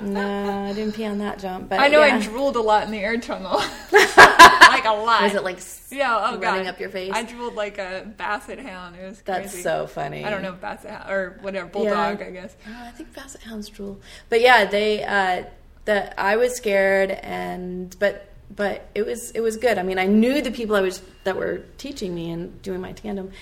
no, 0.00 0.66
I 0.68 0.72
didn't 0.72 0.94
pee 0.94 1.04
on 1.04 1.18
that 1.18 1.38
jump. 1.38 1.68
But 1.68 1.80
I 1.80 1.88
know 1.88 2.04
yeah. 2.04 2.16
I 2.16 2.20
drooled 2.20 2.56
a 2.56 2.60
lot 2.60 2.84
in 2.84 2.90
the 2.90 2.98
air 2.98 3.18
tunnel. 3.18 3.56
like 3.92 4.84
a 4.84 4.92
lot. 4.92 5.22
Was 5.22 5.34
it 5.34 5.44
like 5.44 5.58
yeah, 5.90 6.16
oh 6.16 6.38
running 6.38 6.64
God. 6.64 6.66
up 6.66 6.80
your 6.80 6.90
face? 6.90 7.12
I 7.14 7.22
drooled 7.22 7.54
like 7.54 7.78
a 7.78 8.12
basset 8.16 8.58
hound. 8.58 8.96
It 8.96 9.04
was 9.04 9.20
That's 9.22 9.52
crazy. 9.52 9.62
so 9.62 9.86
funny. 9.86 10.24
I 10.24 10.30
don't 10.30 10.42
know 10.42 10.52
basset 10.52 10.90
hound 10.90 11.10
or 11.10 11.38
whatever 11.40 11.68
bulldog. 11.68 12.22
I 12.22 12.30
guess. 12.30 12.56
Uh, 12.66 12.72
I 12.76 12.90
think 12.90 13.14
basset 13.14 13.42
hounds 13.42 13.68
drool. 13.68 14.00
But 14.28 14.40
yeah, 14.40 14.64
they 14.64 15.04
uh, 15.04 15.44
that 15.84 16.14
I 16.18 16.36
was 16.36 16.54
scared 16.54 17.10
and 17.10 17.94
but 17.98 18.32
but 18.54 18.88
it 18.94 19.06
was 19.06 19.30
it 19.32 19.40
was 19.40 19.56
good. 19.56 19.78
I 19.78 19.82
mean, 19.82 19.98
I 19.98 20.06
knew 20.06 20.42
the 20.42 20.50
people 20.50 20.76
I 20.76 20.80
was 20.80 21.02
that 21.24 21.36
were 21.36 21.62
teaching 21.78 22.14
me 22.14 22.30
and 22.30 22.60
doing 22.62 22.80
my 22.80 22.92
tandem 22.92 23.32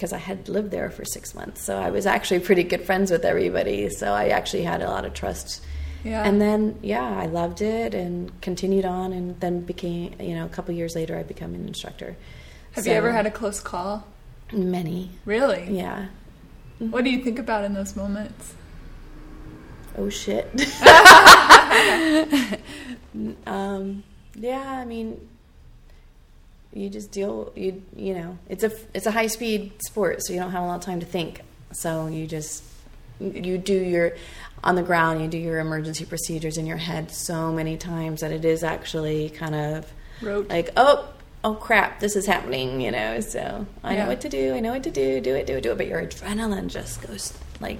because 0.00 0.14
I 0.14 0.18
had 0.18 0.48
lived 0.48 0.70
there 0.70 0.88
for 0.88 1.04
six 1.04 1.34
months. 1.34 1.62
So 1.62 1.76
I 1.76 1.90
was 1.90 2.06
actually 2.06 2.40
pretty 2.40 2.62
good 2.62 2.86
friends 2.86 3.10
with 3.10 3.22
everybody. 3.22 3.90
So 3.90 4.14
I 4.14 4.28
actually 4.28 4.62
had 4.62 4.80
a 4.80 4.88
lot 4.88 5.04
of 5.04 5.12
trust. 5.12 5.62
Yeah. 6.04 6.26
And 6.26 6.40
then 6.40 6.78
yeah, 6.80 7.18
I 7.18 7.26
loved 7.26 7.60
it 7.60 7.92
and 7.92 8.32
continued 8.40 8.86
on 8.86 9.12
and 9.12 9.38
then 9.40 9.60
became 9.60 10.14
you 10.18 10.34
know 10.34 10.46
a 10.46 10.48
couple 10.48 10.74
years 10.74 10.96
later 10.96 11.18
I 11.18 11.22
became 11.22 11.54
an 11.54 11.68
instructor. 11.68 12.16
Have 12.72 12.84
So, 12.84 12.90
you 12.90 12.96
ever 12.96 13.12
had 13.12 13.26
a 13.26 13.30
close 13.30 13.60
call? 13.60 14.06
many? 14.54 15.10
Really? 15.26 15.68
Yeah. 15.70 16.06
What 16.78 17.04
do 17.04 17.10
you 17.10 17.22
think 17.22 17.38
about 17.38 17.64
in 17.64 17.74
those 17.74 17.94
moments? 17.94 18.54
oh 19.98 20.08
shit. 20.08 20.46
um, 23.46 24.02
yeah, 24.34 24.80
I 24.80 24.86
mean, 24.86 25.28
you 26.72 26.88
just 26.88 27.10
deal. 27.10 27.52
You 27.56 27.82
you 27.96 28.14
know, 28.14 28.38
it's 28.48 28.64
a 28.64 28.72
it's 28.94 29.06
a 29.06 29.10
high 29.10 29.26
speed 29.28 29.72
sport, 29.82 30.22
so 30.22 30.32
you 30.32 30.38
don't 30.40 30.50
have 30.52 30.62
a 30.62 30.66
lot 30.66 30.76
of 30.76 30.82
time 30.84 31.00
to 31.00 31.06
think. 31.06 31.40
So 31.72 32.06
you 32.06 32.26
just 32.26 32.62
you 33.20 33.58
do 33.58 33.74
your 33.74 34.12
on 34.64 34.74
the 34.76 34.82
ground. 34.82 35.20
You 35.20 35.28
do 35.28 35.38
your 35.38 35.58
emergency 35.58 36.04
procedures 36.04 36.56
in 36.58 36.66
your 36.66 36.76
head 36.78 37.10
so 37.10 37.52
many 37.52 37.76
times 37.76 38.20
that 38.20 38.32
it 38.32 38.44
is 38.44 38.62
actually 38.64 39.30
kind 39.30 39.54
of 39.54 39.92
Rote. 40.22 40.48
like 40.48 40.70
oh. 40.76 41.08
Oh 41.42 41.54
crap! 41.54 42.00
This 42.00 42.16
is 42.16 42.26
happening, 42.26 42.82
you 42.82 42.90
know. 42.90 43.20
So 43.20 43.66
I 43.82 43.94
Yeah. 43.94 44.02
know 44.02 44.10
what 44.10 44.20
to 44.20 44.28
do. 44.28 44.52
I 44.54 44.60
know 44.60 44.72
what 44.72 44.82
to 44.82 44.90
do. 44.90 45.22
Do 45.22 45.34
it, 45.36 45.46
do 45.46 45.54
it, 45.56 45.62
do 45.62 45.70
it. 45.72 45.78
But 45.78 45.86
your 45.86 46.02
adrenaline 46.02 46.66
just 46.68 47.00
goes 47.00 47.32
like 47.60 47.78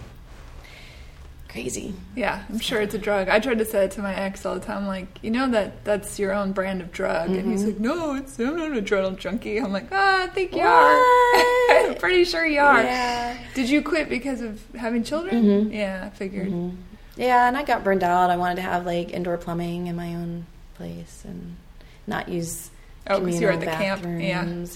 crazy. 1.51 1.93
Yeah, 2.15 2.43
I'm 2.49 2.59
sure 2.61 2.81
it's 2.81 2.95
a 2.95 2.99
drug. 2.99 3.29
I 3.29 3.39
tried 3.41 3.59
to 3.59 3.65
say 3.65 3.85
it 3.85 3.91
to 3.93 4.01
my 4.03 4.15
ex 4.15 4.47
all 4.47 4.55
the 4.55 4.61
time, 4.65 4.87
like, 4.87 5.07
you 5.23 5.31
know 5.31 5.49
that 5.51 5.85
that's 5.85 6.19
your 6.19 6.33
own 6.33 6.53
brand 6.53 6.81
of 6.81 6.93
drug, 6.93 7.29
and 7.31 7.39
Mm-hmm. 7.41 7.51
he's 7.51 7.65
like, 7.65 7.81
no, 7.81 8.15
it's 8.15 8.39
I'm 8.39 8.57
not 8.57 8.71
an 8.71 8.85
adrenaline 8.85 9.17
junkie. 9.19 9.59
I'm 9.59 9.73
like, 9.73 9.89
ah, 9.93 10.25
I 10.25 10.27
think 10.29 10.53
you 10.53 10.59
What? 10.59 10.67
are. 10.69 11.87
I'm 11.91 11.95
pretty 11.97 12.25
sure 12.25 12.47
you 12.47 12.61
are. 12.61 12.83
Yeah. 12.83 13.37
Did 13.55 13.69
you 13.69 13.83
quit 13.83 14.09
because 14.09 14.41
of 14.41 14.61
having 14.77 15.03
children? 15.05 15.45
Mhm. 15.45 15.73
Yeah, 15.75 16.05
I 16.07 16.11
figured. 16.17 16.49
Mhm. 16.49 16.77
Yeah, 17.17 17.49
and 17.49 17.57
I 17.57 17.65
got 17.65 17.85
burned 17.85 18.03
out. 18.05 18.31
I 18.31 18.37
wanted 18.37 18.57
to 18.57 18.63
have 18.63 18.87
like 18.87 19.13
indoor 19.13 19.37
plumbing 19.37 19.89
in 19.89 19.97
my 19.97 20.15
own 20.15 20.47
place 20.77 21.23
and 21.27 21.57
not 22.07 22.29
use 22.29 22.71
Oh, 23.07 23.19
because 23.19 23.41
you 23.41 23.47
were 23.47 23.53
at 23.53 23.61
communal 23.61 23.79
the 23.79 23.85
camp. 23.85 24.23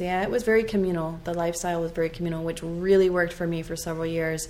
Yeah. 0.00 0.04
Yeah, 0.04 0.22
it 0.22 0.30
was 0.30 0.42
very 0.42 0.64
communal. 0.64 1.20
The 1.24 1.34
lifestyle 1.34 1.80
was 1.80 1.92
very 1.92 2.08
communal, 2.08 2.42
which 2.42 2.62
really 2.62 3.08
worked 3.10 3.32
for 3.32 3.46
me 3.46 3.62
for 3.62 3.76
several 3.76 4.06
years. 4.06 4.48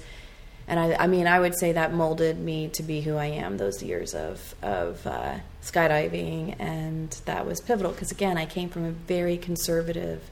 And 0.67 0.81
I, 0.81 0.95
I 0.95 1.07
mean, 1.07 1.27
I 1.27 1.39
would 1.39 1.55
say 1.55 1.73
that 1.73 1.93
molded 1.93 2.39
me 2.39 2.69
to 2.69 2.83
be 2.83 3.03
who 3.03 3.17
I 3.17 3.27
am. 3.27 3.59
Those 3.59 3.83
years 3.83 4.15
of 4.15 4.55
of 4.63 5.07
uh, 5.07 5.37
skydiving, 5.63 6.57
and 6.59 7.11
that 7.27 7.47
was 7.47 7.61
pivotal 7.61 7.93
because 7.93 8.11
again, 8.11 8.39
I 8.39 8.47
came 8.47 8.71
from 8.71 8.85
a 8.85 8.91
very 8.91 9.37
conservative, 9.37 10.23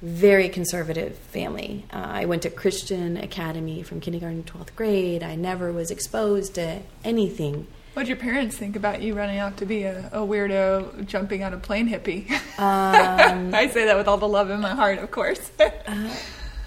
very 0.00 0.48
conservative 0.48 1.16
family. 1.16 1.84
Uh, 1.92 1.98
I 1.98 2.24
went 2.24 2.42
to 2.42 2.50
Christian 2.50 3.16
academy 3.16 3.82
from 3.82 4.00
kindergarten 4.00 4.42
to 4.42 4.52
twelfth 4.52 4.74
grade. 4.74 5.22
I 5.22 5.36
never 5.36 5.72
was 5.72 5.90
exposed 5.90 6.56
to 6.56 6.80
anything. 7.04 7.68
What'd 7.94 8.08
your 8.08 8.16
parents 8.16 8.56
think 8.56 8.74
about 8.74 9.02
you 9.02 9.14
running 9.14 9.38
out 9.38 9.58
to 9.58 9.66
be 9.66 9.82
a, 9.82 10.08
a 10.12 10.20
weirdo 10.20 11.06
jumping 11.06 11.44
on 11.44 11.52
a 11.52 11.58
plane 11.58 11.88
hippie? 11.88 12.30
Um, 12.58 13.54
I 13.54 13.68
say 13.68 13.84
that 13.84 13.98
with 13.98 14.08
all 14.08 14.16
the 14.16 14.26
love 14.26 14.48
in 14.48 14.60
my 14.60 14.74
heart, 14.74 14.98
of 14.98 15.10
course. 15.10 15.50
Uh, 15.84 16.16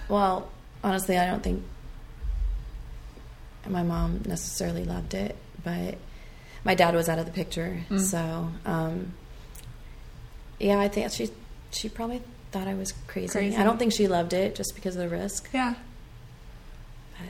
well, 0.08 0.52
honestly, 0.84 1.18
I 1.18 1.26
don't 1.26 1.42
think 1.42 1.64
my 3.70 3.84
mom 3.84 4.22
necessarily 4.26 4.84
loved 4.86 5.14
it, 5.14 5.36
but 5.64 5.98
my 6.64 6.76
dad 6.76 6.96
was 6.96 7.08
out 7.10 7.20
of 7.20 7.26
the 7.26 7.32
picture. 7.32 7.84
Mm. 7.90 8.00
So, 8.00 8.50
um, 8.66 9.14
yeah, 10.60 10.80
I 10.80 10.88
think 10.88 11.12
she 11.12 11.30
she 11.72 11.90
probably 11.90 12.22
thought 12.52 12.68
I 12.68 12.74
was 12.74 12.94
crazy. 13.08 13.28
Crazy. 13.32 13.58
I 13.58 13.64
don't 13.64 13.78
think 13.78 13.92
she 13.94 14.08
loved 14.08 14.34
it 14.34 14.56
just 14.56 14.76
because 14.76 14.96
of 14.96 15.02
the 15.02 15.10
risk, 15.10 15.50
yeah. 15.54 15.74
but 17.18 17.28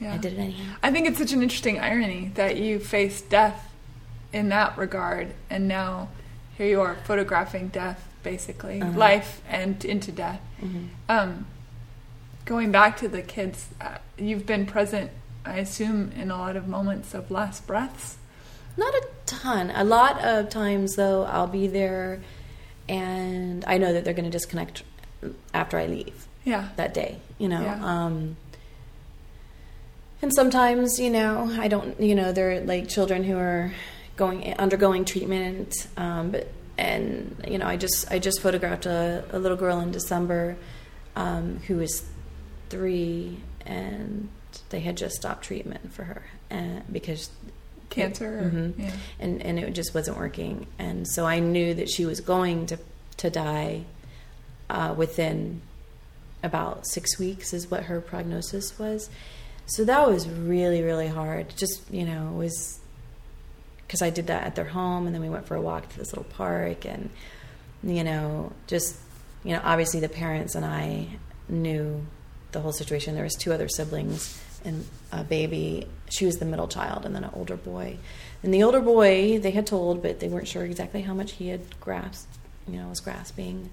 Yeah. 0.00 0.14
I 0.14 0.18
did 0.18 0.34
it 0.34 0.38
anyhow. 0.38 0.74
I 0.82 0.90
think 0.90 1.08
it's 1.08 1.18
such 1.18 1.32
an 1.32 1.42
interesting 1.42 1.80
irony 1.80 2.30
that 2.34 2.56
you 2.58 2.78
faced 2.78 3.30
death 3.30 3.72
in 4.32 4.48
that 4.50 4.76
regard, 4.76 5.32
and 5.48 5.66
now 5.68 6.08
here 6.58 6.66
you 6.66 6.80
are 6.82 6.96
photographing 7.04 7.68
death, 7.68 8.06
basically 8.22 8.80
Uh-huh. 8.82 8.98
life 8.98 9.40
and 9.48 9.82
into 9.84 10.12
death. 10.12 10.40
hmm 10.60 10.86
Um, 11.08 11.46
going 12.44 12.70
back 12.72 12.96
to 12.98 13.08
the 13.08 13.22
kids, 13.22 13.68
uh, 13.80 13.98
you've 14.18 14.44
been 14.46 14.66
present, 14.66 15.10
I 15.44 15.58
assume, 15.58 16.12
in 16.16 16.30
a 16.30 16.36
lot 16.36 16.56
of 16.56 16.68
moments 16.68 17.14
of 17.14 17.30
last 17.30 17.66
breaths. 17.66 18.16
Not 18.76 18.94
a 18.94 19.06
ton. 19.26 19.70
A 19.70 19.84
lot 19.84 20.22
of 20.24 20.48
times, 20.48 20.96
though, 20.96 21.24
I'll 21.24 21.46
be 21.46 21.66
there, 21.66 22.22
and 22.88 23.64
I 23.66 23.78
know 23.78 23.92
that 23.92 24.04
they're 24.04 24.14
going 24.14 24.30
to 24.30 24.30
disconnect 24.30 24.82
after 25.52 25.78
I 25.78 25.86
leave. 25.86 26.26
Yeah. 26.44 26.68
that 26.76 26.94
day, 26.94 27.18
you 27.38 27.48
know. 27.48 27.60
Yeah. 27.60 27.84
Um, 27.84 28.36
and 30.20 30.32
sometimes, 30.34 30.98
you 30.98 31.10
know, 31.10 31.48
I 31.58 31.68
don't, 31.68 32.00
you 32.00 32.14
know, 32.14 32.32
they're 32.32 32.60
like 32.60 32.88
children 32.88 33.24
who 33.24 33.36
are 33.36 33.72
going 34.16 34.54
undergoing 34.54 35.04
treatment, 35.04 35.74
um, 35.96 36.30
but 36.30 36.48
and 36.78 37.44
you 37.46 37.58
know, 37.58 37.66
I 37.66 37.76
just 37.76 38.10
I 38.10 38.18
just 38.18 38.40
photographed 38.40 38.86
a, 38.86 39.24
a 39.30 39.38
little 39.38 39.56
girl 39.56 39.80
in 39.80 39.90
December 39.90 40.56
um, 41.16 41.60
who 41.66 41.76
was 41.76 42.04
three, 42.70 43.40
and 43.66 44.28
they 44.70 44.80
had 44.80 44.96
just 44.96 45.16
stopped 45.16 45.44
treatment 45.44 45.92
for 45.92 46.04
her, 46.04 46.22
and 46.50 46.82
because 46.92 47.30
Cancer. 47.90 48.38
Or, 48.38 48.42
Mhm. 48.50 48.74
Yeah. 48.78 48.90
and 49.20 49.42
and 49.42 49.58
it 49.58 49.70
just 49.74 49.94
wasn't 49.94 50.16
working 50.16 50.66
and 50.78 51.06
so 51.06 51.26
i 51.26 51.40
knew 51.40 51.74
that 51.74 51.90
she 51.90 52.06
was 52.06 52.22
going 52.22 52.64
to 52.64 52.78
to 53.18 53.28
die 53.28 53.84
uh, 54.70 54.94
within 54.96 55.60
about 56.42 56.86
six 56.86 57.18
weeks 57.18 57.52
is 57.52 57.70
what 57.70 57.82
her 57.84 58.00
prognosis 58.00 58.78
was 58.78 59.10
so 59.66 59.84
that 59.84 60.08
was 60.10 60.26
really 60.26 60.80
really 60.82 61.08
hard 61.08 61.54
just 61.54 61.82
you 61.90 62.04
know 62.06 62.28
it 62.30 62.36
was 62.38 62.80
because 63.86 64.00
i 64.00 64.08
did 64.08 64.26
that 64.28 64.42
at 64.44 64.54
their 64.54 64.64
home 64.64 65.04
and 65.06 65.14
then 65.14 65.20
we 65.20 65.28
went 65.28 65.46
for 65.46 65.54
a 65.54 65.60
walk 65.60 65.86
to 65.90 65.98
this 65.98 66.12
little 66.14 66.24
park 66.32 66.86
and 66.86 67.10
you 67.82 68.02
know 68.02 68.50
just 68.68 68.96
you 69.44 69.52
know 69.52 69.60
obviously 69.64 70.00
the 70.00 70.08
parents 70.08 70.54
and 70.54 70.64
i 70.64 71.06
knew 71.50 72.02
the 72.52 72.60
whole 72.60 72.72
situation. 72.72 73.14
There 73.14 73.24
was 73.24 73.34
two 73.34 73.52
other 73.52 73.68
siblings 73.68 74.40
and 74.64 74.86
a 75.10 75.24
baby. 75.24 75.86
She 76.10 76.24
was 76.26 76.38
the 76.38 76.44
middle 76.44 76.68
child 76.68 77.04
and 77.04 77.14
then 77.14 77.24
an 77.24 77.30
older 77.34 77.56
boy. 77.56 77.98
And 78.42 78.52
the 78.52 78.62
older 78.62 78.80
boy 78.80 79.38
they 79.38 79.50
had 79.50 79.66
told 79.66 80.02
but 80.02 80.20
they 80.20 80.28
weren't 80.28 80.48
sure 80.48 80.64
exactly 80.64 81.02
how 81.02 81.14
much 81.14 81.32
he 81.32 81.48
had 81.48 81.80
grasped 81.80 82.28
you 82.68 82.78
know 82.78 82.88
was 82.88 83.00
grasping. 83.00 83.70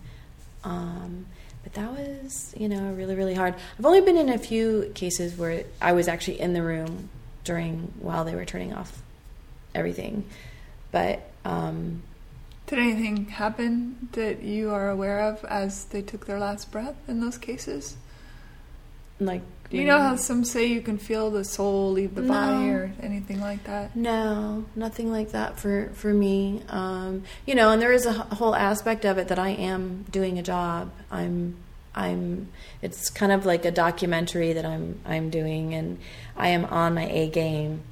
Um, 0.63 1.25
but 1.63 1.73
that 1.73 1.91
was 1.91 2.53
you 2.57 2.69
know 2.69 2.91
really 2.93 3.15
really 3.15 3.33
hard. 3.33 3.55
I've 3.77 3.85
only 3.85 4.01
been 4.01 4.17
in 4.17 4.29
a 4.29 4.37
few 4.37 4.91
cases 4.95 5.37
where 5.37 5.63
i 5.81 5.91
was 5.93 6.07
actually 6.07 6.39
in 6.39 6.53
the 6.53 6.61
room 6.61 7.09
during 7.43 7.93
while 7.99 8.25
they 8.25 8.35
were 8.35 8.45
turning 8.45 8.73
off 8.73 9.01
everything. 9.73 10.25
But 10.91 11.21
um, 11.45 12.01
Did 12.67 12.79
anything 12.79 13.25
happen 13.27 14.09
that 14.13 14.41
you 14.41 14.71
are 14.71 14.89
aware 14.89 15.21
of 15.21 15.45
as 15.45 15.85
they 15.85 16.01
took 16.01 16.25
their 16.25 16.39
last 16.39 16.71
breath 16.71 16.95
in 17.07 17.21
those 17.21 17.37
cases? 17.37 17.97
Like 19.19 19.41
Do 19.69 19.77
you 19.77 19.85
know 19.85 19.99
how 19.99 20.15
some 20.15 20.43
say 20.43 20.65
you 20.65 20.81
can 20.81 20.97
feel 20.97 21.29
the 21.29 21.43
soul 21.43 21.91
leave 21.91 22.15
the 22.15 22.21
body 22.21 22.69
or 22.69 22.91
anything 23.01 23.39
like 23.39 23.63
that? 23.65 23.95
No, 23.95 24.65
nothing 24.75 25.11
like 25.11 25.31
that 25.31 25.59
for 25.59 25.89
for 25.93 26.13
me. 26.13 26.61
Um, 26.69 27.23
you 27.45 27.55
know, 27.55 27.71
and 27.71 27.81
there 27.81 27.91
is 27.91 28.05
a 28.05 28.13
whole 28.13 28.55
aspect 28.55 29.05
of 29.05 29.17
it 29.17 29.27
that 29.27 29.39
I 29.39 29.49
am 29.49 30.05
doing 30.09 30.39
a 30.39 30.43
job. 30.43 30.91
I'm 31.11 31.57
I'm 31.93 32.49
it's 32.81 33.09
kind 33.09 33.31
of 33.31 33.45
like 33.45 33.65
a 33.65 33.71
documentary 33.71 34.53
that 34.53 34.65
I'm 34.65 34.99
I'm 35.05 35.29
doing 35.29 35.73
and 35.73 35.99
I 36.35 36.49
am 36.49 36.65
on 36.65 36.93
my 36.93 37.07
A 37.09 37.29
game. 37.29 37.83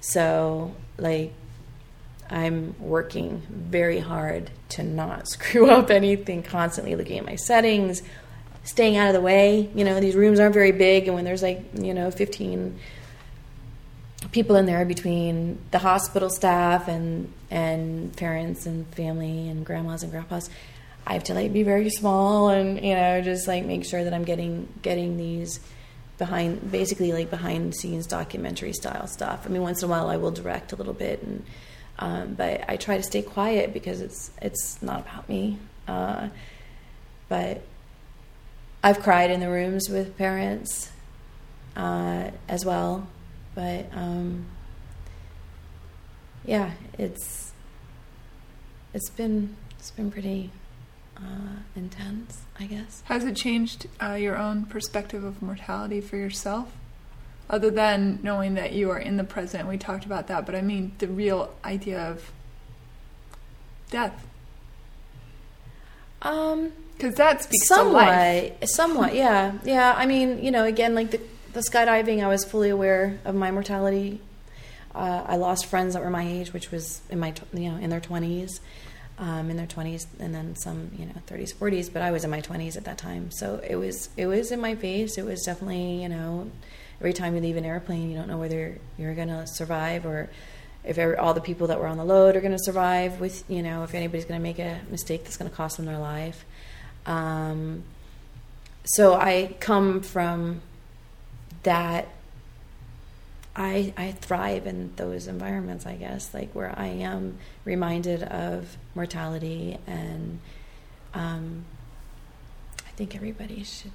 So, 0.00 0.74
like 0.96 1.32
I'm 2.30 2.74
working 2.78 3.42
very 3.50 3.98
hard 3.98 4.50
to 4.70 4.82
not 4.82 5.28
screw 5.28 5.70
up 5.70 5.90
anything, 5.90 6.42
constantly 6.42 6.94
looking 6.94 7.18
at 7.18 7.24
my 7.24 7.36
settings, 7.36 8.02
staying 8.68 8.96
out 8.98 9.08
of 9.08 9.14
the 9.14 9.20
way. 9.20 9.70
You 9.74 9.84
know, 9.84 9.98
these 9.98 10.14
rooms 10.14 10.38
aren't 10.38 10.54
very 10.54 10.72
big 10.72 11.06
and 11.06 11.14
when 11.14 11.24
there's 11.24 11.42
like, 11.42 11.62
you 11.74 11.94
know, 11.94 12.10
15 12.10 12.78
people 14.30 14.56
in 14.56 14.66
there 14.66 14.84
between 14.84 15.58
the 15.70 15.78
hospital 15.78 16.28
staff 16.28 16.88
and 16.88 17.32
and 17.50 18.14
parents 18.16 18.66
and 18.66 18.86
family 18.94 19.48
and 19.48 19.64
grandmas 19.64 20.02
and 20.02 20.12
grandpas. 20.12 20.50
I 21.06 21.14
have 21.14 21.24
to 21.24 21.34
like 21.34 21.52
be 21.52 21.62
very 21.62 21.88
small 21.88 22.50
and 22.50 22.84
you 22.84 22.94
know 22.94 23.22
just 23.22 23.48
like 23.48 23.64
make 23.64 23.86
sure 23.86 24.04
that 24.04 24.12
I'm 24.12 24.24
getting 24.24 24.68
getting 24.82 25.16
these 25.16 25.60
behind 26.18 26.70
basically 26.70 27.12
like 27.12 27.30
behind 27.30 27.72
the 27.72 27.76
scenes 27.76 28.06
documentary 28.06 28.74
style 28.74 29.06
stuff. 29.06 29.46
I 29.46 29.48
mean 29.48 29.62
once 29.62 29.82
in 29.82 29.88
a 29.88 29.90
while 29.90 30.08
I 30.08 30.18
will 30.18 30.32
direct 30.32 30.72
a 30.72 30.76
little 30.76 30.92
bit 30.92 31.22
and 31.22 31.44
um, 32.00 32.34
but 32.34 32.64
I 32.68 32.76
try 32.76 32.96
to 32.96 33.02
stay 33.02 33.22
quiet 33.22 33.72
because 33.72 34.02
it's 34.02 34.30
it's 34.42 34.82
not 34.82 35.00
about 35.00 35.28
me. 35.28 35.58
Uh, 35.86 36.28
but 37.30 37.62
I've 38.88 39.00
cried 39.00 39.30
in 39.30 39.40
the 39.40 39.50
rooms 39.50 39.90
with 39.90 40.16
parents 40.16 40.90
uh, 41.76 42.30
as 42.48 42.64
well 42.64 43.06
but 43.58 43.86
um, 43.92 44.46
yeah, 46.44 46.70
it's 46.96 47.52
it's 48.94 49.10
been 49.10 49.56
it's 49.78 49.90
been 49.90 50.12
pretty 50.12 50.52
uh, 51.16 51.56
intense, 51.74 52.42
I 52.60 52.66
guess. 52.66 53.02
Has 53.06 53.24
it 53.24 53.34
changed 53.34 53.88
uh, 54.00 54.12
your 54.12 54.36
own 54.36 54.64
perspective 54.64 55.24
of 55.24 55.42
mortality 55.42 56.00
for 56.00 56.16
yourself? 56.16 56.70
Other 57.50 57.68
than 57.68 58.20
knowing 58.22 58.54
that 58.54 58.74
you 58.74 58.90
are 58.90 58.98
in 58.98 59.16
the 59.16 59.24
present, 59.24 59.68
we 59.68 59.76
talked 59.76 60.04
about 60.04 60.28
that, 60.28 60.46
but 60.46 60.54
I 60.54 60.62
mean 60.62 60.92
the 60.98 61.08
real 61.08 61.52
idea 61.64 62.00
of 62.00 62.30
death. 63.90 64.24
Um, 66.22 66.72
Because 66.98 67.14
that 67.14 67.44
speaks 67.44 67.68
somewhat, 67.68 68.68
somewhat, 68.68 69.14
yeah, 69.14 69.52
yeah. 69.64 69.94
I 69.96 70.04
mean, 70.04 70.42
you 70.44 70.50
know, 70.50 70.64
again, 70.64 70.96
like 70.96 71.12
the 71.12 71.20
the 71.52 71.60
skydiving, 71.60 72.22
I 72.22 72.28
was 72.28 72.44
fully 72.44 72.70
aware 72.70 73.18
of 73.24 73.34
my 73.34 73.50
mortality. 73.50 74.20
Uh, 74.94 75.22
I 75.26 75.36
lost 75.36 75.66
friends 75.66 75.94
that 75.94 76.02
were 76.02 76.10
my 76.10 76.26
age, 76.26 76.52
which 76.52 76.70
was 76.70 77.00
in 77.08 77.20
my 77.20 77.32
you 77.52 77.70
know 77.70 77.76
in 77.78 77.88
their 77.88 78.00
twenties, 78.00 78.60
um, 79.18 79.48
in 79.48 79.56
their 79.56 79.66
twenties, 79.66 80.06
and 80.18 80.34
then 80.34 80.56
some 80.56 80.90
you 80.98 81.06
know 81.06 81.14
thirties, 81.26 81.52
forties. 81.52 81.88
But 81.88 82.02
I 82.02 82.10
was 82.10 82.24
in 82.24 82.30
my 82.30 82.40
twenties 82.40 82.76
at 82.76 82.84
that 82.84 82.98
time, 82.98 83.30
so 83.30 83.60
it 83.66 83.76
was 83.76 84.08
it 84.16 84.26
was 84.26 84.50
in 84.50 84.60
my 84.60 84.74
face. 84.74 85.18
It 85.18 85.24
was 85.24 85.42
definitely 85.44 86.02
you 86.02 86.08
know 86.08 86.50
every 87.00 87.12
time 87.12 87.34
you 87.34 87.40
leave 87.40 87.56
an 87.56 87.64
airplane, 87.64 88.10
you 88.10 88.16
don't 88.16 88.28
know 88.28 88.38
whether 88.38 88.78
you're 88.98 89.14
going 89.14 89.28
to 89.28 89.46
survive 89.46 90.04
or 90.04 90.28
if 90.84 90.98
every, 90.98 91.16
all 91.16 91.34
the 91.34 91.40
people 91.40 91.68
that 91.68 91.78
were 91.78 91.86
on 91.86 91.96
the 91.96 92.04
load 92.04 92.34
are 92.34 92.40
going 92.40 92.56
to 92.56 92.62
survive. 92.62 93.20
With 93.20 93.48
you 93.48 93.62
know 93.62 93.84
if 93.84 93.94
anybody's 93.94 94.24
going 94.24 94.40
to 94.40 94.42
make 94.42 94.58
a 94.58 94.80
mistake 94.90 95.24
that's 95.24 95.36
going 95.36 95.50
to 95.50 95.56
cost 95.56 95.76
them 95.76 95.86
their 95.86 95.98
life. 95.98 96.44
Um, 97.08 97.82
so 98.84 99.14
I 99.14 99.56
come 99.58 100.02
from 100.02 100.60
that 101.64 102.08
I 103.56 103.92
I 103.96 104.12
thrive 104.12 104.68
in 104.68 104.92
those 104.94 105.26
environments, 105.26 105.84
I 105.84 105.96
guess, 105.96 106.32
like 106.32 106.52
where 106.52 106.72
I 106.78 106.86
am 106.86 107.38
reminded 107.64 108.22
of 108.22 108.76
mortality, 108.94 109.78
and 109.86 110.38
um, 111.12 111.64
I 112.86 112.90
think 112.92 113.16
everybody 113.16 113.64
should. 113.64 113.90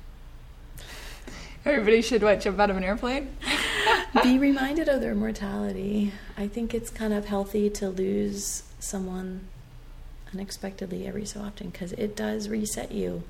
Everybody 1.66 2.02
should 2.02 2.22
what 2.24 2.42
jump 2.42 2.60
out 2.60 2.70
of 2.70 2.76
an 2.76 2.84
airplane. 2.84 3.38
Be 4.24 4.38
reminded 4.38 4.90
of 4.90 5.00
their 5.00 5.16
mortality. 5.16 6.12
I 6.38 6.50
think 6.50 6.74
it's 6.74 6.90
kind 6.90 7.14
of 7.14 7.26
healthy 7.26 7.70
to 7.70 7.90
lose 7.90 8.64
someone 8.80 9.48
unexpectedly 10.34 11.08
every 11.08 11.26
so 11.26 11.42
often 11.42 11.70
because 11.70 11.94
it 11.94 12.16
does 12.16 12.50
reset 12.50 12.92
you. 12.92 13.24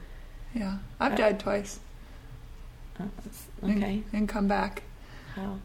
Yeah, 0.53 0.77
I've 0.99 1.15
died 1.15 1.39
twice. 1.39 1.79
And- 2.99 3.77
okay. 3.77 4.03
and, 4.13 4.29
come 4.29 4.47
back. 4.47 4.83
How? 5.35 5.57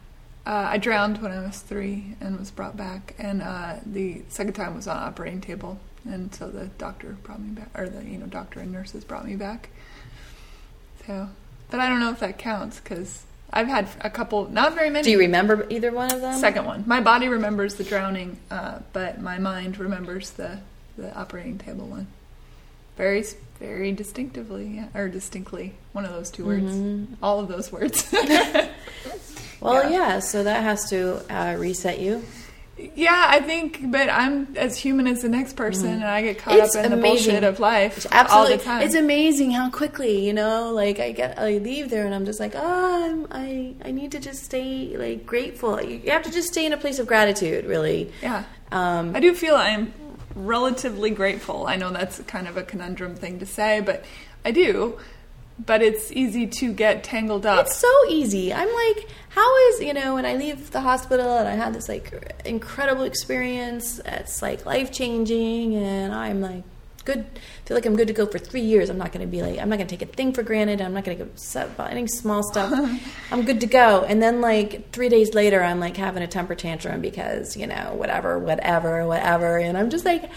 Uh, 0.45 0.67
I 0.71 0.77
drowned 0.77 1.21
when 1.21 1.31
I 1.31 1.41
was 1.41 1.59
three 1.59 2.15
and 2.19 2.39
was 2.39 2.49
brought 2.49 2.75
back, 2.75 3.13
and 3.19 3.41
uh, 3.41 3.75
the 3.85 4.23
second 4.29 4.53
time 4.53 4.75
was 4.75 4.87
on 4.87 4.97
operating 4.97 5.41
table, 5.41 5.79
and 6.05 6.33
so 6.33 6.49
the 6.49 6.65
doctor 6.79 7.17
brought 7.21 7.39
me 7.39 7.49
back, 7.49 7.69
or 7.77 7.87
the 7.87 8.03
you 8.03 8.17
know 8.17 8.25
doctor 8.25 8.59
and 8.59 8.71
nurses 8.71 9.03
brought 9.03 9.25
me 9.27 9.35
back. 9.35 9.69
So, 11.05 11.29
but 11.69 11.79
I 11.79 11.87
don't 11.87 11.99
know 11.99 12.09
if 12.09 12.19
that 12.21 12.39
counts 12.39 12.79
because 12.79 13.25
I've 13.51 13.67
had 13.67 13.89
a 14.01 14.09
couple, 14.09 14.49
not 14.49 14.73
very 14.73 14.89
many. 14.89 15.03
Do 15.03 15.11
you 15.11 15.19
remember 15.19 15.67
either 15.69 15.91
one 15.91 16.11
of 16.11 16.21
them? 16.21 16.39
Second 16.39 16.65
one, 16.65 16.83
my 16.87 16.99
body 16.99 17.27
remembers 17.27 17.75
the 17.75 17.83
drowning, 17.83 18.39
uh, 18.49 18.79
but 18.91 19.21
my 19.21 19.37
mind 19.37 19.77
remembers 19.77 20.31
the 20.31 20.59
the 20.99 21.15
operating 21.17 21.57
table 21.57 21.85
one. 21.87 22.07
Very, 22.97 23.23
very 23.59 23.91
distinctively, 23.93 24.67
yeah, 24.75 24.87
or 24.93 25.07
distinctly, 25.09 25.73
one 25.93 26.03
of 26.05 26.11
those 26.11 26.29
two 26.29 26.45
words. 26.45 26.65
Mhm. 26.73 27.07
All 27.23 27.39
of 27.39 27.47
those 27.47 27.71
words. 27.71 28.13
Well, 29.61 29.83
Yeah. 29.83 29.89
yeah. 30.13 30.19
So 30.19 30.43
that 30.43 30.63
has 30.63 30.89
to 30.89 31.21
uh, 31.29 31.55
reset 31.57 31.99
you. 31.99 32.23
Yeah, 32.95 33.25
I 33.27 33.41
think, 33.41 33.91
but 33.91 34.09
I'm 34.09 34.55
as 34.55 34.77
human 34.77 35.05
as 35.05 35.21
the 35.21 35.27
next 35.27 35.57
person, 35.57 35.87
and 35.89 36.05
I 36.05 36.21
get 36.21 36.37
caught 36.37 36.53
Mm-hmm. 36.53 36.63
It's 36.63 36.75
up 36.77 36.85
in 36.85 36.91
the 36.91 36.97
amazing. 36.97 37.25
bullshit 37.33 37.43
of 37.43 37.59
life 37.59 37.97
It's 37.97 38.07
absolutely. 38.09 38.51
all 38.53 38.57
the 38.57 38.63
time. 38.63 38.81
It's 38.83 38.95
amazing 38.95 39.51
how 39.51 39.69
quickly 39.69 40.25
you 40.25 40.31
know. 40.31 40.71
Like 40.71 41.01
I 41.01 41.11
get, 41.11 41.37
I 41.37 41.57
leave 41.57 41.89
there, 41.89 42.05
and 42.05 42.15
I'm 42.15 42.25
just 42.25 42.39
like, 42.39 42.53
oh, 42.55 43.05
I'm, 43.11 43.27
I, 43.31 43.73
I 43.83 43.91
need 43.91 44.13
to 44.13 44.19
just 44.21 44.45
stay 44.45 44.95
like 44.95 45.25
grateful. 45.25 45.81
You 45.83 46.09
have 46.11 46.23
to 46.23 46.31
just 46.31 46.47
stay 46.53 46.65
in 46.65 46.71
a 46.71 46.77
place 46.77 46.99
of 46.99 47.05
gratitude, 47.07 47.65
really. 47.65 48.13
yeah, 48.23 48.45
Um, 48.71 49.13
I 49.13 49.19
do 49.19 49.35
feel 49.35 49.55
I 49.57 49.71
am 49.71 49.91
relatively 50.35 51.09
grateful. 51.09 51.67
I 51.67 51.75
know 51.75 51.91
that's 51.91 52.19
kind 52.21 52.47
of 52.47 52.57
a 52.57 52.63
conundrum 52.63 53.15
thing 53.15 53.39
to 53.39 53.45
say, 53.45 53.81
but 53.81 54.05
I 54.45 54.51
do. 54.51 54.97
But 55.65 55.81
it's 55.81 56.09
easy 56.13 56.47
to 56.47 56.71
get 56.71 57.03
tangled 57.03 57.45
up. 57.45 57.65
It's 57.65 57.75
so 57.75 57.93
easy. 58.07 58.53
I'm 58.53 58.73
like, 58.73 59.09
how 59.29 59.57
is 59.67 59.81
you 59.81 59.93
know 59.93 60.15
when 60.15 60.25
I 60.25 60.35
leave 60.35 60.71
the 60.71 60.79
hospital 60.79 61.37
and 61.37 61.47
I 61.49 61.55
had 61.55 61.73
this 61.73 61.89
like 61.89 62.13
incredible 62.45 63.03
experience. 63.03 63.99
It's 64.05 64.41
like 64.41 64.65
life 64.65 64.91
changing, 64.91 65.75
and 65.75 66.13
I'm 66.13 66.39
like 66.39 66.63
good. 67.01 67.25
Feel 67.65 67.75
like 67.75 67.85
I'm 67.85 67.95
good 67.95 68.07
to 68.07 68.13
go 68.13 68.25
for 68.25 68.39
three 68.39 68.61
years. 68.61 68.89
I'm 68.89 68.97
not 68.97 69.11
going 69.11 69.25
to 69.25 69.31
be 69.31 69.41
like 69.41 69.59
I'm 69.59 69.69
not 69.69 69.77
going 69.77 69.87
to 69.87 69.97
take 69.97 70.07
a 70.07 70.11
thing 70.11 70.33
for 70.33 70.43
granted. 70.43 70.81
I'm 70.81 70.93
not 70.93 71.03
going 71.05 71.17
to 71.17 71.23
get 71.23 71.31
upset 71.33 71.67
about 71.67 71.91
any 71.91 72.07
small 72.07 72.43
stuff. 72.43 72.71
I'm 73.31 73.43
good 73.45 73.61
to 73.61 73.67
go. 73.67 74.03
And 74.03 74.21
then 74.21 74.41
like 74.41 74.91
three 74.91 75.09
days 75.09 75.33
later, 75.33 75.61
I'm 75.63 75.79
like 75.79 75.97
having 75.97 76.23
a 76.23 76.27
temper 76.27 76.55
tantrum 76.55 77.01
because 77.01 77.55
you 77.57 77.67
know 77.67 77.93
whatever, 77.95 78.37
whatever, 78.39 79.05
whatever, 79.07 79.57
and 79.57 79.77
I'm 79.77 79.89
just 79.89 80.05
like 80.05 80.29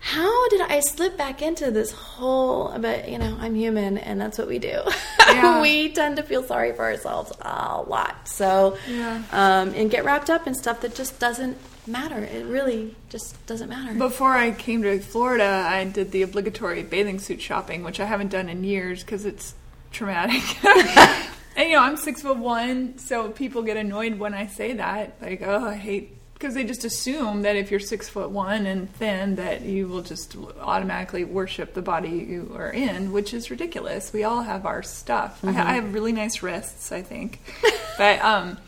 how 0.00 0.48
did 0.50 0.60
I 0.60 0.78
slip 0.78 1.16
back 1.16 1.42
into 1.42 1.72
this 1.72 1.90
whole? 1.90 2.72
But 2.78 3.08
you 3.08 3.18
know, 3.18 3.36
I'm 3.40 3.56
human, 3.56 3.98
and 3.98 4.20
that's 4.20 4.38
what 4.38 4.46
we 4.48 4.58
do. 4.58 4.80
Yeah. 5.28 5.60
we 5.60 5.90
tend 5.92 6.16
to 6.16 6.22
feel 6.22 6.42
sorry 6.42 6.72
for 6.72 6.84
ourselves 6.86 7.32
a 7.42 7.82
lot. 7.82 8.26
So, 8.28 8.78
Yeah. 8.88 9.22
um, 9.30 9.74
and 9.74 9.90
get 9.90 10.06
wrapped 10.06 10.30
up 10.30 10.46
in 10.46 10.54
stuff 10.54 10.80
that 10.80 10.94
just 10.94 11.18
doesn't 11.18 11.58
matter. 11.88 12.22
It 12.22 12.44
really 12.46 12.94
just 13.08 13.44
doesn't 13.46 13.68
matter. 13.68 13.94
Before 13.94 14.32
I 14.32 14.52
came 14.52 14.82
to 14.82 14.98
Florida, 15.00 15.66
I 15.68 15.84
did 15.84 16.12
the 16.12 16.22
obligatory 16.22 16.82
bathing 16.82 17.18
suit 17.18 17.40
shopping, 17.40 17.82
which 17.82 18.00
I 18.00 18.04
haven't 18.04 18.28
done 18.28 18.48
in 18.48 18.64
years 18.64 19.02
because 19.02 19.24
it's 19.24 19.54
traumatic. 19.90 20.42
and 21.56 21.68
you 21.68 21.76
know, 21.76 21.82
I'm 21.82 21.96
six 21.96 22.22
foot 22.22 22.36
one, 22.38 22.98
so 22.98 23.30
people 23.30 23.62
get 23.62 23.76
annoyed 23.76 24.18
when 24.18 24.34
I 24.34 24.46
say 24.46 24.74
that. 24.74 25.16
Like, 25.20 25.42
oh, 25.42 25.64
I 25.64 25.74
hate 25.74 26.14
because 26.34 26.54
they 26.54 26.62
just 26.62 26.84
assume 26.84 27.42
that 27.42 27.56
if 27.56 27.72
you're 27.72 27.80
six 27.80 28.08
foot 28.08 28.30
one 28.30 28.64
and 28.64 28.92
thin, 28.94 29.34
that 29.36 29.62
you 29.62 29.88
will 29.88 30.02
just 30.02 30.36
automatically 30.60 31.24
worship 31.24 31.74
the 31.74 31.82
body 31.82 32.10
you 32.10 32.52
are 32.54 32.70
in, 32.70 33.10
which 33.10 33.34
is 33.34 33.50
ridiculous. 33.50 34.12
We 34.12 34.22
all 34.22 34.42
have 34.42 34.64
our 34.64 34.84
stuff. 34.84 35.40
I, 35.42 35.48
I 35.48 35.72
have 35.74 35.92
really 35.92 36.12
nice 36.12 36.42
wrists, 36.42 36.92
I 36.92 37.02
think, 37.02 37.40
but 37.98 38.20
um. 38.22 38.58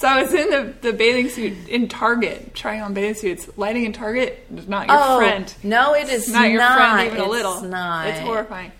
So 0.00 0.08
I 0.08 0.22
was 0.22 0.32
in 0.32 0.48
the, 0.48 0.72
the 0.80 0.92
bathing 0.94 1.28
suit 1.28 1.68
in 1.68 1.86
Target, 1.86 2.54
trying 2.54 2.80
on 2.80 2.94
bathing 2.94 3.12
suits. 3.12 3.50
Lighting 3.58 3.84
in 3.84 3.92
Target 3.92 4.46
is 4.50 4.66
not 4.66 4.88
your 4.88 4.96
oh 4.98 5.18
friend. 5.18 5.54
no, 5.62 5.94
it 5.94 6.08
is 6.08 6.32
not 6.32 6.48
your 6.50 6.62
friend 6.62 7.06
even 7.06 7.18
a 7.20 7.24
It's 7.24 7.30
little. 7.30 7.60
Not. 7.60 8.06
It's 8.06 8.20
horrifying. 8.20 8.72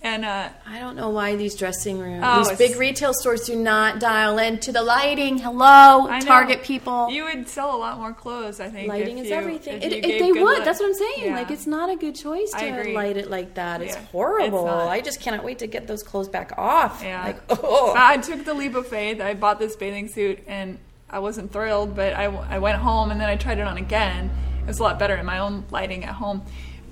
And 0.00 0.24
uh, 0.24 0.48
I 0.64 0.78
don't 0.78 0.94
know 0.94 1.10
why 1.10 1.34
these 1.34 1.56
dressing 1.56 1.98
rooms, 1.98 2.22
Oh, 2.24 2.44
these 2.48 2.56
big 2.56 2.76
retail 2.78 3.12
stores, 3.12 3.40
do 3.46 3.56
not 3.56 3.98
dial 3.98 4.38
into 4.38 4.70
the 4.70 4.80
lighting. 4.82 5.38
Hello. 5.38 6.06
Target 6.20 6.62
people. 6.62 7.10
you 7.10 7.24
would 7.24 7.48
sell 7.48 7.74
a 7.74 7.76
lot 7.76 7.98
more 7.98 8.12
clothes, 8.12 8.60
I 8.60 8.68
think. 8.70 8.88
Lighting 8.88 9.18
if 9.18 9.24
is 9.24 9.30
you- 9.30 9.36
everything. 9.36 9.82
If, 9.82 9.82
It, 9.82 9.90
you 9.92 9.98
if 9.98 10.04
gave 10.04 10.20
they 10.20 10.40
would, 10.40 10.58
light. 10.58 10.64
that's 10.64 10.78
what 10.78 10.86
I'm 10.86 10.94
saying. 10.94 11.24
Yeah. 11.24 11.34
Like, 11.36 11.50
it's 11.50 11.66
not 11.66 11.90
a 11.90 11.96
good 11.96 12.14
choice 12.14 12.50
to 12.52 12.92
light 12.94 13.16
it 13.16 13.28
like 13.28 13.54
that. 13.54 13.82
It's 13.82 13.96
Yeah. 13.96 14.02
horrible. 14.12 14.66
It's. 14.68 14.88
I 14.88 15.00
just 15.00 15.20
cannot 15.20 15.42
wait 15.42 15.58
to 15.58 15.66
get 15.66 15.88
those 15.88 16.04
clothes 16.04 16.28
back 16.28 16.52
off. 16.56 17.02
Yeah. 17.02 17.24
Like, 17.24 17.40
oh. 17.64 17.92
I 17.96 18.18
took 18.18 18.44
the 18.44 18.54
leap 18.54 18.76
of 18.76 18.86
faith. 18.86 19.20
I 19.20 19.34
bought 19.34 19.58
this 19.58 19.74
bathing 19.74 20.06
suit 20.06 20.38
and 20.46 20.78
I 21.10 21.18
wasn't 21.18 21.50
thrilled, 21.52 21.96
but 21.96 22.12
I, 22.14 22.26
I 22.26 22.58
went 22.60 22.78
home 22.78 23.10
and 23.10 23.20
then 23.20 23.28
I 23.28 23.34
tried 23.34 23.58
it 23.58 23.66
on 23.66 23.76
again. 23.78 24.30
It 24.62 24.66
was 24.68 24.78
a 24.78 24.82
lot 24.84 25.00
better 25.00 25.16
in 25.16 25.26
my 25.26 25.40
own 25.40 25.64
lighting 25.72 26.04
at 26.04 26.14
home. 26.14 26.42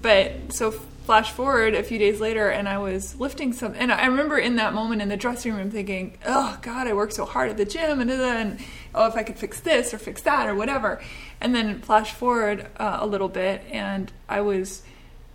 But 0.02 0.52
so 0.52 0.74
flash 1.07 1.30
forward 1.30 1.74
a 1.74 1.82
few 1.82 1.98
days 1.98 2.20
later 2.20 2.48
and 2.50 2.68
I 2.68 2.78
was 2.78 3.18
lifting 3.18 3.52
some 3.52 3.74
and 3.76 3.92
I 3.92 4.07
remember 4.07 4.36
in 4.36 4.57
that 4.57 4.74
moment 4.74 5.00
in 5.00 5.09
the 5.09 5.16
dressing 5.16 5.54
room 5.54 5.70
thinking, 5.70 6.18
"Oh 6.26 6.59
god, 6.61 6.88
I 6.88 6.92
worked 6.92 7.12
so 7.12 7.24
hard 7.24 7.48
at 7.48 7.57
the 7.57 7.64
gym 7.64 8.00
and 8.00 8.11
then 8.11 8.59
oh 8.94 9.07
if 9.07 9.14
I 9.14 9.22
could 9.22 9.38
fix 9.38 9.61
this 9.61 9.94
or 9.94 9.98
fix 9.98 10.20
that 10.22 10.48
or 10.48 10.54
whatever." 10.54 11.00
And 11.40 11.54
then 11.54 11.80
flash 11.80 12.12
forward 12.12 12.66
uh, 12.76 12.98
a 13.00 13.07
little 13.07 13.28
bit 13.28 13.62
and 13.70 14.12
I 14.28 14.40
was 14.40 14.82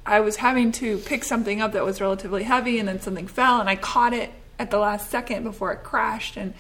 I 0.06 0.20
was 0.20 0.38
having 0.38 0.72
to 0.74 0.98
pick 0.98 1.24
something 1.24 1.62
up 1.62 1.72
that 1.72 1.86
was 1.86 2.02
relatively 2.02 2.44
heavy 2.44 2.78
and 2.78 2.88
then 2.88 3.00
something 3.00 3.28
fell 3.28 3.62
and 3.62 3.70
I 3.70 3.78
caught 3.78 4.14
it 4.14 4.32
at 4.60 4.72
the 4.72 4.78
last 4.78 5.10
second 5.10 5.44
before 5.44 5.72
it 5.72 5.84
crashed 5.84 6.36
and 6.36 6.54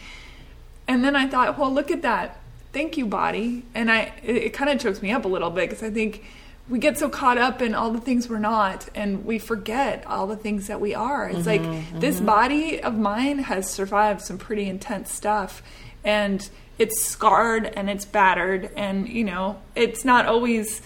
and 0.88 1.04
then 1.04 1.16
I 1.16 1.28
thought, 1.28 1.58
well, 1.58 1.72
look 1.72 1.92
at 1.92 2.02
that. 2.02 2.40
Thank 2.74 2.98
you, 2.98 3.06
body. 3.06 3.64
And 3.76 3.92
I 3.92 4.14
it, 4.24 4.36
it 4.38 4.54
kind 4.54 4.70
of 4.70 4.80
chokes 4.80 5.02
me 5.02 5.12
up 5.12 5.26
a 5.26 5.28
little 5.28 5.50
bit 5.50 5.70
because 5.70 5.84
I 5.84 5.90
think 5.90 6.24
we 6.72 6.80
get 6.80 6.98
so 6.98 7.10
caught 7.10 7.38
up 7.38 7.62
in 7.62 7.76
all 7.76 7.92
the 7.92 8.00
things 8.00 8.30
we're 8.30 8.40
not 8.40 8.88
and 8.96 9.26
we 9.26 9.38
forget 9.38 10.08
all 10.08 10.26
the 10.26 10.38
things 10.38 10.68
that 10.68 10.80
we 10.80 10.96
are. 10.96 11.28
It's 11.30 11.46
like 11.46 11.62
mm-hmm, 11.62 12.00
this 12.00 12.16
mm-hmm. 12.16 12.26
body 12.26 12.82
of 12.82 12.98
mine 12.98 13.40
has 13.40 13.70
survived 13.70 14.22
some 14.22 14.38
pretty 14.38 14.70
intense 14.70 15.12
stuff 15.12 15.62
and 16.06 16.50
it's 16.80 17.04
scarred 17.04 17.66
and 17.66 17.90
it's 17.90 18.06
battered 18.06 18.72
and 18.78 19.10
you 19.10 19.26
know, 19.26 19.62
it's 19.76 20.06
not 20.06 20.26
always 20.28 20.82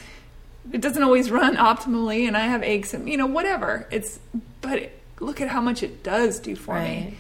it 0.74 0.82
doesn't 0.82 1.04
always 1.04 1.30
run 1.30 1.56
optimally 1.56 2.28
and 2.28 2.36
I 2.36 2.48
have 2.48 2.64
aches 2.64 2.96
and 2.96 3.08
you 3.08 3.16
know 3.16 3.28
whatever. 3.28 3.88
It's 3.92 4.20
but 4.62 4.90
look 5.20 5.40
at 5.40 5.50
how 5.50 5.62
much 5.62 5.84
it 5.84 6.02
does 6.02 6.40
do 6.40 6.56
for 6.56 6.74
Right. 6.74 7.12
me. 7.12 7.18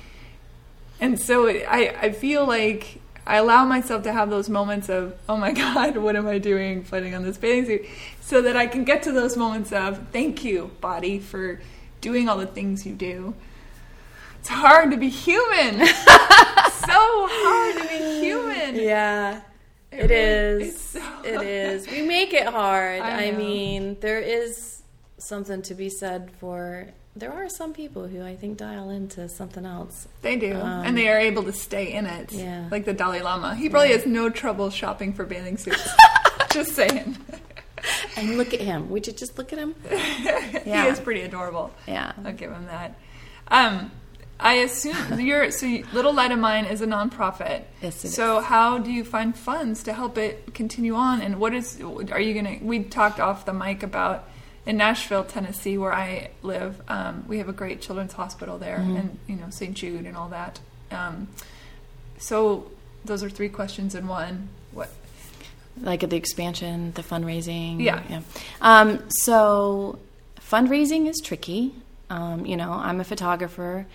And 0.99 1.20
so 1.20 1.45
it, 1.45 1.66
I, 1.70 1.95
I 2.01 2.11
feel 2.13 2.47
like 2.47 2.99
I 3.28 3.38
allow 3.38 3.66
myself 3.66 4.04
to 4.04 4.14
have 4.14 4.30
those 4.30 4.50
moments 4.50 4.88
of, 4.90 5.16
oh 5.28 5.38
my 5.38 5.52
God, 5.64 5.98
what 5.98 6.16
am 6.16 6.28
I 6.28 6.38
doing 6.38 6.84
putting 6.84 7.16
on 7.16 7.24
this 7.24 7.38
bathing 7.38 7.66
suit? 7.66 7.86
So 8.22 8.42
that 8.42 8.56
I 8.56 8.68
can 8.68 8.84
get 8.84 9.04
to 9.04 9.12
those 9.12 9.36
moments 9.36 9.72
of, 9.72 10.08
thank 10.12 10.44
you, 10.44 10.72
body, 10.82 11.20
for 11.20 11.60
doing 12.02 12.30
all 12.30 12.38
the 12.38 12.46
things 12.48 12.86
you 12.86 12.94
do. 12.94 13.34
It's 14.40 14.50
hard 14.50 14.92
to 14.92 14.98
be 14.98 15.10
human. 15.10 15.86
so 15.88 17.28
hard 17.32 17.82
to 17.82 17.88
be 17.90 18.20
human. 18.20 18.76
Yeah. 18.76 19.42
It 19.92 20.12
It 20.12 20.14
really- 20.14 20.64
is. 20.66 20.80
so- 20.80 21.22
It 21.24 21.42
is. 21.48 21.88
We 21.90 22.02
make 22.04 22.34
it 22.34 22.46
hard. 22.48 23.02
I 23.02 23.28
I, 23.28 23.32
mean, 23.32 23.98
there 24.02 24.20
is 24.20 24.84
something 25.18 25.62
to 25.64 25.74
be 25.74 25.90
said 25.90 26.30
for. 26.40 26.88
There 27.18 27.32
are 27.32 27.47
some 27.47 27.74
people 27.74 28.07
who 28.07 28.22
I 28.22 28.36
think 28.36 28.57
dial 28.57 28.89
into 28.89 29.30
something 29.30 29.66
else. 29.66 30.07
They 30.22 30.36
do. 30.36 30.53
Um, 30.55 30.86
and 30.86 30.97
they 30.97 31.07
are 31.07 31.18
able 31.18 31.43
to 31.43 31.53
stay 31.53 31.93
in 31.93 32.05
it. 32.05 32.34
Yeah. 32.34 32.68
Like 32.70 32.84
the 32.84 32.93
Dalai 32.93 33.22
Lama. 33.22 33.55
He 33.55 33.70
probably 33.70 33.91
has 33.93 34.05
no 34.05 34.30
trouble 34.30 34.70
shopping 34.70 35.13
for 35.13 35.24
bathing 35.26 35.57
suits. 35.57 35.88
Just 36.51 36.76
saying. 36.76 37.18
And 38.18 38.38
look 38.38 38.53
at 38.53 38.59
him. 38.59 38.89
Would 38.89 39.07
you 39.07 39.13
just 39.13 39.38
look 39.38 39.53
at 39.53 39.59
him? 39.59 39.76
Yeah. 40.66 40.86
He 40.86 40.89
is 40.89 40.99
pretty 40.99 41.22
adorable. 41.22 41.72
Yeah. 41.88 42.13
I'll 42.24 42.34
give 42.34 42.51
him 42.51 42.66
that. 42.66 42.97
Um, 43.49 43.91
I 44.39 44.55
assume 44.55 45.20
you're 45.20 45.51
so 45.51 45.68
Little 45.93 46.13
Light 46.13 46.32
of 46.32 46.39
Mine 46.39 46.66
is 46.66 46.82
a 46.82 46.88
nonprofit. 46.88 47.63
Yes, 47.82 48.03
it 48.03 48.09
so 48.09 48.41
how 48.41 48.80
do 48.80 48.91
you 48.91 49.05
find 49.05 49.38
funds 49.38 49.84
to 49.84 49.93
help 49.93 50.18
it 50.18 50.53
continue 50.55 50.95
on? 50.95 51.22
And 51.22 51.39
what 51.39 51.53
is 51.53 51.80
are 51.82 52.20
you 52.20 52.34
gonna? 52.34 52.57
We 52.61 52.84
talked 52.84 53.20
off 53.20 53.45
the 53.45 53.53
mic 53.53 53.84
about 53.84 54.28
in 54.66 54.78
Nashville, 54.78 55.24
Tennessee, 55.24 55.78
where 55.78 55.93
I 55.93 56.30
live. 56.41 56.82
Um, 56.88 57.26
we 57.28 57.38
have 57.38 57.49
a 57.49 57.53
great 57.53 57.82
children's 57.82 58.13
hospital 58.13 58.57
there, 58.57 58.78
Mm-hmm. 58.80 58.95
and 58.97 59.20
you 59.28 59.36
know 59.36 59.49
St. 59.49 59.74
Jude 59.76 60.05
and 60.05 60.16
all 60.18 60.30
that. 60.30 60.59
Um, 60.91 61.28
so 62.18 62.72
those 63.03 63.24
are 63.24 63.30
three 63.30 63.49
questions 63.49 63.95
in 63.95 64.07
one. 64.07 64.49
What? 64.72 64.89
like 65.82 66.09
the 66.09 66.16
expansion, 66.16 66.93
the 66.93 67.01
fundraising. 67.03 67.82
Yeah. 67.84 68.22
Um, 68.61 69.03
so 69.09 69.99
fundraising 70.39 71.07
is 71.07 71.20
tricky. 71.22 71.74
Um, 72.09 72.45
you 72.45 72.55
know, 72.55 72.72
I'm 72.72 73.01
a 73.01 73.03
photographer. 73.03 73.86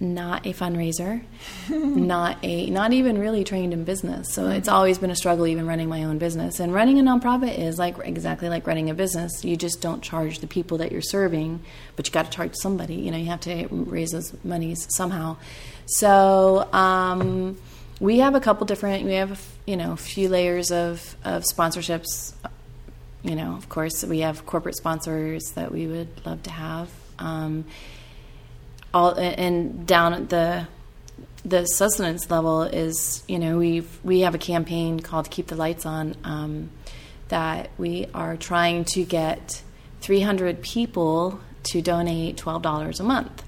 Not 0.00 0.46
a 0.46 0.52
fundraiser, 0.52 1.22
not 1.68 2.38
a 2.44 2.70
not 2.70 2.92
even 2.92 3.18
really 3.18 3.42
trained 3.42 3.72
in 3.72 3.84
business. 3.84 4.32
So 4.32 4.48
it's 4.48 4.68
always 4.68 4.98
been 4.98 5.10
a 5.10 5.16
struggle 5.16 5.46
even 5.46 5.66
running 5.66 5.88
my 5.88 6.04
own 6.04 6.18
business. 6.18 6.60
And 6.60 6.72
running 6.72 6.98
a 6.98 7.02
nonprofit 7.02 7.58
is 7.58 7.78
like 7.78 7.96
exactly 8.04 8.48
like 8.48 8.66
running 8.66 8.90
a 8.90 8.94
business. 8.94 9.44
You 9.44 9.56
just 9.56 9.80
don't 9.80 10.00
charge 10.00 10.38
the 10.38 10.46
people 10.46 10.78
that 10.78 10.92
you're 10.92 11.02
serving, 11.02 11.60
but 11.96 12.06
you 12.06 12.12
got 12.12 12.26
to 12.26 12.30
charge 12.30 12.54
somebody. 12.54 12.94
You 12.94 13.10
know, 13.10 13.18
you 13.18 13.26
have 13.26 13.40
to 13.40 13.66
raise 13.70 14.10
those 14.10 14.32
monies 14.44 14.86
somehow. 14.90 15.36
So 15.86 16.72
um, 16.72 17.58
we 17.98 18.18
have 18.18 18.34
a 18.34 18.40
couple 18.40 18.66
different. 18.66 19.04
We 19.04 19.14
have 19.14 19.44
you 19.66 19.76
know 19.76 19.92
a 19.92 19.96
few 19.96 20.28
layers 20.28 20.70
of 20.70 21.16
of 21.24 21.42
sponsorships. 21.42 22.34
You 23.24 23.34
know, 23.34 23.56
of 23.56 23.68
course, 23.68 24.04
we 24.04 24.20
have 24.20 24.46
corporate 24.46 24.76
sponsors 24.76 25.50
that 25.52 25.72
we 25.72 25.88
would 25.88 26.24
love 26.24 26.44
to 26.44 26.50
have. 26.50 26.88
Um, 27.18 27.64
all 28.94 29.14
and 29.14 29.86
down 29.86 30.14
at 30.14 30.28
the 30.28 30.66
the 31.44 31.64
sustenance 31.64 32.30
level 32.30 32.62
is 32.62 33.22
you 33.28 33.38
know 33.38 33.58
we 33.58 33.84
we 34.02 34.20
have 34.20 34.34
a 34.34 34.38
campaign 34.38 35.00
called 35.00 35.30
Keep 35.30 35.48
the 35.48 35.56
Lights 35.56 35.86
On 35.86 36.16
um, 36.24 36.70
that 37.28 37.70
we 37.78 38.06
are 38.14 38.36
trying 38.36 38.84
to 38.86 39.04
get 39.04 39.62
300 40.00 40.62
people 40.62 41.40
to 41.64 41.82
donate 41.82 42.36
$12 42.36 43.00
a 43.00 43.02
month, 43.02 43.44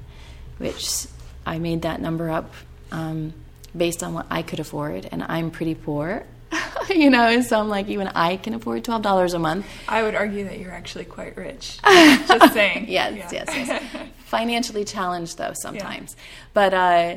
which 0.58 1.06
I 1.46 1.58
made 1.58 1.82
that 1.82 2.00
number 2.00 2.28
up 2.30 2.52
um, 2.92 3.32
based 3.76 4.02
on 4.02 4.14
what 4.14 4.26
I 4.30 4.42
could 4.42 4.60
afford, 4.60 5.08
and 5.10 5.22
I'm 5.22 5.50
pretty 5.50 5.74
poor. 5.74 6.24
you 6.90 7.10
know, 7.10 7.40
so 7.42 7.58
I'm 7.58 7.68
like, 7.68 7.88
even 7.88 8.08
I 8.08 8.36
can 8.36 8.54
afford 8.54 8.84
twelve 8.84 9.02
dollars 9.02 9.34
a 9.34 9.38
month. 9.38 9.66
I 9.88 10.02
would 10.02 10.14
argue 10.14 10.44
that 10.44 10.58
you're 10.58 10.72
actually 10.72 11.04
quite 11.04 11.36
rich. 11.36 11.78
Just 11.86 12.52
saying. 12.52 12.86
yes, 12.88 13.14
yeah. 13.16 13.44
yes, 13.46 13.68
yes. 13.68 14.08
Financially 14.30 14.84
challenged 14.84 15.38
though 15.38 15.52
sometimes, 15.60 16.14
yeah. 16.16 16.24
but 16.54 16.74
uh, 16.74 17.16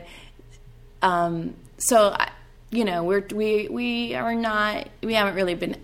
um, 1.04 1.54
so 1.78 2.16
you 2.74 2.86
know, 2.86 3.04
we're 3.04 3.24
we 3.32 3.68
we 3.70 4.16
are 4.16 4.34
not 4.34 4.90
we 5.02 5.14
haven't 5.14 5.36
really 5.36 5.54
been 5.54 5.78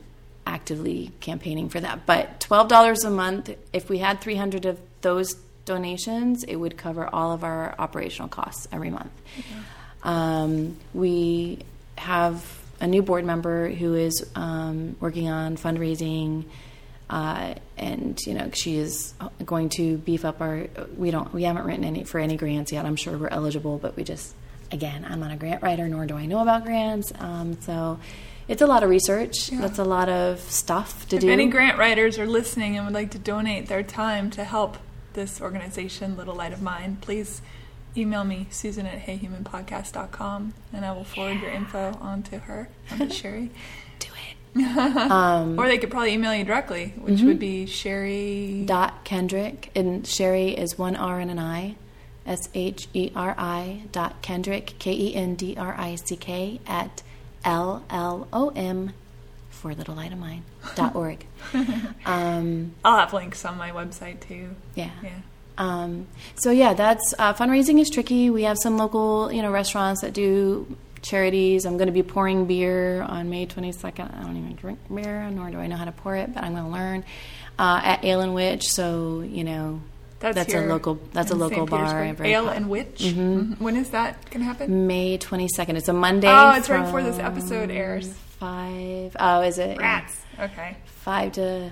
actively 0.48 1.12
campaigning 1.20 1.70
for 1.70 1.80
that, 1.80 2.08
but 2.08 2.40
twelve 2.40 2.68
dollars 2.68 3.04
a 3.04 3.12
month. 3.12 3.56
If 3.72 3.90
we 3.90 4.00
had 4.00 4.22
three 4.22 4.36
hundred 4.36 4.66
of 4.66 4.80
those 5.02 5.36
donations, 5.66 6.44
it 6.44 6.56
would 6.56 6.78
cover 6.78 7.08
all 7.08 7.32
of 7.32 7.44
our 7.44 7.76
operational 7.78 8.28
costs 8.28 8.68
every 8.72 8.90
month. 8.90 9.12
Um, 10.02 10.78
we 10.94 11.60
have 11.96 12.44
a 12.82 12.88
new 12.88 13.04
board 13.04 13.24
member 13.24 13.70
who 13.70 13.94
is 13.94 14.26
um, 14.34 14.96
working 15.00 15.30
on 15.30 15.58
fundraising. 15.58 16.46
Uh, 17.10 17.56
and 17.78 18.20
you 18.28 18.36
know 18.36 18.52
she 18.54 18.78
is 18.78 19.14
going 19.44 19.70
to 19.70 19.98
beef 19.98 20.26
up 20.26 20.42
our. 20.42 20.68
We 20.96 21.12
don't. 21.12 21.34
We 21.34 21.44
haven't 21.44 21.66
written 21.66 21.84
any 21.84 22.04
for 22.04 22.20
any 22.20 22.38
grants 22.38 22.72
yet. 22.72 22.86
I'm 22.86 22.96
sure 22.96 23.18
we're 23.18 23.30
eligible, 23.30 23.78
but 23.78 23.96
we 23.96 24.04
just 24.04 24.36
again, 24.72 25.06
I'm 25.08 25.20
not 25.20 25.32
a 25.32 25.36
grant 25.36 25.62
writer, 25.62 25.88
nor 25.88 26.06
do 26.06 26.16
I 26.16 26.26
know 26.26 26.40
about 26.40 26.66
grants. 26.66 27.12
Um, 27.20 27.60
so 27.62 28.00
it's 28.48 28.62
a 28.62 28.68
lot 28.68 28.84
of 28.84 28.90
research. 28.90 29.52
Yeah. 29.52 29.62
That's 29.62 29.80
a 29.80 29.84
lot 29.84 30.10
of 30.10 30.40
stuff 30.40 31.08
to 31.10 31.16
if 31.16 31.22
do. 31.22 31.28
If 31.28 31.34
any 31.34 31.48
grant 31.48 31.78
writers 31.78 32.18
are 32.18 32.28
listening 32.28 32.76
and 32.76 32.86
would 32.86 32.94
like 32.94 33.12
to 33.12 33.20
donate 33.20 33.68
their 33.68 33.84
time 33.84 34.30
to 34.32 34.44
help 34.44 34.78
this 35.14 35.42
organization, 35.42 36.18
Little 36.18 36.36
Light 36.36 36.54
of 36.54 36.62
Mine, 36.62 36.98
please 37.02 37.42
email 37.98 38.24
me, 38.24 38.48
Susan 38.52 38.86
at 38.86 39.06
heyhumanpodcast.com, 39.06 40.54
and 40.74 40.86
I 40.86 40.92
will 40.92 41.04
forward 41.04 41.36
yeah. 41.36 41.42
your 41.42 41.52
info 41.52 41.98
on 42.00 42.24
to 42.24 42.40
her, 42.40 42.70
on 42.92 43.00
to 43.00 43.06
Sheri. 43.08 43.50
Um, 44.60 45.60
or 45.60 45.68
they 45.68 45.78
could 45.78 45.92
probably 45.92 46.14
email 46.14 46.34
you 46.34 46.44
directly, 46.44 46.94
which 46.98 47.16
mm-hmm. 47.16 47.28
would 47.28 47.40
be 47.40 47.66
Sheri. 47.66 48.66
Dot 48.66 49.04
Kendrick, 49.04 49.72
and 49.76 50.04
Sheri 50.04 50.54
is 50.54 50.78
one 50.78 50.96
R 50.96 51.20
and 51.20 51.32
an 51.32 51.40
I. 51.40 51.76
S 52.26 52.48
H 52.54 52.88
E 52.94 53.12
R 53.16 53.34
I 53.38 53.84
dot 53.92 54.22
Kendrick, 54.22 54.76
K 54.78 54.92
E 54.92 55.16
N 55.16 55.36
D 55.36 55.56
R 55.58 55.76
I 55.78 55.96
C 55.96 56.16
K, 56.16 56.62
at 56.68 57.02
L 57.44 57.84
L 57.90 58.28
O 58.32 58.50
M 58.50 58.94
for 59.50 59.74
Little 59.74 59.96
Light 59.96 60.14
of 60.14 60.20
Mine 60.20 60.44
dot 60.76 60.96
org. 60.96 61.26
um, 62.06 62.76
I'll 62.86 62.98
have 62.98 63.14
links 63.14 63.44
on 63.46 63.58
my 63.58 63.72
website 63.72 64.20
too. 64.22 64.56
Yeah. 64.76 64.92
Yeah. 65.04 65.20
Um, 65.58 66.08
so 66.36 66.52
yeah, 66.52 66.74
that's 66.74 67.14
uh, 67.20 67.34
fundraising 67.34 67.82
is 67.82 67.90
tricky. 67.90 68.30
We 68.30 68.44
have 68.44 68.58
some 68.58 68.78
local, 68.78 69.32
you 69.32 69.42
know, 69.42 69.52
restaurants 69.52 70.02
that 70.02 70.14
do 70.14 70.78
charities. 71.02 71.66
I'm 71.66 71.78
going 71.78 71.88
to 71.88 71.94
be 71.94 72.04
pouring 72.04 72.46
beer 72.46 73.02
on 73.02 73.30
May 73.30 73.46
22nd. 73.46 74.18
I 74.18 74.24
don't 74.24 74.38
even 74.38 74.56
drink 74.56 74.80
beer, 74.94 75.30
nor 75.30 75.50
do 75.50 75.58
I 75.58 75.68
know 75.68 75.76
how 75.76 75.86
to 75.86 75.92
pour 75.92 76.16
it, 76.16 76.34
but 76.34 76.44
I'm 76.44 76.54
going 76.54 76.66
to 76.66 76.72
learn 76.72 77.04
uh, 77.58 77.82
at 77.84 78.04
Ale 78.04 78.22
and 78.22 78.34
Witch. 78.34 78.68
So 78.70 79.22
you 79.22 79.44
know, 79.44 79.82
that's, 80.20 80.36
that's 80.36 80.54
a 80.54 80.62
local. 80.62 81.00
That's 81.14 81.32
a 81.32 81.36
local 81.36 81.66
bar. 81.66 82.16
Ale 82.22 82.50
and 82.50 82.70
Witch. 82.70 83.00
Mm-hmm. 83.00 83.20
mm-hmm. 83.20 83.64
When 83.64 83.76
is 83.76 83.92
that 83.92 84.30
going 84.30 84.40
to 84.40 84.46
happen? 84.46 84.88
May 84.88 85.18
22nd. 85.18 85.76
It's 85.76 85.88
a 85.88 85.94
Monday. 85.94 86.28
Oh, 86.30 86.52
it's 86.52 86.70
right 86.70 86.84
before 86.84 87.04
this 87.04 87.20
episode 87.20 87.72
airs. 87.72 88.12
Five. 88.40 89.16
Oh, 89.20 89.42
is 89.42 89.58
it? 89.58 89.78
Rats. 89.78 90.22
Okay. 90.40 90.78
Five 90.86 91.34
to 91.34 91.72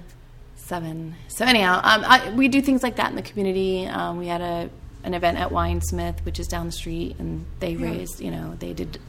seven. 0.56 1.16
So 1.30 1.46
anyhow, 1.46 1.80
um, 1.84 2.04
I, 2.06 2.32
we 2.32 2.50
do 2.50 2.62
things 2.62 2.84
like 2.84 2.98
that 2.98 3.10
in 3.10 3.16
the 3.16 3.22
community. 3.22 3.88
Um, 3.88 4.18
we 4.18 4.28
had 4.28 4.42
a 4.42 4.70
an 5.08 5.14
event 5.14 5.40
at 5.40 5.50
Winesmith, 5.50 6.24
which 6.26 6.40
is 6.40 6.48
down 6.48 6.68
the 6.68 6.72
street, 6.72 7.16
and 7.18 7.46
they 7.60 7.72
yeah. 7.72 7.88
raised, 7.88 8.20
you 8.20 8.30
know, 8.30 8.56
they 8.60 8.74
did 8.74 9.00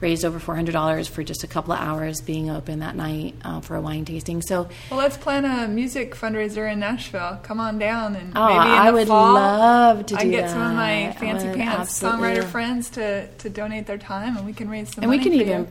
raised 0.00 0.24
over 0.24 0.38
four 0.38 0.54
hundred 0.54 0.72
dollars 0.72 1.08
for 1.08 1.22
just 1.24 1.42
a 1.42 1.46
couple 1.46 1.72
of 1.72 1.80
hours 1.80 2.20
being 2.20 2.50
open 2.50 2.80
that 2.80 2.94
night 2.94 3.34
uh, 3.44 3.60
for 3.60 3.74
a 3.74 3.80
wine 3.80 4.04
tasting. 4.04 4.42
So, 4.42 4.68
well, 4.90 4.98
let's 4.98 5.16
plan 5.16 5.44
a 5.44 5.68
music 5.68 6.14
fundraiser 6.14 6.70
in 6.70 6.80
Nashville. 6.80 7.40
Come 7.42 7.60
on 7.60 7.78
down, 7.78 8.14
and 8.14 8.32
oh, 8.36 8.46
maybe 8.46 8.54
in 8.54 8.78
I 8.78 8.90
the 8.90 8.96
would 8.96 9.08
fall, 9.08 9.34
love 9.34 10.06
to. 10.06 10.16
I 10.16 10.24
get 10.24 10.42
that. 10.42 10.50
some 10.50 10.62
of 10.62 10.74
my 10.74 11.16
fancy 11.18 11.52
pants 11.52 12.00
songwriter 12.00 12.44
friends 12.44 12.90
to 12.90 13.28
to 13.28 13.50
donate 13.50 13.86
their 13.86 13.98
time, 13.98 14.36
and 14.36 14.44
we 14.44 14.52
can 14.52 14.68
raise 14.68 14.92
some. 14.92 15.06
Money. 15.06 15.16
And 15.16 15.24
we 15.24 15.30
can 15.30 15.40
even. 15.40 15.68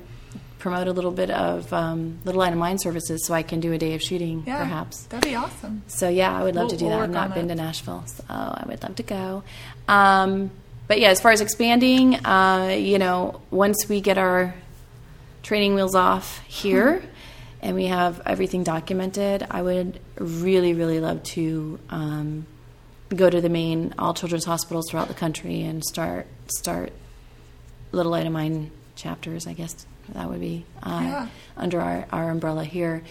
Promote 0.60 0.88
a 0.88 0.91
little 0.91 1.12
bit 1.12 1.30
of 1.30 1.72
um, 1.72 2.20
Little 2.26 2.39
Light 2.39 2.51
of 2.51 2.60
Mine 2.60 2.80
services 2.80 3.26
so 3.26 3.34
I 3.34 3.43
can 3.43 3.60
do 3.60 3.74
a 3.74 3.78
day 3.78 3.93
of 3.93 4.01
shooting, 4.01 4.43
yeah, 4.47 4.60
perhaps. 4.60 5.03
That'd 5.03 5.30
be 5.30 5.36
awesome. 5.36 5.84
So, 5.88 6.10
yeah, 6.10 6.36
I 6.36 6.43
would 6.43 6.55
love 6.55 6.64
we'll, 6.64 6.70
to 6.72 6.78
do 6.78 6.86
we'll 6.86 6.97
that. 6.97 7.03
I've 7.03 7.10
not 7.12 7.34
been 7.36 7.47
to 7.49 7.55
Nashville, 7.55 8.03
so 8.08 8.24
I 8.28 8.64
would 8.68 8.82
love 8.82 8.95
to 8.95 9.03
go. 9.03 9.43
Um, 9.88 10.49
but, 10.88 10.99
yeah, 10.99 11.10
as 11.10 11.22
far 11.22 11.32
as 11.32 11.41
expanding, 11.41 12.16
uh, 12.26 12.76
you 12.80 12.97
know, 12.97 13.41
once 13.51 13.88
we 13.88 14.01
get 14.01 14.18
our 14.18 14.55
training 15.43 15.76
wheels 15.76 15.95
off 15.95 16.39
here 16.47 17.03
and 17.62 17.76
we 17.76 17.86
have 17.86 18.22
everything 18.26 18.64
documented, 18.64 19.45
I 19.49 19.62
would 19.62 19.99
really, 20.18 20.74
really 20.74 20.99
love 20.99 21.22
to 21.24 21.80
um, 21.89 22.47
go 23.10 23.30
to 23.30 23.39
the 23.41 23.49
main 23.49 23.93
all 23.97 24.14
children's 24.14 24.45
hospitals 24.45 24.89
throughout 24.89 25.08
the 25.08 25.14
country 25.14 25.62
and 25.62 25.84
start 25.84 26.28
start 26.47 26.91
Little 27.91 28.12
Light 28.12 28.26
of 28.26 28.34
Mine 28.34 28.72
chapters, 28.95 29.47
I 29.47 29.53
guess 29.53 29.86
that 30.10 30.30
would 30.30 30.39
be 30.39 30.66
uh, 30.84 31.01
yeah. 31.03 31.28
under 31.55 31.82
our, 31.82 32.05
our 32.12 32.30
umbrella 32.30 32.64
here 32.64 33.03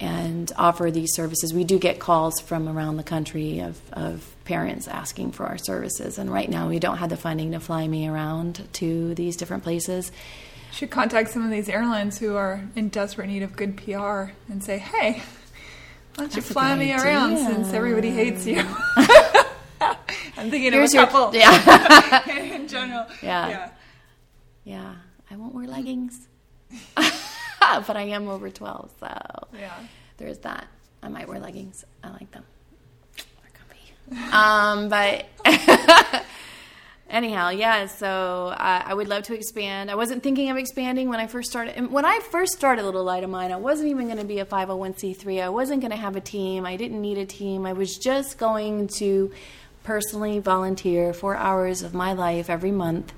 and 0.00 0.52
offer 0.56 0.90
these 0.90 1.12
services. 1.14 1.52
We 1.52 1.64
do 1.64 1.78
get 1.78 1.98
calls 1.98 2.40
from 2.40 2.68
around 2.68 2.96
the 2.96 3.02
country 3.02 3.60
of, 3.60 3.80
of 3.92 4.34
parents 4.44 4.86
asking 4.86 5.32
for 5.32 5.46
our 5.46 5.58
services, 5.58 6.18
and 6.18 6.30
right 6.32 6.48
now 6.48 6.68
we 6.68 6.78
don't 6.78 6.98
have 6.98 7.10
the 7.10 7.16
funding 7.16 7.52
to 7.52 7.60
fly 7.60 7.86
me 7.88 8.08
around 8.08 8.66
to 8.74 9.14
these 9.14 9.36
different 9.36 9.64
places. 9.64 10.12
Should 10.72 10.90
contact 10.90 11.30
some 11.30 11.44
of 11.44 11.50
these 11.50 11.68
airlines 11.68 12.18
who 12.18 12.36
are 12.36 12.62
in 12.76 12.90
desperate 12.90 13.26
need 13.26 13.42
of 13.42 13.56
good 13.56 13.76
PR 13.76 14.30
and 14.48 14.62
say, 14.62 14.78
"Hey, 14.78 15.22
why 16.14 16.24
don't 16.24 16.36
you 16.36 16.42
fly 16.42 16.76
me 16.76 16.92
idea. 16.92 17.04
around 17.04 17.38
since 17.38 17.72
everybody 17.72 18.10
hates 18.10 18.46
you?" 18.46 18.62
I'm 20.38 20.50
thinking 20.50 20.72
Here's 20.72 20.94
of 20.94 21.02
a 21.02 21.06
couple. 21.06 21.34
Your, 21.34 21.42
yeah. 21.42 22.30
in 22.54 22.68
general. 22.68 23.06
Yeah. 23.22 23.48
yeah. 23.48 23.70
Yeah. 24.64 24.94
I 25.30 25.36
won't 25.36 25.54
wear 25.54 25.66
leggings. 25.66 26.28
but 26.96 27.96
I 27.96 28.02
am 28.02 28.28
over 28.28 28.50
12, 28.50 28.90
so 29.00 29.48
yeah. 29.58 29.72
there's 30.16 30.38
that. 30.38 30.66
I 31.02 31.08
might 31.08 31.28
wear 31.28 31.38
leggings. 31.38 31.84
I 32.02 32.10
like 32.10 32.30
them. 32.32 32.44
They're 33.16 34.16
comfy. 34.18 34.32
um, 34.32 34.88
but 34.88 35.26
anyhow, 37.10 37.50
yeah. 37.50 37.86
So 37.86 38.48
uh, 38.48 38.82
I 38.84 38.94
would 38.94 39.08
love 39.08 39.24
to 39.24 39.34
expand. 39.34 39.90
I 39.90 39.94
wasn't 39.94 40.22
thinking 40.22 40.50
of 40.50 40.56
expanding 40.56 41.08
when 41.08 41.20
I 41.20 41.26
first 41.26 41.50
started. 41.50 41.76
And 41.76 41.92
when 41.92 42.04
I 42.04 42.20
first 42.30 42.52
started 42.52 42.84
Little 42.84 43.04
Light 43.04 43.22
of 43.22 43.30
Mine, 43.30 43.52
I 43.52 43.56
wasn't 43.56 43.90
even 43.90 44.06
going 44.06 44.18
to 44.18 44.24
be 44.24 44.40
a 44.40 44.44
501c3. 44.44 45.42
I 45.42 45.48
wasn't 45.48 45.80
going 45.80 45.92
to 45.92 45.96
have 45.96 46.16
a 46.16 46.20
team. 46.20 46.66
I 46.66 46.76
didn't 46.76 47.00
need 47.00 47.18
a 47.18 47.26
team. 47.26 47.64
I 47.64 47.74
was 47.74 47.96
just 47.96 48.38
going 48.38 48.88
to 48.98 49.30
personally 49.84 50.38
volunteer 50.38 51.14
four 51.14 51.36
hours 51.36 51.82
of 51.82 51.94
my 51.94 52.12
life 52.12 52.50
every 52.50 52.72
month 52.72 53.12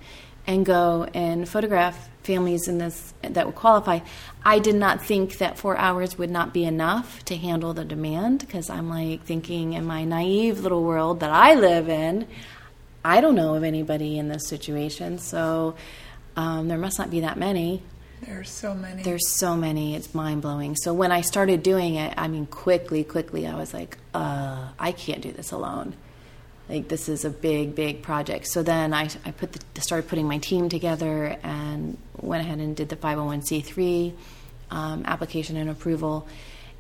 and 0.47 0.65
go 0.67 1.09
and 1.15 1.49
photograph 1.49 2.10
families 2.23 2.69
in 2.69 2.79
this 2.79 3.15
that 3.23 3.47
would 3.47 3.55
qualify. 3.55 4.01
I 4.45 4.59
did 4.59 4.75
not 4.75 5.05
think 5.05 5.39
that 5.39 5.59
four 5.59 5.77
hours 5.77 6.19
would 6.19 6.31
not 6.31 6.53
be 6.53 6.65
enough 6.65 7.25
to 7.27 7.37
handle 7.37 7.75
the 7.75 7.85
demand 7.85 8.41
because 8.41 8.71
I'm 8.71 8.89
like 8.89 9.25
thinking 9.25 9.73
in 9.73 9.85
my 9.85 10.05
naive 10.05 10.61
little 10.61 10.83
world 10.83 11.21
that 11.21 11.31
I 11.31 11.55
live 11.55 11.89
in, 11.89 12.27
I 13.05 13.21
don't 13.21 13.35
know 13.35 13.55
of 13.55 13.65
anybody 13.65 14.19
in 14.19 14.29
this 14.29 14.49
situation, 14.49 15.19
so 15.19 15.75
um, 16.37 16.69
there 16.69 16.79
must 16.79 16.99
not 16.99 17.11
be 17.11 17.21
that 17.21 17.39
many. 17.39 17.83
There's 18.23 18.51
so 18.51 18.75
many. 18.75 19.03
There's 19.03 19.29
so 19.29 19.57
many. 19.57 19.97
It's 19.97 20.15
mind 20.15 20.43
blowing. 20.43 20.77
So 20.77 20.93
when 20.93 21.11
I 21.11 21.23
started 21.23 21.63
doing 21.63 21.95
it, 21.95 22.13
I 22.19 22.29
mean, 22.29 22.47
quickly, 22.47 23.03
quickly, 23.03 23.47
I 23.47 23.55
was 23.55 23.73
like, 23.73 23.97
uh, 24.13 24.69
I 24.79 24.93
can't 24.93 25.23
do 25.23 25.33
this 25.33 25.53
alone. 25.53 25.95
Like 26.71 26.89
this 26.89 27.09
is 27.09 27.25
a 27.25 27.31
big, 27.31 27.75
big 27.75 28.03
project. 28.03 28.47
So 28.47 28.63
then 28.63 28.95
I, 28.95 29.09
I 29.25 29.33
put 29.33 29.53
the, 29.53 29.81
started 29.81 30.09
putting 30.09 30.27
my 30.27 30.39
team 30.39 30.69
together 30.69 31.37
and 31.43 31.99
went 32.17 32.45
ahead 32.45 32.59
and 32.59 32.77
did 32.77 32.89
the 32.89 32.97
501c3 32.97 34.13
um, 34.71 35.03
application 35.05 35.57
and 35.57 35.69
approval. 35.69 36.29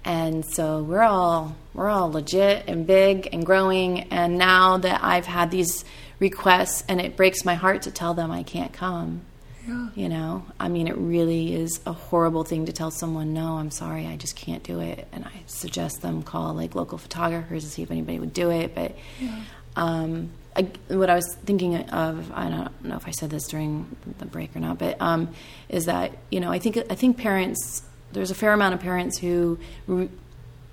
And 0.05 0.45
so 0.45 0.82
we're 0.82 1.03
all 1.03 1.57
we're 1.74 1.91
all 1.91 2.11
legit 2.11 2.64
and 2.68 2.86
big 2.86 3.28
and 3.32 3.45
growing. 3.45 4.01
And 4.05 4.38
now 4.38 4.78
that 4.78 5.01
I've 5.03 5.26
had 5.26 5.51
these 5.51 5.84
requests, 6.18 6.84
and 6.88 7.01
it 7.01 7.16
breaks 7.16 7.45
my 7.45 7.55
heart 7.55 7.82
to 7.82 7.91
tell 7.91 8.14
them 8.14 8.30
I 8.30 8.43
can't 8.43 8.72
come. 8.72 9.22
Yeah. 9.66 9.88
You 9.95 10.09
know, 10.09 10.47
I 10.59 10.68
mean, 10.68 10.88
it 10.88 10.97
really 10.97 11.55
is 11.55 11.80
a 11.84 11.93
horrible 11.93 12.45
thing 12.45 12.66
to 12.66 12.72
tell 12.72 12.91
someone, 12.91 13.34
no, 13.34 13.59
I'm 13.59 13.70
sorry, 13.70 14.07
I 14.07 14.16
just 14.16 14.34
can't 14.34 14.62
do 14.62 14.80
it. 14.80 15.07
And 15.12 15.24
I 15.24 15.32
suggest 15.47 16.01
them 16.01 16.22
call 16.22 16.55
like 16.55 16.74
local 16.74 16.97
photographers 16.97 17.64
to 17.64 17.70
see 17.70 17.82
if 17.82 17.91
anybody 17.91 18.18
would 18.18 18.32
do 18.32 18.51
it. 18.51 18.74
But 18.74 18.97
yeah. 19.20 19.43
Um, 19.77 20.31
I, 20.57 20.62
what 20.89 21.09
I 21.09 21.14
was 21.14 21.35
thinking 21.45 21.77
of, 21.77 22.33
I 22.33 22.49
don't 22.49 22.85
know 22.85 22.97
if 22.97 23.07
I 23.07 23.12
said 23.12 23.31
this 23.31 23.47
during 23.47 23.97
the 24.18 24.27
break 24.27 24.55
or 24.57 24.61
not, 24.61 24.79
but 24.79 25.01
um, 25.01 25.33
is 25.68 25.87
that 25.87 26.12
you 26.31 26.41
know, 26.41 26.51
I 26.51 26.59
think 26.59 26.77
I 26.91 26.95
think 26.95 27.16
parents 27.16 27.83
there's 28.12 28.31
a 28.31 28.35
fair 28.35 28.53
amount 28.53 28.75
of 28.75 28.81
parents 28.81 29.18
who 29.18 29.59
re- 29.87 30.09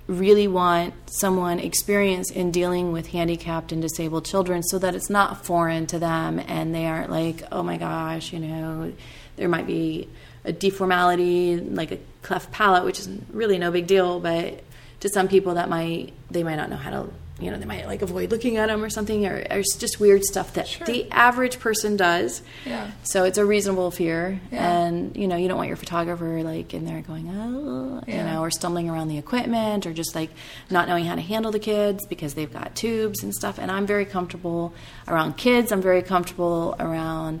really 0.06 0.48
want 0.48 0.94
someone 1.10 1.58
experienced 1.58 2.32
in 2.32 2.50
dealing 2.50 2.92
with 2.92 3.08
handicapped 3.08 3.72
and 3.72 3.82
disabled 3.82 4.24
children 4.24 4.62
so 4.62 4.78
that 4.78 4.94
it's 4.94 5.10
not 5.10 5.44
foreign 5.44 5.86
to 5.86 5.98
them 5.98 6.40
and 6.48 6.74
they 6.74 6.86
aren't 6.86 7.10
like, 7.10 7.42
oh 7.52 7.62
my 7.62 7.76
gosh, 7.76 8.32
you 8.32 8.40
know, 8.40 8.92
there 9.36 9.48
might 9.48 9.66
be 9.66 10.08
a 10.44 10.52
deformality, 10.52 11.76
like 11.76 11.92
a 11.92 11.98
cleft 12.22 12.50
palate, 12.50 12.84
which 12.84 12.98
is 12.98 13.08
really 13.30 13.58
no 13.58 13.70
big 13.70 13.86
deal, 13.86 14.18
but 14.18 14.64
to 15.00 15.08
some 15.10 15.28
people 15.28 15.54
that 15.54 15.68
might, 15.68 16.12
they 16.30 16.42
might 16.42 16.56
not 16.56 16.70
know 16.70 16.76
how 16.76 16.90
to 16.90 17.08
you 17.40 17.50
know, 17.50 17.58
they 17.58 17.64
might 17.64 17.86
like 17.86 18.02
avoid 18.02 18.30
looking 18.30 18.56
at 18.56 18.66
them 18.66 18.82
or 18.82 18.90
something, 18.90 19.26
or, 19.26 19.44
or 19.50 19.62
just 19.78 20.00
weird 20.00 20.24
stuff 20.24 20.54
that 20.54 20.66
sure. 20.66 20.86
the 20.86 21.10
average 21.10 21.60
person 21.60 21.96
does. 21.96 22.42
Yeah. 22.64 22.90
So 23.04 23.24
it's 23.24 23.38
a 23.38 23.44
reasonable 23.44 23.90
fear, 23.90 24.40
yeah. 24.50 24.86
and 24.86 25.16
you 25.16 25.28
know, 25.28 25.36
you 25.36 25.48
don't 25.48 25.56
want 25.56 25.68
your 25.68 25.76
photographer 25.76 26.42
like 26.42 26.74
in 26.74 26.84
there 26.84 27.00
going, 27.02 27.28
oh, 27.30 28.02
yeah. 28.06 28.18
you 28.18 28.22
know, 28.24 28.42
or 28.42 28.50
stumbling 28.50 28.90
around 28.90 29.08
the 29.08 29.18
equipment, 29.18 29.86
or 29.86 29.92
just 29.92 30.14
like 30.14 30.30
not 30.70 30.88
knowing 30.88 31.04
how 31.04 31.14
to 31.14 31.20
handle 31.20 31.52
the 31.52 31.60
kids 31.60 32.06
because 32.06 32.34
they've 32.34 32.52
got 32.52 32.74
tubes 32.74 33.22
and 33.22 33.34
stuff. 33.34 33.58
And 33.58 33.70
I'm 33.70 33.86
very 33.86 34.04
comfortable 34.04 34.74
around 35.06 35.36
kids. 35.36 35.72
I'm 35.72 35.82
very 35.82 36.02
comfortable 36.02 36.76
around. 36.78 37.40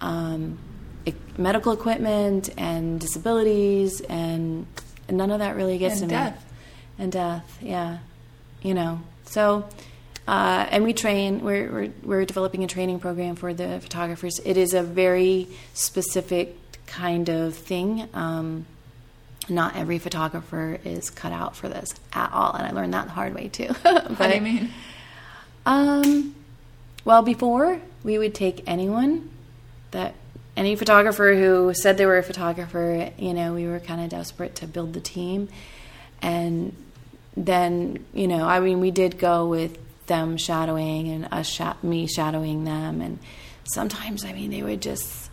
Um, 0.00 0.58
medical 1.38 1.72
equipment 1.72 2.50
and 2.58 3.00
disabilities 3.00 4.00
and 4.02 4.66
none 5.08 5.30
of 5.30 5.38
that 5.38 5.56
really 5.56 5.78
gets 5.78 6.00
and 6.00 6.10
to 6.10 6.14
death. 6.14 6.34
me. 6.34 7.04
And 7.04 7.12
death, 7.12 7.58
yeah. 7.62 7.98
You 8.62 8.74
know, 8.74 9.00
so, 9.28 9.68
uh, 10.26 10.66
and 10.70 10.84
we 10.84 10.92
train. 10.92 11.40
We're, 11.40 11.70
we're, 11.70 11.92
we're 12.02 12.24
developing 12.24 12.64
a 12.64 12.66
training 12.66 13.00
program 13.00 13.36
for 13.36 13.54
the 13.54 13.80
photographers. 13.80 14.40
It 14.44 14.56
is 14.56 14.74
a 14.74 14.82
very 14.82 15.48
specific 15.74 16.56
kind 16.86 17.28
of 17.28 17.54
thing. 17.54 18.08
Um, 18.14 18.66
not 19.48 19.76
every 19.76 19.98
photographer 19.98 20.78
is 20.84 21.10
cut 21.10 21.32
out 21.32 21.56
for 21.56 21.68
this 21.68 21.94
at 22.12 22.32
all, 22.32 22.52
and 22.52 22.66
I 22.66 22.72
learned 22.72 22.94
that 22.94 23.06
the 23.06 23.12
hard 23.12 23.34
way 23.34 23.48
too. 23.48 23.68
but, 23.82 24.08
How 24.18 24.28
do 24.28 24.34
you 24.34 24.40
mean? 24.40 24.70
Um, 25.64 26.34
well, 27.04 27.22
before 27.22 27.80
we 28.02 28.18
would 28.18 28.34
take 28.34 28.62
anyone 28.66 29.30
that 29.90 30.14
any 30.58 30.74
photographer 30.74 31.34
who 31.34 31.72
said 31.72 31.96
they 31.96 32.04
were 32.04 32.18
a 32.18 32.22
photographer. 32.22 33.10
You 33.16 33.32
know, 33.32 33.54
we 33.54 33.66
were 33.66 33.78
kind 33.78 34.02
of 34.02 34.10
desperate 34.10 34.56
to 34.56 34.66
build 34.66 34.92
the 34.92 35.00
team, 35.00 35.48
and 36.20 36.74
then 37.46 38.04
you 38.12 38.28
know, 38.28 38.46
I 38.46 38.60
mean, 38.60 38.80
we 38.80 38.90
did 38.90 39.18
go 39.18 39.46
with 39.46 39.78
them 40.06 40.36
shadowing 40.36 41.08
and 41.08 41.28
us 41.32 41.46
sh- 41.46 41.82
me 41.82 42.06
shadowing 42.06 42.64
them, 42.64 43.00
and 43.00 43.18
sometimes 43.64 44.24
I 44.24 44.32
mean 44.32 44.50
they 44.50 44.62
would 44.62 44.82
just 44.82 45.30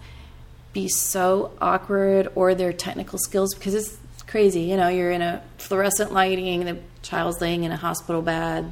be 0.74 0.88
so 0.90 1.52
awkward 1.62 2.28
or 2.36 2.54
their 2.54 2.74
technical 2.74 3.18
skills 3.18 3.56
because 3.56 3.74
it's 3.74 3.98
crazy. 4.28 4.62
You 4.62 4.78
know, 4.78 4.90
you're 4.90 5.12
in 5.12 5.22
a 5.22 5.42
fluorescent 5.58 6.12
lighting, 6.12 6.66
the 6.66 6.78
child's 7.02 7.40
laying 7.40 7.64
in 7.64 7.72
a 7.72 7.78
hospital 7.78 8.22
bed. 8.22 8.72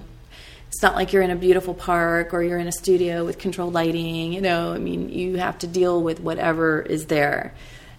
It's 0.68 0.82
not 0.82 0.96
like 0.96 1.14
you're 1.14 1.22
in 1.22 1.32
a 1.32 1.36
beautiful 1.36 1.74
park 1.74 2.34
or 2.34 2.44
you're 2.44 2.58
in 2.58 2.68
a 2.68 2.72
studio 2.72 3.24
with 3.24 3.38
controlled 3.38 3.74
lighting. 3.74 4.34
You 4.34 4.42
know, 4.42 4.74
I 4.74 4.80
mean, 4.80 5.10
you 5.10 5.38
have 5.38 5.60
to 5.60 5.68
deal 5.68 6.02
with 6.02 6.20
whatever 6.20 6.82
is 6.82 7.06
there. 7.06 7.54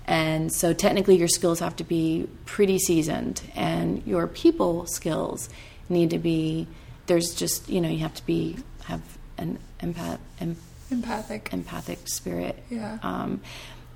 And 0.06 0.52
so 0.52 0.72
technically, 0.72 1.16
your 1.16 1.28
skills 1.28 1.60
have 1.60 1.76
to 1.76 1.84
be 1.84 2.28
pretty 2.44 2.78
seasoned, 2.78 3.40
and 3.54 4.06
your 4.06 4.26
people 4.26 4.86
skills 4.86 5.48
need 5.88 6.10
to 6.10 6.18
be. 6.18 6.66
There's 7.06 7.34
just 7.34 7.68
you 7.68 7.80
know 7.80 7.88
you 7.88 8.00
have 8.00 8.14
to 8.14 8.26
be 8.26 8.56
have 8.84 9.00
an 9.38 9.58
empath, 9.80 10.18
em, 10.40 10.56
empathic 10.90 11.48
empathic 11.52 12.00
spirit. 12.06 12.62
Yeah. 12.68 12.98
Um, 13.02 13.40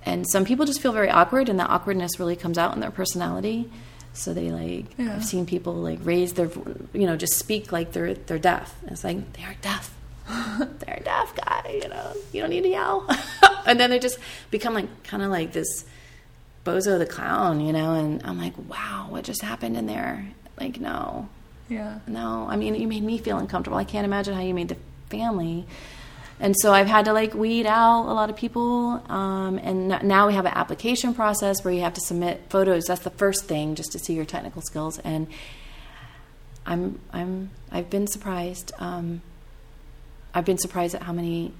and 0.05 0.27
some 0.31 0.47
people 0.47 0.65
just 0.65 0.81
feel 0.81 0.93
very 0.93 1.11
awkward, 1.11 1.51
and 1.51 1.61
that 1.61 1.69
awkwardness 1.69 2.19
really 2.19 2.37
comes 2.37 2.57
out 2.57 2.75
in 2.75 2.81
their 2.81 2.91
personality. 2.91 3.71
So 4.15 4.33
they 4.33 4.51
like 4.51 4.87
yeah. 4.99 5.17
I've 5.17 5.25
seen 5.25 5.45
people 5.45 5.75
like 5.75 5.99
raise 6.03 6.33
their 6.33 6.51
you 6.95 7.07
know 7.07 7.17
just 7.17 7.35
speak 7.35 7.71
like 7.71 7.93
they're 7.93 8.15
they're 8.15 8.39
deaf. 8.39 8.75
And 8.83 8.93
it's 8.93 9.05
like 9.05 9.33
they 9.35 9.45
are 9.45 9.55
deaf. 9.61 9.95
they're 10.59 10.97
a 10.97 11.03
deaf 11.03 11.37
guy. 11.37 11.81
You 11.83 11.89
know 11.91 12.15
you 12.33 12.41
don't 12.41 12.51
need 12.51 12.63
to 12.63 12.71
yell. 12.71 13.07
and 13.67 13.79
then 13.79 13.91
they 13.91 13.99
just 13.99 14.19
become 14.51 14.73
like 14.73 15.03
kind 15.05 15.23
of 15.23 15.31
like 15.31 15.53
this 15.53 15.85
Bozo 16.69 16.99
the 16.99 17.07
Clown, 17.07 17.61
you 17.61 17.73
know, 17.73 17.95
and 17.95 18.23
I'm 18.25 18.39
like, 18.39 18.53
wow, 18.69 19.07
what 19.09 19.25
just 19.25 19.41
happened 19.41 19.77
in 19.77 19.87
there? 19.87 20.29
Like, 20.61 20.79
no. 20.79 21.29
Yeah. 21.71 22.01
No, 22.07 22.47
I 22.49 22.57
mean, 22.57 22.75
you 22.75 22.87
made 22.87 23.03
me 23.03 23.17
feel 23.17 23.39
uncomfortable. 23.39 23.79
I 23.79 23.85
can't 23.85 24.05
imagine 24.05 24.35
how 24.35 24.43
you 24.43 24.53
made 24.53 24.69
the 24.69 24.77
family. 25.09 25.67
And 26.41 26.55
so 26.61 26.73
I've 26.73 26.87
had 26.87 27.07
to 27.07 27.13
like 27.13 27.33
weed 27.35 27.67
out 27.67 28.03
a 28.03 28.13
lot 28.13 28.29
of 28.29 28.37
people. 28.37 29.03
Um, 29.09 29.59
and 29.59 29.89
now 30.03 30.27
we 30.27 30.35
have 30.35 30.45
an 30.45 30.53
application 30.55 31.15
process 31.15 31.65
where 31.65 31.73
you 31.73 31.81
have 31.81 31.95
to 31.95 32.01
submit 32.03 32.43
photos. 32.51 32.85
That's 32.85 33.03
the 33.03 33.11
first 33.11 33.47
thing, 33.47 33.75
just 33.75 33.93
to 33.93 33.99
see 33.99 34.13
your 34.13 34.27
technical 34.27 34.63
skills. 34.63 34.99
And 34.99 35.27
I'm, 36.67 37.01
I'm, 37.13 37.51
I've 37.73 37.89
been 37.89 38.07
surprised. 38.07 38.73
Um, 38.79 39.23
I've 40.35 40.45
been 40.45 40.59
surprised 40.59 40.95
at 40.95 41.03
how 41.03 41.13
many 41.13 41.53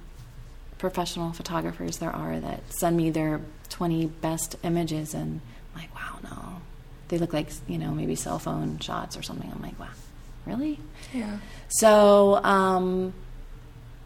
professional 0.79 1.33
photographers 1.33 1.97
there 1.97 2.09
are 2.09 2.39
that 2.39 2.61
send 2.71 2.97
me 2.97 3.11
their 3.11 3.41
20 3.69 4.07
best 4.07 4.55
images 4.63 5.13
and 5.13 5.41
I'm 5.75 5.81
like 5.81 5.93
wow 5.93 6.17
no. 6.23 6.61
They 7.09 7.19
look 7.19 7.33
like 7.33 7.49
you 7.67 7.77
know 7.77 7.91
maybe 7.91 8.15
cell 8.15 8.39
phone 8.39 8.79
shots 8.79 9.15
or 9.17 9.21
something. 9.21 9.51
I'm 9.53 9.61
like 9.61 9.79
wow 9.79 9.89
really? 10.45 10.79
Yeah. 11.13 11.37
So 11.67 12.43
um 12.43 13.13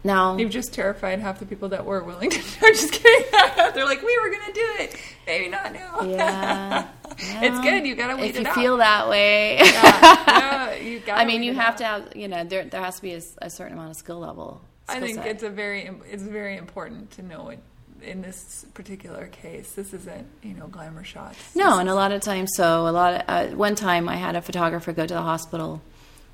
now 0.02 0.36
you've 0.36 0.50
just 0.50 0.74
terrified 0.74 1.20
half 1.20 1.38
the 1.38 1.46
people 1.46 1.70
that 1.70 1.86
were 1.86 2.02
willing 2.02 2.28
to 2.28 2.38
i'm 2.62 2.74
just 2.74 2.92
kidding. 2.92 3.30
They're 3.74 3.86
like 3.86 4.02
we 4.02 4.18
were 4.18 4.30
gonna 4.30 4.52
do 4.52 4.72
it. 4.80 4.96
Maybe 5.26 5.48
not 5.48 5.72
now. 5.72 6.02
Yeah. 6.02 6.88
It's 7.16 7.60
good. 7.60 7.86
You 7.86 7.94
gotta 7.94 8.16
wait 8.16 8.34
if 8.34 8.40
you 8.40 8.46
out. 8.46 8.54
feel 8.56 8.76
that 8.78 9.08
way. 9.08 9.58
Yeah. 9.58 10.72
no, 10.76 10.84
you 10.84 10.98
gotta 10.98 11.20
i 11.20 11.24
mean 11.24 11.44
you 11.44 11.54
have 11.54 11.74
out. 11.74 11.78
to 11.78 11.84
have 11.84 12.16
you 12.16 12.26
know 12.26 12.42
there, 12.42 12.64
there 12.64 12.82
has 12.82 12.96
to 12.96 13.02
be 13.02 13.12
a, 13.14 13.20
a 13.40 13.48
certain 13.48 13.74
amount 13.74 13.90
of 13.90 13.96
skill 13.96 14.18
level 14.18 14.62
I 14.88 15.00
think 15.00 15.16
set. 15.16 15.26
it's 15.26 15.42
a 15.42 15.50
very 15.50 15.90
it's 16.10 16.22
very 16.22 16.56
important 16.56 17.10
to 17.12 17.22
know 17.22 17.48
it 17.48 17.58
in 18.02 18.22
this 18.22 18.66
particular 18.74 19.26
case. 19.28 19.72
This 19.72 19.92
isn't 19.94 20.26
you 20.42 20.54
know 20.54 20.66
glamour 20.66 21.04
shots. 21.04 21.38
No, 21.54 21.78
and 21.78 21.88
a 21.88 21.94
lot 21.94 22.12
of 22.12 22.20
times, 22.20 22.52
so 22.54 22.86
a 22.86 22.90
lot. 22.90 23.14
Of, 23.14 23.22
uh, 23.28 23.56
one 23.56 23.74
time, 23.74 24.08
I 24.08 24.16
had 24.16 24.36
a 24.36 24.42
photographer 24.42 24.92
go 24.92 25.06
to 25.06 25.14
the 25.14 25.22
hospital. 25.22 25.82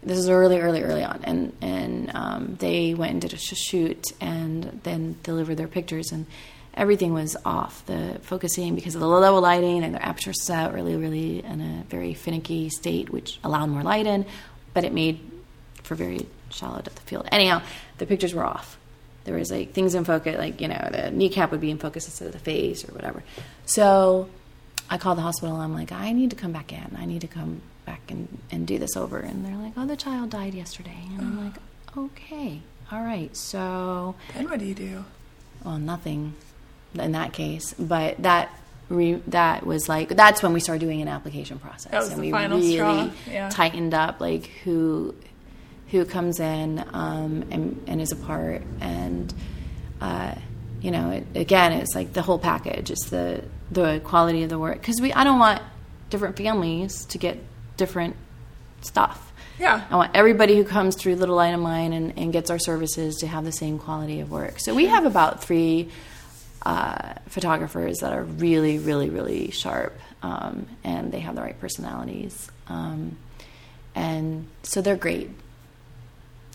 This 0.02 0.18
is 0.18 0.28
early, 0.28 0.58
early, 0.60 0.82
early 0.82 1.04
on, 1.04 1.20
and 1.24 1.52
and 1.60 2.10
um, 2.14 2.56
they 2.58 2.94
went 2.94 3.12
and 3.12 3.20
did 3.20 3.32
a 3.32 3.36
shoot, 3.36 4.04
and 4.20 4.80
then 4.82 5.16
delivered 5.22 5.56
their 5.56 5.68
pictures, 5.68 6.10
and 6.10 6.26
everything 6.74 7.12
was 7.12 7.36
off 7.44 7.84
the 7.86 8.18
focusing 8.22 8.74
because 8.74 8.94
of 8.94 9.00
the 9.00 9.08
low 9.08 9.20
level 9.20 9.40
lighting, 9.40 9.84
and 9.84 9.94
their 9.94 10.02
aperture 10.02 10.32
set 10.32 10.72
really, 10.72 10.96
really 10.96 11.44
in 11.44 11.60
a 11.60 11.84
very 11.88 12.14
finicky 12.14 12.70
state, 12.70 13.10
which 13.10 13.38
allowed 13.44 13.66
more 13.66 13.82
light 13.82 14.06
in, 14.06 14.24
but 14.74 14.84
it 14.84 14.92
made 14.92 15.20
for 15.82 15.94
very 15.94 16.26
shallow 16.50 16.76
depth 16.80 16.98
of 16.98 17.04
field. 17.04 17.28
Anyhow, 17.30 17.62
the 18.00 18.06
pictures 18.06 18.34
were 18.34 18.44
off. 18.44 18.78
There 19.24 19.36
was 19.36 19.50
like 19.50 19.72
things 19.72 19.94
in 19.94 20.04
focus, 20.04 20.36
like 20.38 20.60
you 20.60 20.66
know, 20.66 20.88
the 20.90 21.10
kneecap 21.10 21.52
would 21.52 21.60
be 21.60 21.70
in 21.70 21.78
focus 21.78 22.06
instead 22.06 22.26
of 22.26 22.32
the 22.32 22.38
face 22.38 22.88
or 22.88 22.92
whatever. 22.92 23.22
So 23.66 24.28
I 24.88 24.98
called 24.98 25.18
the 25.18 25.22
hospital. 25.22 25.54
I'm 25.56 25.74
like, 25.74 25.92
I 25.92 26.10
need 26.12 26.30
to 26.30 26.36
come 26.36 26.50
back 26.50 26.72
in. 26.72 26.96
I 26.98 27.04
need 27.04 27.20
to 27.20 27.28
come 27.28 27.60
back 27.84 28.00
and, 28.10 28.38
and 28.50 28.66
do 28.66 28.78
this 28.78 28.96
over. 28.96 29.18
And 29.18 29.44
they're 29.44 29.56
like, 29.56 29.74
Oh, 29.76 29.86
the 29.86 29.96
child 29.96 30.30
died 30.30 30.54
yesterday. 30.54 30.98
And 31.12 31.20
I'm 31.20 31.44
like, 31.44 31.54
Okay, 31.96 32.62
all 32.90 33.02
right. 33.02 33.36
So 33.36 34.16
then 34.34 34.48
what 34.48 34.58
do 34.58 34.64
you 34.64 34.74
do? 34.74 35.04
Well, 35.64 35.78
nothing 35.78 36.34
in 36.98 37.12
that 37.12 37.34
case. 37.34 37.74
But 37.78 38.22
that 38.22 38.50
Re, 38.88 39.14
that 39.28 39.64
was 39.64 39.88
like 39.88 40.08
that's 40.08 40.42
when 40.42 40.52
we 40.52 40.58
started 40.58 40.80
doing 40.80 41.00
an 41.00 41.06
application 41.06 41.60
process 41.60 42.10
and 42.10 42.20
we 42.20 42.32
really 42.32 43.12
yeah. 43.30 43.48
tightened 43.48 43.94
up 43.94 44.20
like 44.20 44.46
who 44.64 45.14
who 45.90 46.04
comes 46.04 46.40
in 46.40 46.84
um, 46.92 47.44
and, 47.50 47.82
and, 47.86 48.00
is 48.00 48.12
a 48.12 48.16
part. 48.16 48.62
And, 48.80 49.32
uh, 50.00 50.34
you 50.80 50.90
know, 50.90 51.10
it, 51.10 51.26
again, 51.34 51.72
it's 51.72 51.94
like 51.94 52.12
the 52.12 52.22
whole 52.22 52.38
package. 52.38 52.90
It's 52.90 53.10
the, 53.10 53.44
the 53.70 54.00
quality 54.04 54.42
of 54.42 54.50
the 54.50 54.58
work. 54.58 54.80
Because 54.80 55.00
we, 55.00 55.12
I 55.12 55.24
don't 55.24 55.38
want 55.38 55.62
different 56.08 56.36
families 56.36 57.04
to 57.06 57.18
get 57.18 57.38
different 57.76 58.16
stuff. 58.82 59.32
Yeah. 59.58 59.84
I 59.90 59.96
want 59.96 60.12
everybody 60.14 60.56
who 60.56 60.64
comes 60.64 60.96
through 60.96 61.16
Little 61.16 61.36
Light 61.36 61.54
of 61.54 61.60
Mine 61.60 61.92
and, 61.92 62.18
and 62.18 62.32
gets 62.32 62.50
our 62.50 62.58
services 62.58 63.16
to 63.16 63.26
have 63.26 63.44
the 63.44 63.52
same 63.52 63.78
quality 63.78 64.20
of 64.20 64.30
work. 64.30 64.58
So 64.58 64.74
we 64.74 64.86
have 64.86 65.04
about 65.04 65.44
three 65.44 65.90
uh, 66.62 67.14
photographers 67.28 67.98
that 67.98 68.12
are 68.12 68.24
really, 68.24 68.78
really, 68.78 69.10
really 69.10 69.50
sharp, 69.50 69.98
um, 70.22 70.66
and 70.84 71.10
they 71.12 71.20
have 71.20 71.34
the 71.34 71.40
right 71.40 71.58
personalities, 71.58 72.50
um, 72.68 73.16
and 73.94 74.46
so 74.62 74.82
they're 74.82 74.96
great. 74.96 75.30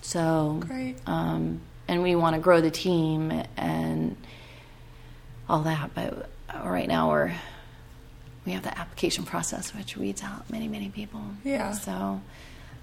So 0.06 0.62
Great. 0.68 0.98
um, 1.08 1.62
and 1.88 2.04
we 2.04 2.16
want 2.16 2.36
to 2.36 2.42
grow 2.42 2.62
the 2.62 2.70
team 2.70 3.32
and 3.58 4.16
all 5.50 5.62
that. 5.64 5.96
But 5.96 6.30
right 6.64 6.88
now 6.88 7.10
we're 7.10 7.34
we 8.46 8.52
have 8.52 8.62
the 8.62 8.78
application 8.78 9.24
process, 9.24 9.74
which 9.74 9.98
weeds 9.98 10.22
out 10.22 10.48
many, 10.52 10.68
many 10.68 10.90
people. 10.90 11.22
Yeah. 11.44 11.72
So 11.72 12.22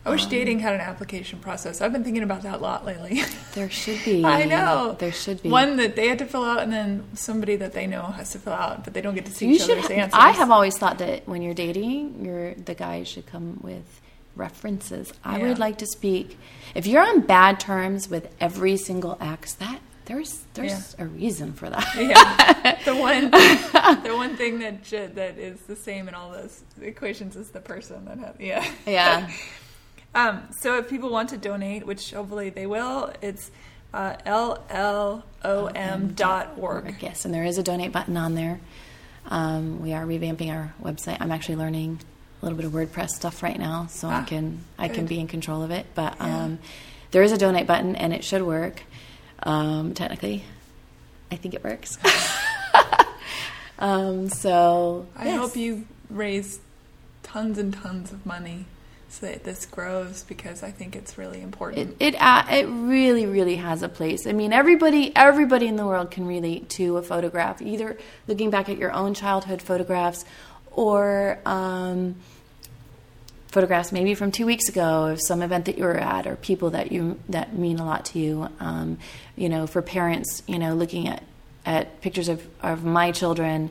I 0.05 0.11
wish 0.11 0.27
dating 0.27 0.59
had 0.59 0.75
an 0.75 0.81
application 0.81 1.39
process. 1.39 1.81
I've 1.81 1.93
been 1.93 2.03
thinking 2.03 2.25
about 2.25 2.43
that 2.43 2.55
a 2.55 2.59
lot 2.59 2.85
lately. 2.85 3.23
there 3.55 3.70
should 3.70 4.05
be. 4.05 4.25
I 4.25 4.45
know. 4.45 4.97
There 4.99 5.12
should 5.12 5.41
be 5.45 5.49
One 5.49 5.77
that 5.77 5.95
they 5.95 6.09
had 6.09 6.18
to 6.18 6.27
fill 6.27 6.43
out, 6.43 6.59
and 6.59 6.73
then 6.73 7.05
somebody 7.14 7.55
that 7.55 7.73
they 7.73 7.87
know 7.87 8.03
has 8.03 8.33
to 8.33 8.41
fill 8.41 8.53
out, 8.53 8.83
but 8.83 8.95
they 8.95 9.01
don't 9.01 9.14
get 9.14 9.27
to 9.27 9.33
see 9.33 9.47
You 9.47 9.55
each 9.55 9.62
other's 9.62 9.91
answers. 9.91 10.18
I 10.20 10.33
have 10.33 10.51
always 10.51 10.77
thought 10.77 10.99
that 10.99 11.29
when 11.29 11.41
you're 11.41 11.55
dating, 11.55 12.25
you're 12.25 12.55
the 12.55 12.75
guy 12.75 13.05
should 13.05 13.27
come 13.27 13.61
with 13.62 14.02
references. 14.37 15.12
I 15.24 15.39
Yeah. 15.39 15.49
would 15.49 15.59
like 15.59 15.78
to 15.78 15.87
speak. 15.87 16.39
If 16.74 16.87
you're 16.87 17.03
on 17.03 17.20
bad 17.20 17.61
terms 17.61 18.09
with 18.09 18.28
every 18.41 18.76
single 18.76 19.16
ex, 19.20 19.55
that 19.55 19.80
there's 20.07 20.45
there's 20.55 20.97
a 20.99 21.07
reason 21.07 21.53
for 21.53 21.70
that. 21.70 21.87
yeah. 21.97 22.78
The 22.85 22.97
one, 22.97 23.30
the 23.30 24.14
one 24.16 24.37
thing 24.37 24.59
that 24.61 24.85
that 25.14 25.39
is 25.39 25.61
the 25.62 25.76
same 25.76 26.09
in 26.09 26.14
all 26.14 26.30
those 26.33 26.62
equations 26.80 27.37
is 27.37 27.51
the 27.51 27.61
person 27.61 28.05
that 28.07 28.18
has. 28.18 28.35
Yeah. 28.39 28.66
yeah. 28.87 29.30
Um, 30.14 30.43
so 30.61 30.76
if 30.76 30.91
people 30.91 31.09
want 31.09 31.30
to 31.30 31.39
donate, 31.39 31.87
which 31.87 32.11
hopefully 32.11 32.51
they 32.51 32.66
will, 32.66 33.11
it's 33.22 33.51
uh, 33.95 34.14
llom 34.26 36.14
dot 36.14 36.53
org. 36.59 36.97
Yes, 37.01 37.24
and 37.24 37.33
there 37.33 37.45
is 37.45 37.57
a 37.57 37.62
donate 37.62 37.93
button 37.93 38.18
on 38.18 38.35
there. 38.35 38.61
Um, 39.26 39.80
we 39.80 39.95
are 39.95 40.05
revamping 40.05 40.51
our 40.53 40.74
website. 40.83 41.16
I'm 41.20 41.33
actually 41.33 41.57
learning 41.57 42.01
a 42.43 42.45
little 42.45 42.57
bit 42.57 42.66
of 42.66 42.72
WordPress 42.72 43.11
stuff 43.11 43.43
right 43.43 43.59
now, 43.59 43.86
so 43.88 44.09
I 44.09 44.14
Ah, 44.20 44.24
can 44.24 44.59
I 44.78 44.88
can 44.88 45.07
be 45.07 45.20
in 45.20 45.28
control 45.28 45.62
of 45.62 45.70
it. 45.70 45.86
But 45.95 46.16
Yeah. 46.18 46.45
um, 46.45 46.59
there 47.12 47.22
is 47.22 47.30
a 47.30 47.38
donate 47.38 47.66
button, 47.68 47.95
and 47.95 48.12
it 48.12 48.24
should 48.24 48.43
work. 48.43 48.82
Um, 49.45 49.95
technically, 49.95 50.45
I 51.30 51.36
think 51.36 51.55
it 51.55 51.62
works. 51.64 51.99
um, 53.78 54.28
so 54.28 55.07
I 55.16 55.26
yes. 55.26 55.38
hope 55.38 55.57
you 55.57 55.86
raise 56.11 56.61
tons 57.22 57.59
and 57.59 57.72
tons 57.72 58.12
of 58.12 58.24
money 58.26 58.66
so 59.09 59.26
that 59.26 59.45
this 59.45 59.66
grows 59.66 60.24
because 60.24 60.62
I 60.62 60.70
think 60.70 60.97
it's 60.97 61.18
really 61.18 61.43
important. 61.43 61.97
It 62.01 62.14
it 62.14 62.22
uh, 62.22 62.45
it 62.51 62.64
really 62.66 63.26
really 63.26 63.57
has 63.57 63.82
a 63.82 63.88
place. 63.88 64.26
I 64.26 64.32
mean, 64.32 64.53
everybody 64.53 65.14
everybody 65.14 65.66
in 65.68 65.76
the 65.76 65.86
world 65.86 66.11
can 66.11 66.26
relate 66.26 66.68
to 66.70 66.97
a 66.97 67.03
photograph. 67.03 67.61
Either 67.61 67.99
looking 68.26 68.51
back 68.51 68.68
at 68.68 68.78
your 68.78 68.93
own 68.93 69.14
childhood 69.14 69.61
photographs, 69.62 70.24
or 70.75 71.39
um, 71.45 72.16
photographs 73.49 73.93
maybe 73.93 74.14
from 74.14 74.33
two 74.33 74.47
weeks 74.47 74.68
ago 74.68 75.07
of 75.07 75.20
some 75.20 75.43
event 75.43 75.66
that 75.66 75.79
you 75.79 75.85
were 75.85 75.97
at, 75.97 76.27
or 76.27 76.37
people 76.37 76.70
that 76.70 76.91
you 76.91 77.18
that 77.29 77.57
mean 77.57 77.79
a 77.79 77.85
lot 77.85 78.07
to 78.07 78.18
you. 78.18 78.49
Um, 78.61 78.99
you 79.37 79.49
know, 79.49 79.66
for 79.66 79.83
parents, 79.83 80.43
you 80.47 80.59
know, 80.59 80.75
looking 80.75 81.09
at 81.09 81.23
at 81.64 82.01
pictures 82.01 82.29
of 82.29 82.47
of 82.62 82.85
my 82.85 83.12
children. 83.12 83.70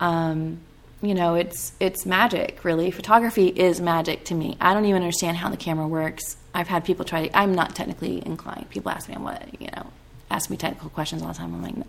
Um, 0.00 0.60
you 1.00 1.14
know, 1.14 1.34
it's 1.36 1.72
it's 1.78 2.04
magic. 2.04 2.64
Really, 2.64 2.90
photography 2.90 3.46
is 3.46 3.80
magic 3.80 4.24
to 4.26 4.34
me. 4.34 4.56
I 4.60 4.74
don't 4.74 4.84
even 4.84 5.02
understand 5.02 5.36
how 5.36 5.48
the 5.48 5.56
camera 5.56 5.86
works. 5.86 6.36
I've 6.52 6.68
had 6.68 6.84
people 6.84 7.04
try. 7.04 7.28
To, 7.28 7.38
I'm 7.38 7.54
not 7.54 7.76
technically 7.76 8.24
inclined. 8.26 8.68
People 8.70 8.90
ask 8.90 9.08
me, 9.08 9.14
"I'm 9.14 9.22
what?" 9.22 9.60
You 9.60 9.68
know, 9.76 9.86
ask 10.30 10.50
me 10.50 10.56
technical 10.56 10.90
questions 10.90 11.22
all 11.22 11.28
the 11.28 11.34
time. 11.34 11.54
I'm 11.54 11.62
like, 11.62 11.86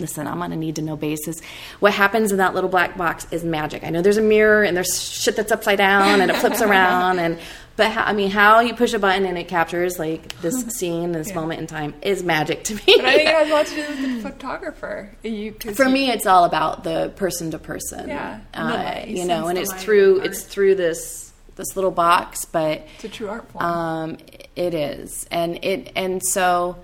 listen, 0.00 0.26
I'm 0.26 0.42
on 0.42 0.52
a 0.52 0.56
need 0.56 0.76
to 0.76 0.82
know 0.82 0.96
basis. 0.96 1.40
What 1.80 1.92
happens 1.92 2.32
in 2.32 2.38
that 2.38 2.54
little 2.54 2.70
black 2.70 2.96
box 2.96 3.26
is 3.30 3.44
magic. 3.44 3.84
I 3.84 3.90
know 3.90 4.02
there's 4.02 4.16
a 4.16 4.22
mirror 4.22 4.62
and 4.64 4.76
there's 4.76 5.00
shit 5.02 5.36
that's 5.36 5.52
upside 5.52 5.78
down 5.78 6.20
and 6.20 6.30
it 6.30 6.36
flips 6.36 6.60
around 6.62 7.18
and 7.18 7.38
but 7.76 7.92
how, 7.92 8.04
I 8.04 8.12
mean 8.12 8.30
how 8.30 8.60
you 8.60 8.74
push 8.74 8.92
a 8.92 8.98
button 8.98 9.24
and 9.24 9.38
it 9.38 9.48
captures 9.48 9.98
like 9.98 10.38
this 10.42 10.60
scene, 10.78 11.12
this 11.12 11.28
Yeah. 11.28 11.34
moment 11.36 11.60
in 11.60 11.66
time 11.66 11.94
is 12.02 12.22
magic 12.22 12.64
to 12.64 12.74
me. 12.74 12.82
But 12.86 13.04
I 13.06 13.16
think 13.16 13.28
it 13.28 13.34
has 13.34 13.48
a 13.48 13.52
lot 13.54 13.66
to 13.66 13.74
do 13.74 13.80
with 13.80 14.22
the 14.22 14.28
photographer. 14.30 15.10
You, 15.22 15.52
For 15.74 15.84
you- 15.84 15.90
me, 15.90 16.10
it's 16.10 16.26
all 16.26 16.44
about 16.44 16.84
the 16.84 17.10
person 17.16 17.50
to 17.52 17.58
person. 17.58 18.08
Yeah, 18.08 18.40
uh. 18.52 19.00
You 19.06 19.24
know, 19.24 19.48
and 19.48 19.56
it's 19.58 19.72
through 19.72 20.20
it's 20.20 20.42
through 20.42 20.74
this 20.74 21.32
this 21.56 21.74
little 21.76 21.90
box, 21.90 22.44
but 22.44 22.86
it's 22.96 23.04
a 23.04 23.08
true 23.08 23.28
art 23.28 23.50
form. 23.50 23.64
um, 23.64 24.16
it 24.56 24.74
is, 24.74 25.26
and 25.30 25.62
it 25.64 25.92
and 25.96 26.22
so, 26.22 26.76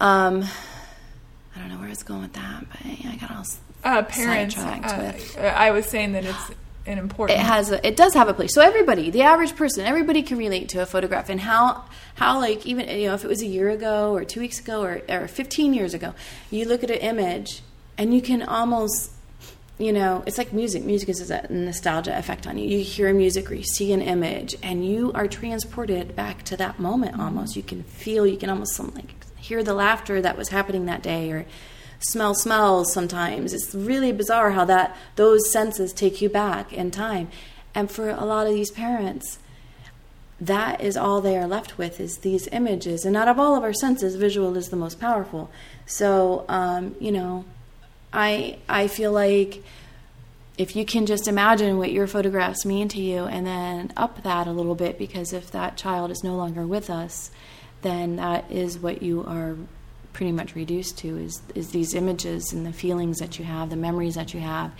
um, 0.00 0.44
I 1.56 1.60
don't 1.60 1.68
know 1.70 1.76
where 1.78 1.86
I 1.86 1.90
was 1.90 2.02
going 2.02 2.22
with 2.22 2.34
that, 2.34 2.64
but 2.68 2.80
I 2.84 3.16
got 3.20 3.30
all. 3.30 3.44
uh, 3.84 4.02
parents, 4.02 4.56
uh, 4.58 5.12
with- 5.16 5.38
I 5.38 5.70
was 5.70 5.86
saying 5.86 6.12
that 6.12 6.24
it's 6.24 6.50
an 6.86 6.98
important. 6.98 7.38
It 7.40 7.42
has 7.42 7.70
a, 7.72 7.84
it 7.86 7.96
does 7.96 8.14
have 8.14 8.28
a 8.28 8.34
place. 8.34 8.54
So 8.54 8.60
everybody, 8.60 9.10
the 9.10 9.22
average 9.22 9.56
person, 9.56 9.84
everybody 9.86 10.22
can 10.22 10.38
relate 10.38 10.68
to 10.70 10.82
a 10.82 10.86
photograph, 10.86 11.28
and 11.28 11.40
how 11.40 11.84
how 12.16 12.38
like 12.38 12.66
even 12.66 12.88
you 12.88 13.08
know 13.08 13.14
if 13.14 13.24
it 13.24 13.28
was 13.28 13.42
a 13.42 13.46
year 13.46 13.70
ago 13.70 14.12
or 14.14 14.24
two 14.24 14.40
weeks 14.40 14.60
ago 14.60 14.82
or 14.82 15.00
or 15.08 15.28
15 15.28 15.72
years 15.74 15.94
ago, 15.94 16.14
you 16.50 16.64
look 16.66 16.84
at 16.84 16.90
an 16.90 16.98
image 16.98 17.62
and 17.98 18.12
you 18.14 18.20
can 18.20 18.42
almost 18.42 19.12
you 19.78 19.92
know, 19.92 20.22
it's 20.26 20.38
like 20.38 20.54
music. 20.54 20.84
Music 20.84 21.06
is 21.10 21.30
a 21.30 21.46
nostalgia 21.52 22.16
effect 22.16 22.46
on 22.46 22.56
you. 22.56 22.66
You 22.66 22.82
hear 22.82 23.12
music 23.12 23.50
or 23.50 23.54
you 23.54 23.62
see 23.62 23.92
an 23.92 24.00
image, 24.00 24.56
and 24.62 24.86
you 24.88 25.12
are 25.14 25.26
transported 25.28 26.16
back 26.16 26.44
to 26.44 26.56
that 26.56 26.78
moment. 26.78 27.20
Almost, 27.20 27.56
you 27.56 27.62
can 27.62 27.82
feel, 27.82 28.26
you 28.26 28.38
can 28.38 28.48
almost 28.48 28.72
some, 28.74 28.90
like 28.94 29.15
hear 29.46 29.62
the 29.62 29.74
laughter 29.74 30.20
that 30.20 30.36
was 30.36 30.48
happening 30.48 30.86
that 30.86 31.02
day, 31.02 31.30
or 31.30 31.46
smell 32.00 32.34
smells. 32.34 32.92
Sometimes 32.92 33.52
it's 33.52 33.74
really 33.74 34.12
bizarre 34.12 34.52
how 34.52 34.64
that 34.66 34.96
those 35.16 35.50
senses 35.50 35.92
take 35.92 36.20
you 36.20 36.28
back 36.28 36.72
in 36.72 36.90
time. 36.90 37.28
And 37.74 37.90
for 37.90 38.10
a 38.10 38.24
lot 38.24 38.46
of 38.46 38.54
these 38.54 38.70
parents, 38.70 39.38
that 40.40 40.80
is 40.80 40.96
all 40.96 41.20
they 41.20 41.36
are 41.36 41.46
left 41.46 41.78
with 41.78 42.00
is 42.00 42.18
these 42.18 42.48
images. 42.48 43.04
And 43.04 43.16
out 43.16 43.28
of 43.28 43.38
all 43.38 43.56
of 43.56 43.62
our 43.62 43.72
senses, 43.72 44.16
visual 44.16 44.56
is 44.56 44.68
the 44.68 44.76
most 44.76 45.00
powerful. 45.00 45.50
So, 45.86 46.44
um, 46.48 46.94
you 47.00 47.12
know, 47.12 47.44
I 48.12 48.58
I 48.68 48.88
feel 48.88 49.12
like 49.12 49.62
if 50.58 50.74
you 50.74 50.84
can 50.84 51.06
just 51.06 51.28
imagine 51.28 51.76
what 51.76 51.92
your 51.92 52.06
photographs 52.06 52.64
mean 52.64 52.88
to 52.88 53.00
you 53.00 53.24
and 53.24 53.46
then 53.46 53.92
up 53.96 54.22
that 54.22 54.46
a 54.46 54.52
little 54.52 54.74
bit 54.74 54.98
because 54.98 55.34
if 55.34 55.50
that 55.50 55.76
child 55.76 56.10
is 56.10 56.24
no 56.24 56.34
longer 56.34 56.66
with 56.66 56.88
us, 56.88 57.30
then 57.86 58.16
that 58.16 58.50
is 58.50 58.78
what 58.78 59.02
you 59.02 59.24
are 59.24 59.56
pretty 60.12 60.32
much 60.32 60.54
reduced 60.54 60.98
to 60.98 61.08
is 61.18 61.42
is 61.54 61.70
these 61.70 61.94
images 61.94 62.52
and 62.52 62.64
the 62.64 62.72
feelings 62.72 63.18
that 63.18 63.38
you 63.38 63.44
have, 63.44 63.70
the 63.70 63.76
memories 63.76 64.14
that 64.14 64.34
you 64.34 64.40
have. 64.40 64.72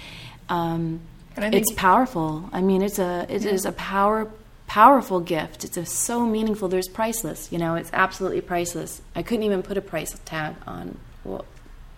Um, 0.49 1.01
And 1.37 1.55
it's 1.55 1.73
powerful. 1.73 2.49
I 2.53 2.63
mean, 2.63 2.83
it's 2.83 2.99
a 2.99 3.27
it 3.29 3.45
is 3.45 3.65
a 3.67 3.73
power 3.73 4.31
powerful 4.67 5.21
gift. 5.21 5.65
It's 5.65 5.77
a, 5.77 5.87
so 5.87 6.27
meaningful. 6.27 6.69
There's 6.69 6.89
priceless. 6.89 7.53
You 7.53 7.59
know, 7.59 7.75
it's 7.77 7.91
absolutely 7.93 8.41
priceless. 8.41 9.01
I 9.15 9.23
couldn't 9.23 9.45
even 9.45 9.63
put 9.63 9.77
a 9.77 9.83
price 9.83 10.19
tag 10.25 10.57
on 10.67 10.99
well, 11.25 11.45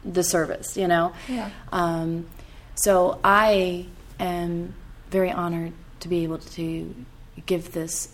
the 0.05 0.23
service. 0.23 0.77
You 0.77 0.89
know. 0.89 1.13
Yeah. 1.29 1.51
Um, 1.73 2.27
so 2.75 3.19
I 3.25 3.87
am 4.19 4.75
very 5.11 5.31
honored 5.31 5.73
to 6.01 6.09
be 6.09 6.25
able 6.25 6.39
to 6.39 6.95
give 7.47 7.73
this 7.73 8.09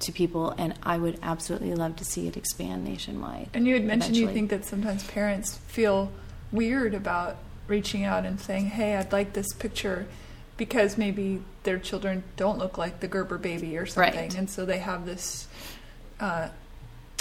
to 0.00 0.12
people, 0.12 0.50
and 0.58 0.74
I 0.82 0.98
would 0.98 1.18
absolutely 1.22 1.74
love 1.74 1.96
to 1.96 2.04
see 2.04 2.26
it 2.28 2.36
expand 2.36 2.84
nationwide. 2.84 3.48
And 3.54 3.66
you 3.66 3.74
had 3.74 3.84
mentioned 3.84 4.16
you 4.16 4.28
think 4.28 4.50
that 4.50 4.64
sometimes 4.64 5.04
parents 5.04 5.56
feel 5.66 6.10
weird 6.52 6.94
about 6.94 7.36
reaching 7.66 8.04
out 8.04 8.24
and 8.24 8.40
saying, 8.40 8.66
"Hey, 8.66 8.96
I'd 8.96 9.12
like 9.12 9.32
this 9.34 9.52
picture," 9.54 10.06
because 10.56 10.96
maybe 10.98 11.42
their 11.64 11.78
children 11.78 12.22
don't 12.36 12.58
look 12.58 12.78
like 12.78 13.00
the 13.00 13.08
Gerber 13.08 13.38
baby 13.38 13.76
or 13.76 13.86
something, 13.86 14.14
Right. 14.14 14.34
and 14.34 14.48
so 14.48 14.64
they 14.64 14.78
have 14.78 15.04
this 15.06 15.46
uh, 16.20 16.48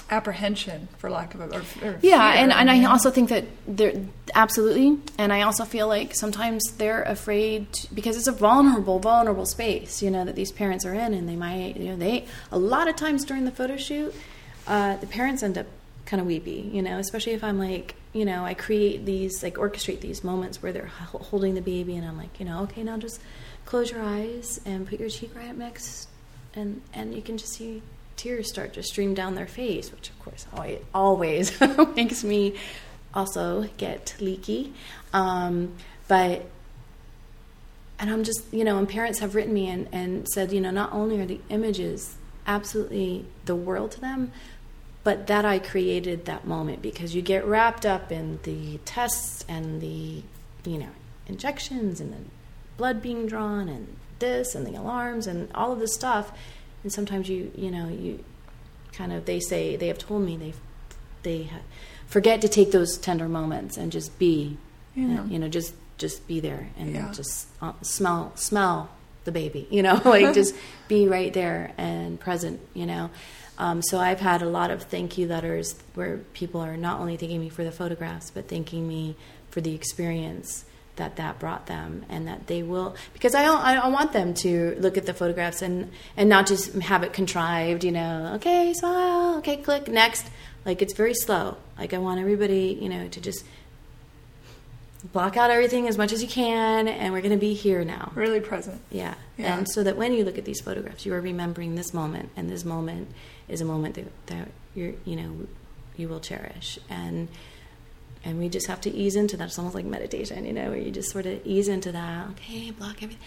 apprehension, 0.09 0.87
for 0.97 1.09
lack 1.09 1.33
of 1.35 1.41
a 1.41 1.45
or, 1.57 1.61
or 1.83 1.99
Yeah, 2.01 2.31
fear, 2.31 2.41
and, 2.43 2.53
and 2.53 2.69
I 2.71 2.85
also 2.85 3.11
think 3.11 3.29
that 3.29 3.45
they're 3.67 3.93
absolutely, 4.35 4.97
and 5.17 5.33
I 5.33 5.41
also 5.41 5.65
feel 5.65 5.87
like 5.87 6.15
sometimes 6.15 6.63
they're 6.77 7.03
afraid 7.03 7.71
to- 7.73 7.93
because 7.93 8.15
it's 8.17 8.27
a 8.27 8.31
vulnerable, 8.31 8.99
vulnerable 8.99 9.45
space, 9.45 10.01
you 10.01 10.09
know, 10.09 10.23
that 10.25 10.35
these 10.35 10.51
parents 10.51 10.85
are 10.85 10.93
in, 10.93 11.13
and 11.13 11.27
they 11.27 11.35
might, 11.35 11.77
you 11.77 11.89
know, 11.89 11.95
they 11.97 12.25
a 12.51 12.57
lot 12.57 12.87
of 12.87 12.95
times 12.95 13.25
during 13.25 13.45
the 13.45 13.51
photo 13.51 13.75
shoot, 13.77 14.13
uh, 14.67 14.95
the 14.97 15.07
parents 15.07 15.43
end 15.43 15.57
up 15.57 15.67
kind 16.05 16.21
of 16.21 16.27
weepy, 16.27 16.69
you 16.73 16.81
know, 16.81 16.97
especially 16.99 17.33
if 17.33 17.43
I'm 17.43 17.59
like, 17.59 17.95
you 18.13 18.23
know, 18.23 18.45
I 18.45 18.53
create 18.53 19.05
these 19.05 19.43
like 19.43 19.55
orchestrate 19.55 19.99
these 19.99 20.23
moments 20.23 20.63
where 20.63 20.71
they're 20.71 20.85
h- 21.01 21.21
holding 21.21 21.53
the 21.53 21.61
baby, 21.61 21.95
and 21.97 22.07
I'm 22.07 22.17
like, 22.17 22.39
you 22.39 22.45
know, 22.45 22.61
okay, 22.63 22.81
now 22.83 22.97
just 22.97 23.19
close 23.65 23.91
your 23.91 24.01
eyes 24.01 24.61
and 24.65 24.87
put 24.87 24.99
your 25.01 25.09
cheek 25.09 25.35
right 25.35 25.55
next, 25.57 26.07
and 26.55 26.81
and 26.93 27.13
you 27.13 27.21
can 27.21 27.37
just 27.37 27.53
see 27.53 27.81
tears 28.17 28.49
start 28.49 28.73
to 28.73 28.83
stream 28.83 29.13
down 29.13 29.35
their 29.35 29.47
face, 29.47 29.91
which 29.91 30.09
of 30.09 30.19
course 30.19 30.45
always, 30.53 30.79
always 30.93 31.61
makes 31.95 32.23
me 32.23 32.55
also 33.13 33.69
get 33.77 34.15
leaky. 34.19 34.73
Um, 35.13 35.73
but 36.07 36.45
and 37.99 38.09
I'm 38.09 38.23
just 38.23 38.43
you 38.51 38.63
know, 38.63 38.77
and 38.77 38.87
parents 38.87 39.19
have 39.19 39.35
written 39.35 39.53
me 39.53 39.69
and, 39.69 39.87
and 39.91 40.27
said, 40.27 40.51
you 40.51 40.61
know, 40.61 40.71
not 40.71 40.93
only 40.93 41.19
are 41.19 41.25
the 41.25 41.39
images 41.49 42.15
absolutely 42.45 43.25
the 43.45 43.55
world 43.55 43.91
to 43.91 44.01
them, 44.01 44.31
but 45.03 45.27
that 45.27 45.45
I 45.45 45.59
created 45.59 46.25
that 46.25 46.45
moment 46.45 46.81
because 46.81 47.15
you 47.15 47.21
get 47.21 47.45
wrapped 47.45 47.85
up 47.85 48.11
in 48.11 48.39
the 48.43 48.77
tests 48.79 49.45
and 49.47 49.81
the, 49.81 50.21
you 50.65 50.77
know, 50.77 50.89
injections 51.27 51.99
and 51.99 52.13
the 52.13 52.29
blood 52.77 53.01
being 53.01 53.25
drawn 53.25 53.69
and 53.69 53.95
this 54.19 54.55
and 54.55 54.65
the 54.65 54.75
alarms 54.75 55.27
and 55.27 55.49
all 55.53 55.71
of 55.71 55.79
this 55.79 55.93
stuff, 55.93 56.31
and 56.83 56.91
sometimes 56.91 57.27
you, 57.29 57.51
you 57.55 57.71
know, 57.71 57.87
you 57.89 58.23
kind 58.93 59.11
of 59.13 59.25
they 59.25 59.39
say 59.39 59.75
they 59.75 59.87
have 59.87 59.97
told 59.97 60.23
me 60.23 60.37
they 60.37 60.53
they 61.23 61.49
forget 62.07 62.41
to 62.41 62.47
take 62.47 62.71
those 62.71 62.97
tender 62.97 63.27
moments 63.27 63.77
and 63.77 63.91
just 63.91 64.17
be, 64.17 64.57
Yeah. 64.95 65.03
and, 65.21 65.31
you 65.31 65.39
know, 65.39 65.47
just 65.49 65.73
just 65.97 66.27
be 66.27 66.39
there 66.39 66.69
and 66.77 66.93
Yeah. 66.93 67.11
just 67.11 67.47
uh, 67.61 67.73
smell 67.81 68.31
smell 68.35 68.89
the 69.25 69.31
baby, 69.31 69.67
you 69.71 69.83
know, 69.83 70.01
like 70.05 70.33
just 70.33 70.55
be 70.87 71.07
right 71.07 71.33
there 71.33 71.73
and 71.77 72.19
present, 72.19 72.59
you 72.73 72.85
know. 72.85 73.09
Um, 73.59 73.81
so 73.81 73.97
I've 73.99 74.19
had 74.19 74.43
a 74.43 74.45
lot 74.49 74.69
of 74.69 74.83
thank 74.83 75.17
you 75.17 75.27
letters 75.27 75.75
where 75.95 76.17
people 76.33 76.61
are 76.61 76.77
not 76.77 76.99
only 76.99 77.17
thanking 77.17 77.41
me 77.41 77.49
for 77.49 77.63
the 77.63 77.71
photographs, 77.71 78.29
but 78.29 78.47
thanking 78.47 78.87
me 78.87 79.15
for 79.49 79.61
the 79.61 79.73
experience 79.73 80.63
that 80.97 81.15
that 81.15 81.39
brought 81.39 81.65
them, 81.65 82.05
and 82.09 82.27
that 82.27 82.47
they 82.47 82.61
will 82.61 82.95
because 83.13 83.33
I 83.33 83.43
don't, 83.43 83.61
I 83.61 83.73
don't 83.73 83.93
want 83.93 84.13
them 84.13 84.33
to 84.35 84.75
look 84.79 84.97
at 84.97 85.05
the 85.05 85.13
photographs 85.13 85.61
and 85.61 85.91
and 86.15 86.29
not 86.29 86.45
just 86.45 86.73
have 86.73 87.03
it 87.03 87.13
contrived, 87.13 87.83
you 87.83 87.91
know. 87.91 88.33
Okay, 88.35 88.73
smile. 88.73 89.37
Okay, 89.37 89.57
click 89.57 89.87
next. 89.87 90.27
Like 90.65 90.81
it's 90.81 90.93
very 90.93 91.13
slow. 91.13 91.57
Like 91.77 91.93
I 91.93 91.97
want 91.97 92.19
everybody, 92.19 92.77
you 92.79 92.89
know, 92.89 93.07
to 93.07 93.21
just 93.21 93.43
block 95.13 95.37
out 95.37 95.49
everything 95.49 95.87
as 95.87 95.97
much 95.97 96.11
as 96.11 96.21
you 96.21 96.27
can, 96.27 96.87
and 96.87 97.13
we're 97.13 97.21
going 97.21 97.31
to 97.31 97.37
be 97.37 97.53
here 97.53 97.83
now. 97.83 98.11
Really 98.15 98.39
present. 98.39 98.81
Yeah. 98.91 99.13
Yeah. 99.37 99.57
And 99.57 99.69
so 99.69 99.83
that 99.83 99.97
when 99.97 100.13
you 100.13 100.25
look 100.25 100.37
at 100.37 100.45
these 100.45 100.59
photographs, 100.59 101.05
you 101.05 101.13
are 101.13 101.21
remembering 101.21 101.75
this 101.75 101.93
moment, 101.93 102.29
and 102.35 102.49
this 102.49 102.65
moment 102.65 103.09
is 103.47 103.61
a 103.61 103.65
moment 103.65 103.95
that, 103.95 104.27
that 104.27 104.49
you're, 104.75 104.93
you 105.05 105.15
know, 105.15 105.47
you 105.95 106.09
will 106.09 106.19
cherish. 106.19 106.79
And 106.89 107.29
and 108.23 108.39
we 108.39 108.49
just 108.49 108.67
have 108.67 108.81
to 108.81 108.93
ease 108.93 109.15
into 109.15 109.37
that. 109.37 109.45
It's 109.45 109.57
almost 109.57 109.75
like 109.75 109.85
meditation, 109.85 110.45
you 110.45 110.53
know, 110.53 110.69
where 110.69 110.77
you 110.79 110.91
just 110.91 111.11
sort 111.11 111.25
of 111.25 111.45
ease 111.45 111.67
into 111.67 111.91
that. 111.91 112.29
Okay, 112.31 112.71
block 112.71 113.03
everything. 113.03 113.23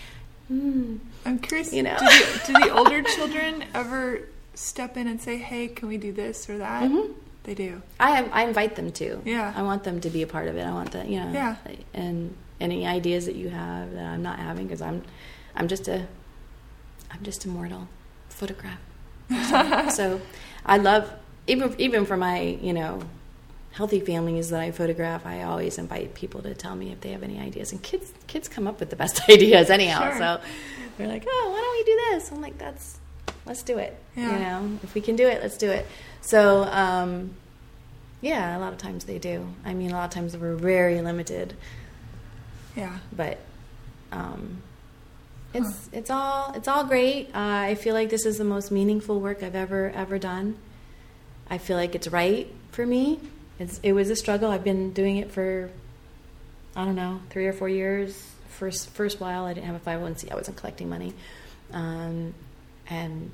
Mm. 0.51 0.99
I'm 1.25 1.39
curious. 1.39 1.73
You 1.73 1.85
know. 1.85 1.97
do, 1.99 2.05
the, 2.07 2.43
do 2.47 2.53
the 2.55 2.71
older 2.71 3.03
children 3.17 3.65
ever 3.75 4.29
step 4.55 4.97
in 4.97 5.07
and 5.07 5.21
say, 5.21 5.39
"Hey, 5.39 5.69
can 5.69 5.89
we 5.89 5.97
do 5.97 6.13
this 6.13 6.51
or 6.51 6.59
that?" 6.59 6.91
Mhm. 6.91 7.15
They 7.45 7.55
do. 7.55 7.83
I 7.99 8.11
have, 8.11 8.29
I 8.33 8.45
invite 8.45 8.77
them 8.77 8.93
to. 8.93 9.23
Yeah. 9.25 9.53
I 9.57 9.63
want 9.63 9.83
them 9.85 10.01
to 10.03 10.11
be 10.11 10.23
a 10.23 10.27
part 10.27 10.49
of 10.49 10.57
it. 10.57 10.63
I 10.63 10.73
want 10.73 10.93
that, 10.93 11.09
you 11.09 11.21
know. 11.21 11.33
Yeah. 11.33 11.57
And 11.95 12.37
any 12.61 12.87
ideas 12.87 13.25
that 13.25 13.35
you 13.35 13.49
have 13.49 13.93
that 13.93 14.05
I'm 14.05 14.23
not 14.23 14.39
having 14.39 14.67
because 14.67 14.83
I'm, 14.83 15.03
I'm 15.57 15.67
just 15.67 15.89
a, 15.89 16.07
I'm 17.11 17.23
just 17.23 17.47
a 17.47 17.49
mortal 17.49 17.89
photograph. 18.29 18.79
so, 19.95 20.21
I 20.67 20.77
love 20.77 21.11
even 21.47 21.75
even 21.79 22.05
for 22.05 22.17
my 22.17 22.41
you 22.41 22.73
know, 22.73 23.01
healthy 23.73 24.01
families 24.01 24.51
that 24.51 24.61
I 24.61 24.71
photograph. 24.73 25.25
I 25.27 25.43
always 25.43 25.79
invite 25.79 26.15
people 26.15 26.43
to 26.43 26.55
tell 26.55 26.75
me 26.75 26.93
if 26.93 27.01
they 27.01 27.11
have 27.13 27.23
any 27.23 27.39
ideas. 27.39 27.73
And 27.73 27.83
kids 27.83 28.13
kids 28.27 28.49
come 28.49 28.67
up 28.67 28.81
with 28.81 28.91
the 28.91 28.97
best 28.97 29.21
ideas 29.31 29.71
anyhow. 29.71 30.11
Sure. 30.11 30.19
So 30.19 30.41
they're 30.99 31.09
like, 31.09 31.25
oh, 31.29 31.49
why 31.51 31.61
don't 31.61 31.79
we 31.79 31.85
do 31.95 32.01
this? 32.15 32.33
I'm 32.33 32.41
like, 32.43 32.59
that's 32.59 32.99
let's 33.47 33.63
do 33.63 33.79
it. 33.79 33.97
Yeah. 34.17 34.33
You 34.33 34.39
know, 34.41 34.79
if 34.83 34.95
we 34.95 35.01
can 35.01 35.17
do 35.17 35.27
it, 35.27 35.41
let's 35.43 35.57
do 35.57 35.71
it. 35.71 35.87
So, 36.21 36.65
um, 36.65 37.35
yeah, 38.21 38.57
a 38.57 38.61
lot 38.61 38.73
of 38.73 38.79
times 38.79 39.05
they 39.05 39.19
do. 39.19 39.47
I 39.65 39.73
mean, 39.73 39.91
a 39.91 39.95
lot 39.95 40.05
of 40.05 40.11
times 40.11 40.37
we're 40.37 40.55
very 40.55 41.01
limited, 41.01 41.55
Yeah. 42.77 42.99
but 43.17 43.39
um, 44.13 44.63
it's 45.55 45.89
it's 45.93 46.11
all 46.11 46.53
it's 46.55 46.69
all 46.69 46.85
great. 46.85 47.29
Uh, 47.29 47.39
I 47.71 47.75
feel 47.77 47.95
like 47.95 48.11
this 48.11 48.27
is 48.27 48.37
the 48.39 48.45
most 48.45 48.71
meaningful 48.71 49.21
work 49.21 49.43
I've 49.43 49.55
ever 49.55 49.91
ever 49.95 50.19
done. 50.19 50.57
I 51.49 51.59
feel 51.59 51.77
like 51.77 51.95
it's 51.95 52.09
right 52.09 52.53
for 52.73 52.85
me. 52.87 53.19
It's 53.61 53.79
it 53.83 53.93
was 53.93 54.11
a 54.11 54.17
struggle. 54.17 54.51
I've 54.51 54.65
been 54.65 54.93
doing 54.93 55.19
it 55.19 55.31
for 55.31 55.71
I 56.75 56.85
don't 56.85 56.97
know 56.97 57.21
three 57.31 57.47
or 57.47 57.53
four 57.53 57.69
years. 57.69 58.21
First 58.49 58.91
first 58.91 59.21
while 59.21 59.45
I 59.45 59.53
didn't 59.53 59.67
have 59.67 59.77
a 59.77 59.79
five 59.79 60.01
hundred 60.01 60.05
one 60.05 60.17
c. 60.17 60.31
I 60.31 60.35
wasn't 60.35 60.57
collecting 60.57 60.89
money, 60.89 61.13
um, 61.73 62.35
and 62.89 63.31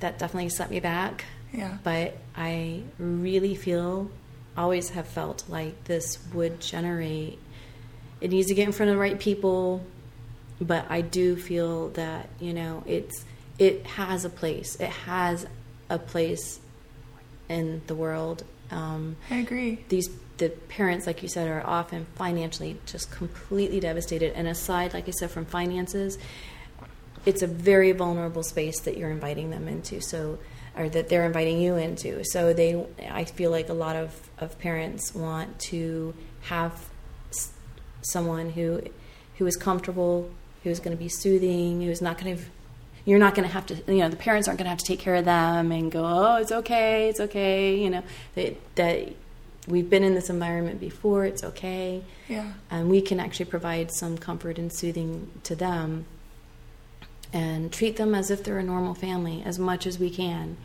that 0.00 0.18
definitely 0.18 0.48
set 0.48 0.70
me 0.70 0.80
back 0.80 1.24
Yeah. 1.52 1.78
but 1.84 2.16
I 2.36 2.82
really 2.98 3.54
feel, 3.54 4.10
always 4.56 4.90
have 4.90 5.06
felt 5.06 5.44
like 5.48 5.84
this 5.84 6.18
would 6.32 6.60
generate. 6.60 7.38
It 8.20 8.30
needs 8.30 8.48
to 8.48 8.54
get 8.54 8.66
in 8.66 8.72
front 8.72 8.90
of 8.90 8.96
the 8.96 9.00
right 9.00 9.18
people, 9.18 9.84
but 10.60 10.86
I 10.88 11.00
do 11.00 11.36
feel 11.36 11.88
that 11.90 12.28
you 12.40 12.54
know 12.54 12.84
it's 12.86 13.24
it 13.58 13.86
has 13.86 14.24
a 14.24 14.30
place. 14.30 14.76
It 14.76 14.90
has 14.90 15.46
a 15.90 15.98
place 15.98 16.60
in 17.48 17.82
the 17.86 17.94
world. 17.94 18.44
Um, 18.74 19.16
I 19.30 19.36
agree. 19.36 19.84
these 19.88 20.08
the 20.36 20.48
parents, 20.50 21.06
like 21.06 21.22
you 21.22 21.28
said, 21.28 21.46
are 21.48 21.64
often 21.64 22.06
financially 22.16 22.76
just 22.86 23.10
completely 23.12 23.78
devastated. 23.78 24.32
And 24.34 24.48
aside, 24.48 24.92
like 24.92 25.06
I 25.06 25.12
said, 25.12 25.30
from 25.30 25.44
finances, 25.46 26.18
it's 27.24 27.42
a 27.42 27.46
very 27.46 27.92
vulnerable 27.92 28.42
space 28.42 28.80
that 28.80 28.96
you're 28.96 29.12
inviting 29.12 29.50
them 29.50 29.68
into. 29.68 30.00
So, 30.00 30.38
or 30.76 30.88
that 30.88 31.08
they're 31.08 31.24
inviting 31.24 31.60
you 31.60 31.76
into. 31.76 32.24
So 32.24 32.52
they, 32.52 32.84
I 33.08 33.24
feel 33.24 33.52
like 33.52 33.68
a 33.68 33.74
lot 33.74 33.94
of 33.96 34.28
of 34.38 34.58
parents 34.58 35.14
want 35.14 35.60
to 35.70 36.12
have 36.42 36.72
s- 37.30 37.52
someone 38.02 38.50
who 38.50 38.82
who 39.38 39.46
is 39.46 39.56
comfortable, 39.56 40.28
who 40.64 40.70
is 40.70 40.80
going 40.80 40.96
to 40.96 41.00
be 41.02 41.08
soothing, 41.08 41.80
who 41.80 41.90
is 41.90 42.02
not 42.02 42.18
going 42.18 42.36
to. 42.36 42.42
You're 43.04 43.18
not 43.18 43.34
going 43.34 43.46
to 43.46 43.52
have 43.52 43.66
to, 43.66 43.74
you 43.86 43.98
know, 43.98 44.08
the 44.08 44.16
parents 44.16 44.48
aren't 44.48 44.58
going 44.58 44.64
to 44.66 44.70
have 44.70 44.78
to 44.78 44.84
take 44.86 44.98
care 44.98 45.14
of 45.16 45.24
them 45.26 45.72
and 45.72 45.92
go, 45.92 46.04
oh, 46.04 46.36
it's 46.36 46.52
okay, 46.52 47.08
it's 47.10 47.20
okay, 47.20 47.76
you 47.78 47.90
know, 47.90 48.02
that, 48.34 48.56
that 48.76 49.12
we've 49.68 49.88
been 49.90 50.02
in 50.02 50.14
this 50.14 50.30
environment 50.30 50.80
before, 50.80 51.24
it's 51.26 51.44
okay 51.44 52.02
Yeah. 52.28 52.52
and 52.70 52.90
we 52.90 53.00
can 53.02 53.20
actually 53.20 53.46
provide 53.46 53.90
some 53.92 54.16
comfort 54.16 54.58
and 54.58 54.72
soothing 54.72 55.30
to 55.44 55.54
them 55.54 56.06
and 57.32 57.72
treat 57.72 57.96
them 57.96 58.14
as 58.14 58.30
if 58.30 58.44
they're 58.44 58.58
a 58.58 58.62
normal 58.62 58.94
family 58.94 59.42
as 59.44 59.58
much 59.58 59.86
as 59.86 59.98
we 59.98 60.08
can 60.10 60.56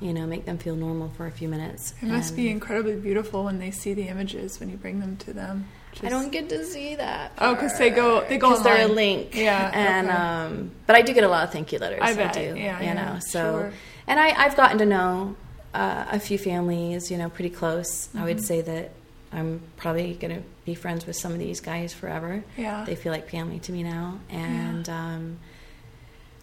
you 0.00 0.12
know 0.12 0.26
make 0.26 0.44
them 0.46 0.58
feel 0.58 0.74
normal 0.76 1.08
for 1.10 1.26
a 1.26 1.30
few 1.30 1.48
minutes 1.48 1.92
It 2.02 2.06
must 2.08 2.30
And 2.30 2.36
be 2.36 2.48
incredibly 2.48 2.94
beautiful 2.96 3.44
when 3.44 3.58
they 3.58 3.70
see 3.70 3.94
the 3.94 4.08
images 4.08 4.60
when 4.60 4.68
you 4.70 4.76
bring 4.76 5.00
them 5.00 5.16
to 5.18 5.32
them. 5.32 5.66
I 6.02 6.08
don't 6.08 6.30
get 6.30 6.48
to 6.50 6.64
see 6.64 6.94
that. 6.96 7.32
Oh, 7.38 7.54
because 7.54 7.76
they 7.78 7.90
go- 7.90 8.20
they 8.28 8.38
go 8.38 8.50
because 8.50 8.62
they're 8.64 8.84
a 8.86 8.88
link. 8.88 9.34
Yeah, 9.34 9.70
and 9.74 10.08
okay. 10.08 10.16
um, 10.16 10.70
but 10.86 10.94
I 10.96 11.02
do 11.02 11.12
get 11.12 11.24
a 11.24 11.28
lot 11.28 11.44
of 11.44 11.52
thank 11.52 11.72
you 11.72 11.78
letters. 11.78 12.00
I 12.02 12.14
bet, 12.14 12.34
do. 12.34 12.40
yeah, 12.40 12.78
you 12.80 12.86
yeah, 12.86 12.92
know. 12.94 13.18
So, 13.20 13.40
sure. 13.60 13.72
and 14.06 14.20
I, 14.20 14.28
I've 14.44 14.56
gotten 14.56 14.78
to 14.78 14.86
know 14.86 15.34
uh, 15.74 16.04
a 16.12 16.20
few 16.20 16.38
families. 16.38 17.10
You 17.10 17.18
know, 17.18 17.28
pretty 17.28 17.50
close. 17.50 18.08
I 18.14 18.18
Mm-hmm. 18.18 18.24
would 18.26 18.44
say 18.44 18.60
that 18.62 18.92
I'm 19.32 19.60
probably 19.76 20.14
going 20.14 20.36
to 20.36 20.42
be 20.64 20.74
friends 20.74 21.06
with 21.06 21.16
some 21.16 21.32
of 21.32 21.38
these 21.38 21.60
guys 21.60 21.92
forever. 21.92 22.44
Yeah. 22.56 22.84
They 22.84 22.94
feel 22.94 23.12
like 23.12 23.28
family 23.30 23.58
to 23.60 23.72
me 23.72 23.82
now, 23.82 24.20
and 24.30 24.88
um, 24.88 25.38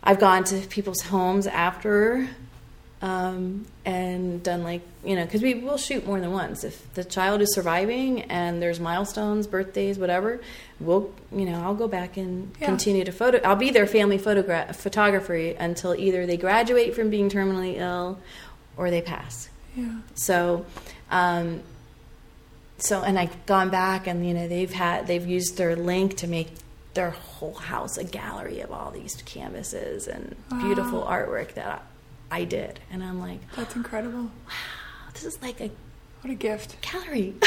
I've 0.04 0.20
gone 0.20 0.44
to 0.46 0.58
people's 0.68 1.02
homes 1.02 1.48
after 1.48 2.28
um, 3.06 3.66
and 3.86 4.42
done 4.42 4.64
like 4.64 4.82
you 5.04 5.16
know 5.16 5.24
because 5.26 5.42
we 5.44 5.54
will 5.54 5.78
shoot 5.78 6.06
more 6.08 6.20
than 6.20 6.32
once 6.32 6.64
if 6.64 6.92
the 6.96 7.04
child 7.04 7.40
is 7.42 7.54
surviving 7.54 8.24
and 8.24 8.62
there's 8.62 8.80
milestones 8.80 9.46
birthdays 9.46 10.00
whatever 10.00 10.42
we'll 10.80 11.14
you 11.32 11.46
know 11.46 11.62
i'll 11.64 11.76
go 11.76 11.88
back 11.88 12.18
and 12.18 12.52
Yeah. 12.60 12.66
continue 12.66 13.04
to 13.06 13.12
photo 13.12 13.40
i'll 13.44 13.56
be 13.56 13.70
their 13.70 13.86
family 13.86 14.18
photograph 14.18 14.76
photographer 14.76 15.36
until 15.36 15.94
either 15.96 16.26
they 16.26 16.38
graduate 16.38 16.96
from 16.96 17.10
being 17.12 17.30
terminally 17.30 17.78
ill 17.78 18.18
or 18.76 18.90
they 18.90 19.02
pass 19.02 19.50
Yeah. 19.76 20.00
so 20.16 20.66
um, 21.12 21.62
so 22.80 23.04
and 23.04 23.20
i've 23.20 23.46
gone 23.46 23.70
back 23.70 24.08
and 24.08 24.26
you 24.28 24.34
know 24.34 24.48
they've 24.48 24.74
had 24.74 25.06
they've 25.08 25.26
used 25.28 25.58
their 25.58 25.76
link 25.76 26.18
to 26.18 26.28
make 26.28 26.48
their 26.96 27.12
whole 27.12 27.54
house 27.54 27.98
a 27.98 28.04
gallery 28.04 28.62
of 28.62 28.72
all 28.72 28.90
these 28.90 29.22
canvases 29.26 30.08
and 30.08 30.36
beautiful 30.62 31.04
artwork 31.04 31.54
that 31.56 31.68
I, 31.68 31.80
I 32.32 32.44
did 32.44 32.80
and 32.92 33.04
i'm 33.04 33.20
like 33.20 33.40
That's 33.56 33.76
incredible. 33.76 34.24
wow 34.48 35.12
this 35.14 35.24
is 35.26 35.42
like 35.42 35.62
a 35.62 35.70
What 36.22 36.32
a 36.32 36.36
gift. 36.36 36.82
gallery 36.82 37.34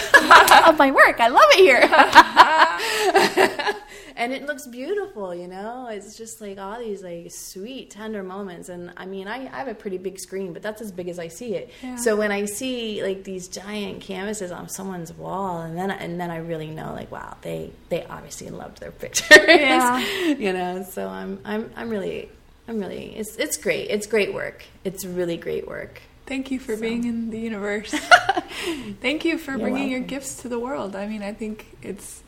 of 0.67 0.79
my 0.79 0.91
work 0.93 1.21
i 1.21 1.29
love 1.29 1.45
it 1.51 1.59
here 1.59 1.83
and 4.17 4.33
it 4.33 4.47
looks 4.47 4.67
beautiful 4.67 5.35
you 5.35 5.47
know 5.47 5.87
it's 5.91 6.17
just 6.17 6.41
like 6.41 6.59
all 6.59 6.79
these 6.79 7.03
like 7.03 7.31
sweet 7.31 7.91
tender 7.91 8.23
moments 8.23 8.69
and 8.69 8.93
i 8.97 9.07
mean 9.07 9.29
i, 9.29 9.37
I 9.47 9.59
have 9.59 9.69
a 9.69 9.75
pretty 9.75 9.99
big 9.99 10.19
screen 10.19 10.53
but 10.53 10.63
that's 10.63 10.81
as 10.81 10.91
big 10.93 11.09
as 11.09 11.19
i 11.19 11.29
see 11.29 11.55
it 11.55 11.71
Yeah. 11.83 11.97
so 11.97 12.17
when 12.17 12.33
i 12.33 12.45
see 12.45 13.03
like 13.03 13.25
these 13.25 13.49
giant 13.49 14.01
canvases 14.01 14.51
on 14.51 14.69
someone's 14.69 15.13
wall 15.13 15.61
and 15.63 15.77
then 15.79 15.91
and 15.91 16.21
then 16.21 16.31
i 16.31 16.39
really 16.39 16.69
know 16.69 16.93
like 16.93 17.11
wow 17.13 17.37
they 17.43 17.71
they 17.91 18.05
obviously 18.07 18.51
loved 18.51 18.81
their 18.81 18.91
pictures 19.03 19.39
Yeah. 19.47 19.99
you 19.99 20.53
know 20.53 20.83
so 20.89 21.09
i'm 21.09 21.39
i'm 21.45 21.71
i'm 21.77 21.89
really 21.91 22.29
i'm 22.69 22.79
really 22.79 23.17
it's 23.17 23.37
it's 23.37 23.57
great 23.57 23.91
it's 23.91 24.07
great 24.07 24.33
work 24.33 24.65
it's 24.85 25.05
really 25.05 25.37
great 25.37 25.67
work 25.67 26.01
Thank 26.27 26.51
you 26.51 26.59
for 26.61 26.75
So. 26.77 26.83
being 26.83 27.05
in 27.05 27.31
the 27.31 27.39
universe. 27.39 27.91
Thank 29.01 29.25
you 29.25 29.39
for 29.39 29.53
You're 29.53 29.61
bringing 29.61 29.89
your 29.91 30.01
gifts 30.01 30.43
to 30.43 30.49
the 30.51 30.59
world. 30.59 30.95
I 30.95 31.07
mean, 31.07 31.23
I 31.23 31.33
think 31.33 31.75
it's 31.81 32.23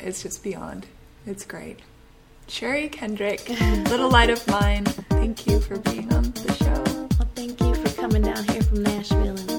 it's 0.00 0.24
just 0.24 0.42
beyond. 0.42 0.86
It's 1.24 1.44
great. 1.44 1.78
Sheri 2.48 2.90
Kendrick, 2.90 3.48
Little 3.88 4.10
Light 4.10 4.30
of 4.30 4.44
Mine. 4.48 4.86
Thank 4.86 5.46
you 5.46 5.60
for 5.60 5.78
being 5.78 6.12
on 6.12 6.32
the 6.32 6.52
show. 6.54 6.82
Well, 7.16 7.28
thank 7.36 7.60
you 7.60 7.74
for 7.76 7.90
coming 8.00 8.22
down 8.22 8.42
here 8.48 8.62
from 8.62 8.82
Nashville 8.82 9.53